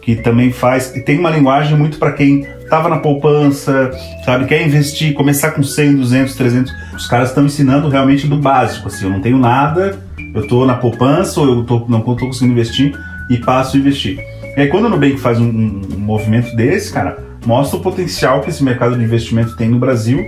que 0.00 0.16
também 0.16 0.52
faz, 0.52 0.94
e 0.94 1.00
tem 1.00 1.18
uma 1.18 1.30
linguagem 1.30 1.76
muito 1.76 1.98
para 1.98 2.12
quem 2.12 2.46
estava 2.62 2.90
na 2.90 2.98
poupança, 2.98 3.90
sabe, 4.24 4.44
quer 4.44 4.66
investir, 4.66 5.14
começar 5.14 5.52
com 5.52 5.62
100, 5.62 5.96
200, 5.96 6.34
300. 6.34 6.72
Os 6.94 7.06
caras 7.06 7.30
estão 7.30 7.46
ensinando 7.46 7.88
realmente 7.88 8.26
do 8.26 8.36
básico, 8.36 8.88
assim, 8.88 9.06
eu 9.06 9.10
não 9.10 9.20
tenho 9.20 9.38
nada, 9.38 9.98
eu 10.34 10.42
estou 10.42 10.66
na 10.66 10.74
poupança 10.74 11.40
ou 11.40 11.46
eu 11.46 11.64
tô, 11.64 11.86
não 11.88 12.00
estou 12.00 12.16
conseguindo 12.18 12.52
investir 12.52 12.92
e 13.30 13.38
passo 13.38 13.76
a 13.76 13.80
investir. 13.80 14.18
E 14.56 14.60
aí 14.60 14.68
quando 14.68 14.84
o 14.84 14.88
Nubank 14.90 15.16
faz 15.18 15.40
um, 15.40 15.46
um, 15.46 15.80
um 15.94 15.98
movimento 15.98 16.54
desse, 16.54 16.92
cara, 16.92 17.18
mostra 17.46 17.78
o 17.78 17.80
potencial 17.82 18.40
que 18.40 18.50
esse 18.50 18.62
mercado 18.62 18.96
de 18.96 19.02
investimento 19.02 19.56
tem 19.56 19.68
no 19.68 19.78
Brasil. 19.78 20.18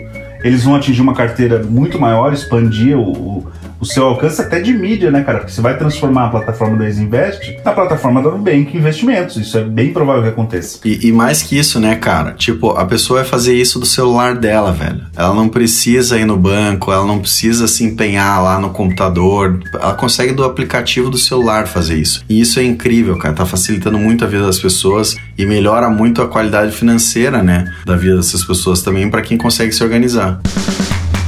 Eles 0.42 0.64
vão 0.64 0.74
atingir 0.74 1.02
uma 1.02 1.14
carteira 1.14 1.62
muito 1.62 1.98
maior, 1.98 2.32
expandir 2.32 2.96
o, 2.96 3.10
o 3.10 3.52
o 3.80 3.84
seu 3.84 4.04
alcance 4.04 4.40
até 4.40 4.60
de 4.60 4.72
mídia, 4.72 5.10
né, 5.10 5.22
cara? 5.22 5.38
Porque 5.38 5.52
você 5.52 5.60
vai 5.60 5.76
transformar 5.76 6.26
a 6.26 6.28
plataforma 6.30 6.76
da 6.76 6.88
Invest 6.88 7.60
na 7.64 7.72
plataforma 7.72 8.22
da 8.22 8.30
Nubank 8.30 8.76
Investimentos. 8.76 9.36
Isso 9.36 9.58
é 9.58 9.62
bem 9.62 9.92
provável 9.92 10.22
que 10.22 10.28
aconteça. 10.28 10.78
E, 10.84 11.08
e, 11.08 11.12
mais 11.12 11.42
que 11.42 11.58
isso, 11.58 11.78
né, 11.78 11.96
cara? 11.96 12.32
Tipo, 12.32 12.70
a 12.70 12.84
pessoa 12.84 13.20
vai 13.20 13.28
fazer 13.28 13.54
isso 13.54 13.78
do 13.78 13.86
celular 13.86 14.34
dela, 14.34 14.72
velho. 14.72 15.02
Ela 15.16 15.34
não 15.34 15.48
precisa 15.48 16.18
ir 16.18 16.24
no 16.24 16.36
banco, 16.36 16.92
ela 16.92 17.06
não 17.06 17.18
precisa 17.18 17.66
se 17.68 17.84
empenhar 17.84 18.42
lá 18.42 18.58
no 18.58 18.70
computador. 18.70 19.60
Ela 19.74 19.94
consegue 19.94 20.32
do 20.32 20.44
aplicativo 20.44 21.10
do 21.10 21.18
celular 21.18 21.66
fazer 21.66 21.96
isso. 21.96 22.24
E 22.28 22.40
isso 22.40 22.58
é 22.58 22.64
incrível, 22.64 23.16
cara. 23.16 23.34
Tá 23.34 23.46
facilitando 23.46 23.98
muito 23.98 24.24
a 24.24 24.28
vida 24.28 24.44
das 24.44 24.58
pessoas 24.58 25.16
e 25.36 25.44
melhora 25.44 25.88
muito 25.90 26.22
a 26.22 26.28
qualidade 26.28 26.72
financeira, 26.72 27.42
né, 27.42 27.72
da 27.84 27.96
vida 27.96 28.16
dessas 28.16 28.44
pessoas 28.44 28.82
também 28.82 29.10
para 29.10 29.22
quem 29.22 29.36
consegue 29.36 29.72
se 29.72 29.82
organizar. 29.82 30.40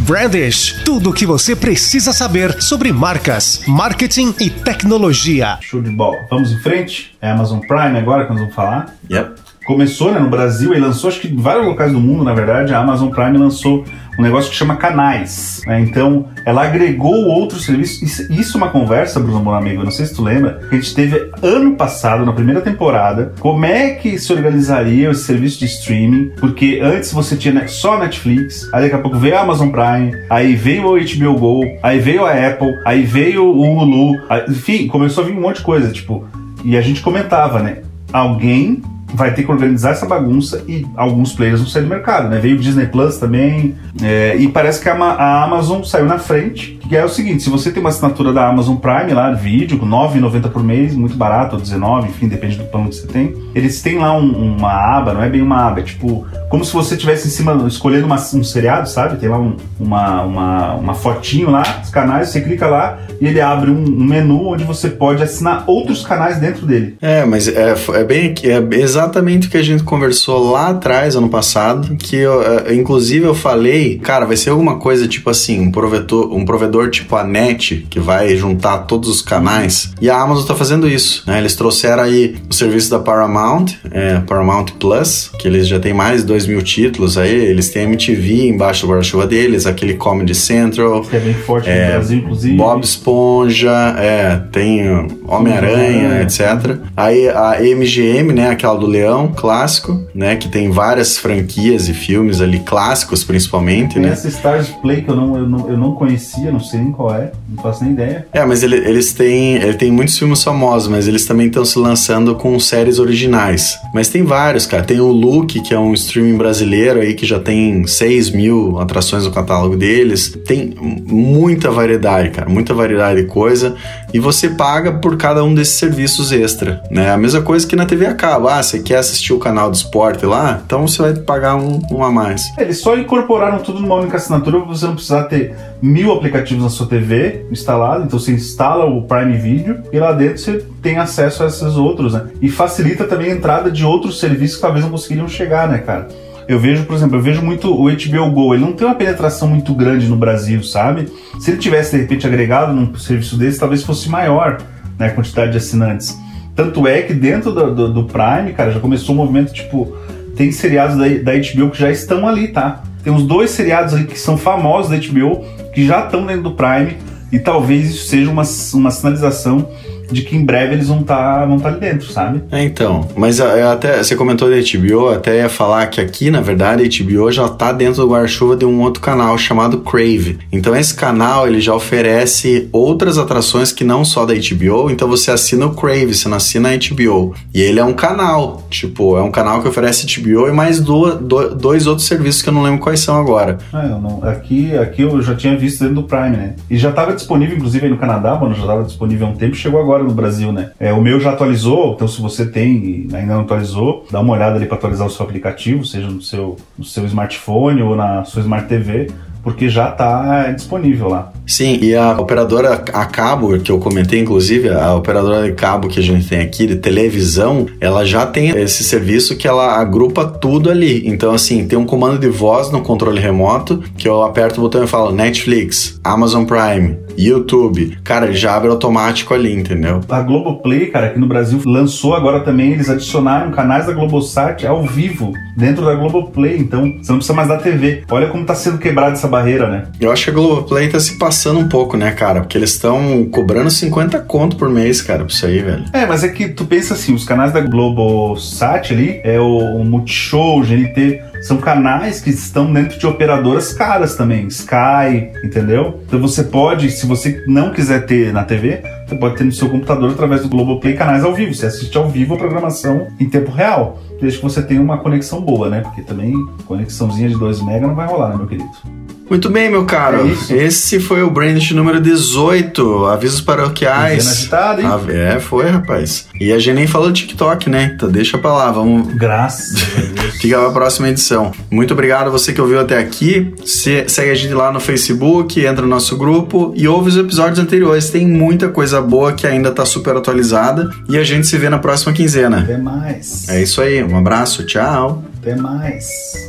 Brandish, 0.08 0.84
tudo 0.86 1.10
o 1.10 1.12
que 1.12 1.26
você 1.26 1.54
precisa 1.54 2.14
saber 2.14 2.62
sobre 2.62 2.90
marcas, 2.90 3.62
marketing 3.68 4.34
e 4.40 4.48
tecnologia. 4.48 5.58
Show 5.60 5.82
de 5.82 5.90
bola. 5.90 6.16
Vamos 6.30 6.50
em 6.50 6.58
frente? 6.60 7.14
É 7.20 7.28
Amazon 7.30 7.58
Prime 7.58 7.98
agora 7.98 8.24
que 8.24 8.30
nós 8.30 8.40
vamos 8.40 8.54
falar? 8.54 8.94
Yep 9.10 9.48
começou 9.68 10.10
né, 10.10 10.18
no 10.18 10.30
Brasil 10.30 10.72
e 10.72 10.80
lançou, 10.80 11.10
acho 11.10 11.20
que 11.20 11.28
em 11.28 11.36
vários 11.36 11.66
locais 11.66 11.92
do 11.92 12.00
mundo, 12.00 12.24
na 12.24 12.32
verdade, 12.32 12.72
a 12.72 12.78
Amazon 12.78 13.10
Prime 13.10 13.36
lançou 13.36 13.84
um 14.18 14.22
negócio 14.22 14.50
que 14.50 14.56
chama 14.56 14.76
canais. 14.76 15.62
Né? 15.64 15.80
Então, 15.80 16.26
ela 16.44 16.64
agregou 16.64 17.14
outros 17.28 17.64
serviços. 17.64 18.18
Isso, 18.28 18.56
é 18.56 18.58
uma 18.58 18.70
conversa, 18.70 19.20
Bruno, 19.20 19.40
meu 19.40 19.54
amigo, 19.54 19.84
não 19.84 19.90
sei 19.90 20.06
se 20.06 20.14
tu 20.14 20.22
lembra, 20.22 20.60
que 20.68 20.74
a 20.74 20.80
gente 20.80 20.94
teve 20.94 21.30
ano 21.40 21.76
passado, 21.76 22.26
na 22.26 22.32
primeira 22.32 22.60
temporada, 22.60 23.32
como 23.38 23.64
é 23.64 23.90
que 23.90 24.18
se 24.18 24.32
organizaria 24.32 25.10
esse 25.10 25.22
serviço 25.22 25.60
de 25.60 25.66
streaming, 25.66 26.32
porque 26.40 26.80
antes 26.82 27.12
você 27.12 27.36
tinha 27.36 27.68
só 27.68 27.98
Netflix, 27.98 28.68
aí 28.72 28.82
daqui 28.82 28.94
a 28.94 28.98
pouco 28.98 29.16
veio 29.16 29.36
a 29.36 29.40
Amazon 29.40 29.68
Prime, 29.68 30.12
aí 30.28 30.56
veio 30.56 30.86
o 30.86 30.98
HBO 30.98 31.38
Go, 31.38 31.78
aí 31.82 32.00
veio 32.00 32.24
a 32.24 32.32
Apple, 32.32 32.74
aí 32.84 33.02
veio 33.04 33.44
o 33.44 33.60
Hulu, 33.60 34.20
aí, 34.28 34.44
enfim, 34.48 34.88
começou 34.88 35.22
a 35.22 35.26
vir 35.26 35.36
um 35.36 35.40
monte 35.40 35.56
de 35.56 35.62
coisa, 35.62 35.92
tipo, 35.92 36.26
e 36.64 36.76
a 36.76 36.80
gente 36.80 37.00
comentava, 37.02 37.60
né? 37.62 37.78
Alguém 38.12 38.82
vai 39.14 39.32
ter 39.34 39.42
que 39.42 39.50
organizar 39.50 39.92
essa 39.92 40.06
bagunça 40.06 40.62
e 40.68 40.86
alguns 40.96 41.32
players 41.32 41.60
vão 41.60 41.68
sair 41.68 41.82
do 41.82 41.88
mercado, 41.88 42.28
né? 42.28 42.38
Veio 42.38 42.56
o 42.56 42.58
Disney 42.58 42.86
Plus 42.86 43.18
também, 43.18 43.74
é, 44.02 44.36
e 44.36 44.48
parece 44.48 44.80
que 44.82 44.88
a, 44.88 44.94
a, 44.94 45.44
Amazon 45.44 45.82
saiu 45.82 46.06
na 46.06 46.18
frente, 46.18 46.77
que 46.88 46.96
é 46.96 47.04
o 47.04 47.08
seguinte, 47.08 47.42
se 47.42 47.50
você 47.50 47.70
tem 47.70 47.80
uma 47.80 47.90
assinatura 47.90 48.32
da 48.32 48.48
Amazon 48.48 48.76
Prime 48.76 49.12
lá, 49.12 49.30
vídeo, 49.32 49.78
9,90 49.78 50.50
por 50.50 50.62
mês, 50.62 50.94
muito 50.94 51.16
barato, 51.16 51.56
ou 51.56 51.60
19, 51.60 52.08
enfim, 52.08 52.28
depende 52.28 52.56
do 52.56 52.64
plano 52.64 52.88
que 52.88 52.96
você 52.96 53.06
tem, 53.06 53.34
eles 53.54 53.82
têm 53.82 53.98
lá 53.98 54.16
um, 54.16 54.56
uma 54.56 54.96
aba, 54.98 55.12
não 55.12 55.22
é 55.22 55.28
bem 55.28 55.42
uma 55.42 55.68
aba, 55.68 55.80
é 55.80 55.82
tipo, 55.82 56.26
como 56.48 56.64
se 56.64 56.72
você 56.72 56.96
tivesse 56.96 57.28
em 57.28 57.30
cima, 57.30 57.64
escolhendo 57.66 58.06
uma, 58.06 58.16
um 58.16 58.42
seriado, 58.42 58.88
sabe? 58.88 59.18
Tem 59.18 59.28
lá 59.28 59.38
um, 59.38 59.56
uma, 59.78 60.22
uma, 60.22 60.74
uma 60.74 60.94
fotinho 60.94 61.50
lá, 61.50 61.80
os 61.82 61.90
canais, 61.90 62.30
você 62.30 62.40
clica 62.40 62.66
lá 62.66 62.98
e 63.20 63.26
ele 63.26 63.40
abre 63.40 63.70
um, 63.70 63.84
um, 63.84 64.04
menu 64.04 64.48
onde 64.48 64.64
você 64.64 64.88
pode 64.88 65.22
assinar 65.22 65.64
outros 65.66 66.04
canais 66.04 66.38
dentro 66.38 66.66
dele. 66.66 66.96
É, 67.02 67.24
mas 67.24 67.48
é, 67.48 67.74
é 67.94 68.04
bem 68.04 68.34
é 68.44 68.76
exatamente 68.76 69.48
o 69.48 69.50
que 69.50 69.56
a 69.56 69.62
gente 69.62 69.82
conversou 69.82 70.52
lá 70.52 70.68
atrás, 70.68 71.16
ano 71.16 71.28
passado, 71.28 71.96
que 71.96 72.16
eu, 72.16 72.42
é, 72.42 72.74
inclusive 72.74 73.26
eu 73.26 73.34
falei, 73.34 73.98
cara, 73.98 74.24
vai 74.24 74.36
ser 74.36 74.50
alguma 74.50 74.78
coisa 74.78 75.06
tipo 75.06 75.28
assim, 75.28 75.60
um 75.60 75.70
provedor, 75.70 76.32
um 76.32 76.44
provedor 76.44 76.77
tipo 76.86 77.16
a 77.16 77.24
NET, 77.24 77.86
que 77.90 77.98
vai 77.98 78.36
juntar 78.36 78.78
todos 78.78 79.08
os 79.08 79.22
canais, 79.22 79.92
e 80.00 80.08
a 80.08 80.20
Amazon 80.20 80.46
tá 80.46 80.54
fazendo 80.54 80.88
isso, 80.88 81.24
né? 81.26 81.38
Eles 81.38 81.56
trouxeram 81.56 82.02
aí 82.02 82.36
o 82.48 82.54
serviço 82.54 82.90
da 82.90 82.98
Paramount, 82.98 83.72
é, 83.90 84.20
Paramount 84.20 84.66
Plus, 84.78 85.30
que 85.38 85.48
eles 85.48 85.66
já 85.66 85.80
têm 85.80 85.92
mais 85.92 86.20
de 86.20 86.26
2 86.26 86.46
mil 86.46 86.62
títulos 86.62 87.18
aí, 87.18 87.34
eles 87.34 87.70
têm 87.70 87.84
MTV 87.84 88.48
embaixo 88.48 88.86
do 88.86 88.92
guarda-chuva 88.92 89.26
deles, 89.26 89.66
aquele 89.66 89.94
Comedy 89.94 90.34
Central. 90.34 91.02
Que 91.02 91.16
é 91.16 91.20
bem 91.20 91.34
forte 91.34 91.68
é, 91.68 91.86
no 91.86 91.92
Brasil, 91.92 92.18
inclusive. 92.18 92.56
Bob 92.56 92.84
Esponja, 92.84 93.94
é, 93.98 94.36
tem 94.52 94.82
Homem-Aranha, 95.26 96.22
etc. 96.22 96.78
Aí 96.96 97.28
a 97.28 97.58
MGM, 97.60 98.32
né, 98.32 98.50
aquela 98.50 98.76
do 98.76 98.86
Leão, 98.86 99.32
clássico, 99.34 100.06
né, 100.14 100.36
que 100.36 100.48
tem 100.48 100.70
várias 100.70 101.18
franquias 101.18 101.88
e 101.88 101.94
filmes 101.94 102.40
ali, 102.40 102.60
clássicos 102.60 103.24
principalmente, 103.24 103.94
tem 103.94 104.02
né. 104.02 104.10
essa 104.10 104.28
Stars 104.28 104.68
Play 104.82 105.02
que 105.02 105.10
eu 105.10 105.16
não, 105.16 105.36
eu, 105.36 105.48
não, 105.48 105.70
eu 105.70 105.76
não 105.76 105.94
conhecia, 105.94 106.50
não 106.50 106.60
sei 106.68 106.80
nem 106.80 106.92
qual 106.92 107.14
é, 107.14 107.32
não 107.48 107.62
faço 107.62 107.82
nem 107.82 107.92
ideia. 107.92 108.26
É, 108.32 108.44
mas 108.44 108.62
ele, 108.62 108.76
eles 108.76 109.12
têm, 109.12 109.56
ele 109.56 109.74
tem 109.74 109.90
muitos 109.90 110.18
filmes 110.18 110.42
famosos, 110.42 110.88
mas 110.88 111.08
eles 111.08 111.26
também 111.26 111.46
estão 111.46 111.64
se 111.64 111.78
lançando 111.78 112.34
com 112.34 112.58
séries 112.60 112.98
originais. 112.98 113.78
Mas 113.94 114.08
tem 114.08 114.22
vários, 114.22 114.66
cara. 114.66 114.82
Tem 114.82 115.00
o 115.00 115.08
Luke, 115.08 115.60
que 115.60 115.74
é 115.74 115.78
um 115.78 115.92
streaming 115.94 116.36
brasileiro 116.36 117.00
aí 117.00 117.14
que 117.14 117.26
já 117.26 117.38
tem 117.38 117.86
6 117.86 118.30
mil 118.30 118.78
atrações 118.78 119.24
no 119.24 119.30
catálogo 119.30 119.76
deles. 119.76 120.36
Tem 120.46 120.74
muita 120.78 121.70
variedade, 121.70 122.30
cara, 122.30 122.48
muita 122.48 122.74
variedade 122.74 123.22
de 123.22 123.28
coisa. 123.28 123.74
E 124.12 124.18
você 124.18 124.50
paga 124.50 124.92
por 124.92 125.16
cada 125.16 125.44
um 125.44 125.54
desses 125.54 125.76
serviços 125.76 126.32
extra, 126.32 126.82
né? 126.90 127.10
A 127.10 127.16
mesma 127.16 127.42
coisa 127.42 127.66
que 127.66 127.76
na 127.76 127.86
TV 127.86 128.06
a 128.06 128.14
cabo. 128.14 128.48
Ah, 128.48 128.62
você 128.62 128.80
quer 128.80 128.96
assistir 128.96 129.32
o 129.32 129.38
canal 129.38 129.70
do 129.70 129.74
esporte 129.74 130.24
lá? 130.24 130.60
Então 130.64 130.86
você 130.86 131.02
vai 131.02 131.14
pagar 131.14 131.56
um, 131.56 131.80
um 131.90 132.02
a 132.02 132.10
mais. 132.10 132.42
Eles 132.56 132.78
só 132.78 132.96
incorporaram 132.96 133.58
tudo 133.58 133.80
numa 133.80 133.96
única 133.96 134.16
assinatura 134.16 134.60
pra 134.60 134.68
você 134.68 134.86
não 134.86 134.94
precisar 134.94 135.24
ter 135.24 135.54
mil 135.82 136.12
aplicativos 136.12 136.62
na 136.62 136.70
sua 136.70 136.86
TV 136.86 137.46
instalado. 137.50 138.04
Então 138.04 138.18
você 138.18 138.32
instala 138.32 138.84
o 138.84 139.02
Prime 139.02 139.36
Video 139.36 139.82
e 139.92 139.98
lá 139.98 140.12
dentro 140.12 140.38
você 140.38 140.64
tem 140.82 140.96
acesso 140.96 141.42
a 141.42 141.46
esses 141.46 141.76
outros, 141.76 142.14
né? 142.14 142.28
E 142.40 142.48
facilita 142.48 143.04
também 143.04 143.30
a 143.30 143.34
entrada 143.34 143.70
de 143.70 143.84
outros 143.84 144.18
serviços 144.18 144.56
que 144.56 144.62
talvez 144.62 144.84
não 144.84 144.90
conseguiriam 144.90 145.28
chegar, 145.28 145.68
né, 145.68 145.78
cara? 145.78 146.08
Eu 146.48 146.58
vejo, 146.58 146.84
por 146.84 146.96
exemplo, 146.96 147.18
eu 147.18 147.20
vejo 147.20 147.42
muito 147.42 147.70
o 147.70 147.84
HBO 147.84 148.30
Go, 148.30 148.54
ele 148.54 148.64
não 148.64 148.72
tem 148.72 148.86
uma 148.86 148.94
penetração 148.94 149.46
muito 149.46 149.74
grande 149.74 150.08
no 150.08 150.16
Brasil, 150.16 150.62
sabe? 150.64 151.06
Se 151.38 151.50
ele 151.50 151.58
tivesse 151.58 151.94
de 151.94 152.00
repente 152.00 152.26
agregado 152.26 152.72
num 152.72 152.94
serviço 152.96 153.36
desse, 153.36 153.60
talvez 153.60 153.82
fosse 153.82 154.08
maior 154.08 154.56
né, 154.98 155.08
a 155.08 155.10
quantidade 155.10 155.52
de 155.52 155.58
assinantes. 155.58 156.18
Tanto 156.56 156.88
é 156.88 157.02
que 157.02 157.12
dentro 157.12 157.52
do, 157.52 157.74
do, 157.74 157.92
do 157.92 158.04
Prime, 158.04 158.54
cara, 158.54 158.72
já 158.72 158.80
começou 158.80 159.14
um 159.14 159.18
movimento 159.18 159.52
tipo. 159.52 159.94
Tem 160.34 160.50
seriados 160.50 160.96
da, 160.96 161.06
da 161.06 161.32
HBO 161.32 161.70
que 161.70 161.78
já 161.78 161.90
estão 161.90 162.26
ali, 162.26 162.48
tá? 162.48 162.82
Tem 163.02 163.12
uns 163.12 163.24
dois 163.24 163.50
seriados 163.50 163.92
ali 163.92 164.04
que 164.04 164.18
são 164.18 164.38
famosos 164.38 164.90
da 164.90 164.96
HBO 164.96 165.44
que 165.74 165.86
já 165.86 166.04
estão 166.04 166.24
dentro 166.24 166.44
do 166.44 166.52
Prime 166.52 166.96
e 167.30 167.38
talvez 167.38 167.90
isso 167.90 168.08
seja 168.08 168.30
uma, 168.30 168.42
uma 168.74 168.90
sinalização 168.90 169.68
de 170.10 170.22
que 170.22 170.36
em 170.36 170.44
breve 170.44 170.74
eles 170.74 170.88
vão 170.88 171.00
estar 171.00 171.40
tá, 171.40 171.46
vão 171.46 171.58
tá 171.58 171.68
ali 171.68 171.80
dentro, 171.80 172.10
sabe? 172.10 172.42
É, 172.50 172.62
então. 172.62 173.06
Mas 173.16 173.40
é, 173.40 173.62
até 173.64 174.02
você 174.02 174.16
comentou 174.16 174.48
da 174.48 174.56
HBO, 174.56 175.08
até 175.10 175.38
ia 175.38 175.48
falar 175.48 175.86
que 175.86 176.00
aqui, 176.00 176.30
na 176.30 176.40
verdade, 176.40 176.82
a 176.82 177.04
HBO 177.04 177.30
já 177.30 177.46
está 177.46 177.72
dentro 177.72 178.02
do 178.02 178.10
guarda-chuva 178.10 178.56
de 178.56 178.64
um 178.64 178.80
outro 178.80 179.00
canal 179.02 179.36
chamado 179.38 179.78
Crave. 179.78 180.38
Então 180.52 180.74
esse 180.74 180.94
canal 180.94 181.46
ele 181.46 181.60
já 181.60 181.74
oferece 181.74 182.68
outras 182.72 183.18
atrações 183.18 183.72
que 183.72 183.84
não 183.84 184.04
só 184.04 184.24
da 184.24 184.34
HBO. 184.34 184.90
Então 184.90 185.08
você 185.08 185.30
assina 185.30 185.66
o 185.66 185.74
Crave, 185.74 186.14
você 186.14 186.28
não 186.28 186.36
assina 186.36 186.70
a 186.70 186.76
HBO. 186.76 187.34
E 187.54 187.60
ele 187.60 187.80
é 187.80 187.84
um 187.84 187.92
canal, 187.92 188.62
tipo, 188.70 189.16
é 189.16 189.22
um 189.22 189.30
canal 189.30 189.62
que 189.62 189.68
oferece 189.68 190.06
HBO 190.06 190.48
e 190.48 190.52
mais 190.52 190.80
do, 190.80 191.14
do, 191.16 191.54
dois 191.54 191.86
outros 191.86 192.06
serviços 192.06 192.42
que 192.42 192.48
eu 192.48 192.52
não 192.52 192.62
lembro 192.62 192.80
quais 192.80 193.00
são 193.00 193.18
agora. 193.18 193.58
Ah, 193.72 193.82
não, 193.82 194.20
aqui, 194.22 194.76
aqui 194.76 195.02
eu 195.02 195.20
já 195.22 195.34
tinha 195.34 195.56
visto 195.56 195.80
dentro 195.80 195.96
do 195.96 196.02
Prime, 196.04 196.36
né? 196.36 196.54
E 196.70 196.76
já 196.76 196.90
estava 196.90 197.12
disponível, 197.12 197.56
inclusive, 197.56 197.86
aí 197.86 197.90
no 197.90 197.98
Canadá, 197.98 198.34
mano, 198.36 198.54
já 198.54 198.62
estava 198.62 198.82
disponível 198.84 199.26
há 199.26 199.30
um 199.30 199.36
tempo, 199.36 199.54
chegou 199.54 199.80
agora 199.80 199.97
agora 199.98 200.04
no 200.04 200.14
Brasil, 200.14 200.52
né? 200.52 200.70
É, 200.78 200.92
o 200.92 201.02
meu 201.02 201.20
já 201.20 201.30
atualizou, 201.30 201.94
então 201.94 202.06
se 202.06 202.20
você 202.20 202.46
tem 202.46 203.08
e 203.10 203.14
ainda 203.14 203.34
não 203.34 203.42
atualizou, 203.42 204.06
dá 204.10 204.20
uma 204.20 204.34
olhada 204.34 204.56
ali 204.56 204.66
para 204.66 204.76
atualizar 204.76 205.06
o 205.06 205.10
seu 205.10 205.24
aplicativo, 205.24 205.84
seja 205.84 206.06
no 206.06 206.22
seu, 206.22 206.56
no 206.78 206.84
seu 206.84 207.04
smartphone 207.06 207.82
ou 207.82 207.96
na 207.96 208.24
sua 208.24 208.40
Smart 208.40 208.68
TV, 208.68 209.08
porque 209.42 209.68
já 209.68 209.90
está 209.90 210.50
disponível 210.52 211.08
lá. 211.08 211.32
Sim, 211.46 211.78
e 211.80 211.94
a 211.94 212.20
operadora 212.20 212.74
a 212.92 213.06
cabo, 213.06 213.58
que 213.58 213.72
eu 213.72 213.78
comentei, 213.78 214.20
inclusive, 214.20 214.68
a 214.68 214.94
operadora 214.94 215.46
de 215.46 215.54
cabo 215.54 215.88
que 215.88 215.98
a 215.98 216.02
gente 216.02 216.28
tem 216.28 216.40
aqui, 216.40 216.66
de 216.66 216.76
televisão, 216.76 217.66
ela 217.80 218.04
já 218.04 218.26
tem 218.26 218.50
esse 218.50 218.84
serviço 218.84 219.36
que 219.36 219.48
ela 219.48 219.80
agrupa 219.80 220.26
tudo 220.26 220.70
ali. 220.70 221.08
Então, 221.08 221.32
assim, 221.32 221.66
tem 221.66 221.78
um 221.78 221.86
comando 221.86 222.18
de 222.18 222.28
voz 222.28 222.70
no 222.70 222.82
controle 222.82 223.20
remoto, 223.20 223.82
que 223.96 224.06
eu 224.06 224.22
aperto 224.22 224.60
o 224.60 224.64
botão 224.64 224.84
e 224.84 224.86
falo 224.86 225.12
Netflix, 225.12 225.98
Amazon 226.04 226.44
Prime, 226.44 226.98
YouTube. 227.18 227.98
Cara, 228.04 228.32
já 228.32 228.54
abre 228.54 228.70
automático 228.70 229.34
ali, 229.34 229.52
entendeu? 229.52 230.00
A 230.08 230.20
Globoplay, 230.20 230.86
cara, 230.86 231.06
aqui 231.06 231.18
no 231.18 231.26
Brasil 231.26 231.60
lançou 231.66 232.14
agora 232.14 232.40
também, 232.40 232.72
eles 232.72 232.88
adicionaram 232.88 233.50
canais 233.50 233.86
da 233.86 233.92
Globosat 233.92 234.66
ao 234.66 234.84
vivo 234.84 235.32
dentro 235.56 235.84
da 235.84 235.94
Globoplay, 235.94 236.56
então 236.58 236.82
você 236.82 237.10
não 237.10 237.18
precisa 237.18 237.34
mais 237.34 237.48
da 237.48 237.56
TV. 237.56 238.04
Olha 238.10 238.28
como 238.28 238.44
tá 238.44 238.54
sendo 238.54 238.78
quebrada 238.78 239.12
essa 239.12 239.26
barreira, 239.26 239.68
né? 239.68 239.84
Eu 240.00 240.12
acho 240.12 240.24
que 240.24 240.30
a 240.30 240.34
Globoplay 240.34 240.88
tá 240.88 241.00
se 241.00 241.18
passando 241.18 241.58
um 241.58 241.68
pouco, 241.68 241.96
né, 241.96 242.12
cara? 242.12 242.40
Porque 242.40 242.56
eles 242.56 242.70
estão 242.70 243.24
cobrando 243.30 243.70
50 243.70 244.20
conto 244.20 244.56
por 244.56 244.68
mês, 244.68 245.02
cara, 245.02 245.24
por 245.24 245.30
isso 245.30 245.44
aí, 245.44 245.58
velho. 245.58 245.84
É, 245.92 246.06
mas 246.06 246.22
é 246.22 246.28
que 246.28 246.48
tu 246.48 246.64
pensa 246.64 246.94
assim, 246.94 247.14
os 247.14 247.24
canais 247.24 247.52
da 247.52 247.60
Globosat 247.60 248.92
ali, 248.92 249.20
é 249.24 249.40
o, 249.40 249.58
o 249.58 249.84
Multishow, 249.84 250.60
o 250.60 250.62
GNT, 250.62 251.20
são 251.40 251.58
canais 251.58 252.20
que 252.20 252.30
estão 252.30 252.72
dentro 252.72 252.98
de 252.98 253.06
operadoras 253.06 253.72
caras 253.72 254.16
também, 254.16 254.46
Sky, 254.46 255.30
entendeu? 255.44 256.00
Então 256.06 256.20
você 256.20 256.42
pode, 256.42 256.90
se 256.90 257.06
você 257.06 257.44
não 257.46 257.72
quiser 257.72 258.06
ter 258.06 258.32
na 258.32 258.44
TV, 258.44 258.82
você 259.06 259.14
pode 259.14 259.36
ter 259.36 259.44
no 259.44 259.52
seu 259.52 259.68
computador 259.68 260.10
através 260.10 260.42
do 260.42 260.48
Globoplay 260.48 260.94
canais 260.94 261.24
ao 261.24 261.34
vivo. 261.34 261.54
Você 261.54 261.66
assiste 261.66 261.96
ao 261.96 262.08
vivo 262.08 262.34
a 262.34 262.38
programação 262.38 263.08
em 263.18 263.28
tempo 263.28 263.50
real, 263.50 263.98
desde 264.20 264.38
que 264.38 264.44
você 264.44 264.62
tenha 264.62 264.80
uma 264.80 264.98
conexão 264.98 265.40
boa, 265.40 265.68
né? 265.68 265.80
Porque 265.80 266.02
também 266.02 266.34
conexãozinha 266.66 267.28
de 267.28 267.38
2 267.38 267.62
mega 267.62 267.86
não 267.86 267.94
vai 267.94 268.06
rolar, 268.06 268.30
né, 268.30 268.36
meu 268.36 268.46
querido? 268.46 269.07
Muito 269.28 269.50
bem, 269.50 269.70
meu 269.70 269.84
caro. 269.84 270.30
É 270.50 270.54
Esse 270.64 270.98
foi 270.98 271.22
o 271.22 271.30
Brandish 271.30 271.72
número 271.72 272.00
18. 272.00 273.06
Avisos 273.06 273.40
paroquiais. 273.40 274.26
Agitado, 274.26 274.80
hein? 274.80 274.88
Ah, 274.88 275.12
é, 275.12 275.40
foi, 275.40 275.68
rapaz. 275.68 276.26
E 276.40 276.52
a 276.52 276.58
gente 276.58 276.74
nem 276.74 276.86
falou 276.86 277.10
de 277.10 277.22
TikTok, 277.22 277.68
né? 277.68 277.92
Então 277.94 278.10
deixa 278.10 278.38
pra 278.38 278.52
lá, 278.52 278.70
vamos. 278.70 279.12
Graças 279.14 279.74
a 279.96 280.00
Deus. 280.00 280.34
Fica 280.40 280.58
pra 280.58 280.70
próxima 280.70 281.08
edição. 281.08 281.52
Muito 281.70 281.92
obrigado 281.92 282.28
a 282.28 282.30
você 282.30 282.52
que 282.52 282.60
ouviu 282.60 282.80
até 282.80 282.98
aqui. 282.98 283.54
Se, 283.64 284.04
segue 284.08 284.30
a 284.30 284.34
gente 284.34 284.54
lá 284.54 284.72
no 284.72 284.80
Facebook, 284.80 285.60
entra 285.64 285.82
no 285.82 285.88
nosso 285.88 286.16
grupo 286.16 286.72
e 286.76 286.88
ouve 286.88 287.10
os 287.10 287.16
episódios 287.16 287.58
anteriores. 287.58 288.10
Tem 288.10 288.26
muita 288.26 288.68
coisa 288.68 289.00
boa 289.00 289.32
que 289.32 289.46
ainda 289.46 289.70
tá 289.70 289.84
super 289.84 290.16
atualizada. 290.16 290.90
E 291.08 291.18
a 291.18 291.24
gente 291.24 291.46
se 291.46 291.58
vê 291.58 291.68
na 291.68 291.78
próxima 291.78 292.12
quinzena. 292.12 292.60
Até 292.60 292.78
mais. 292.78 293.48
É 293.48 293.62
isso 293.62 293.80
aí. 293.82 294.02
Um 294.02 294.16
abraço, 294.16 294.64
tchau. 294.64 295.22
Até 295.40 295.54
mais. 295.56 296.47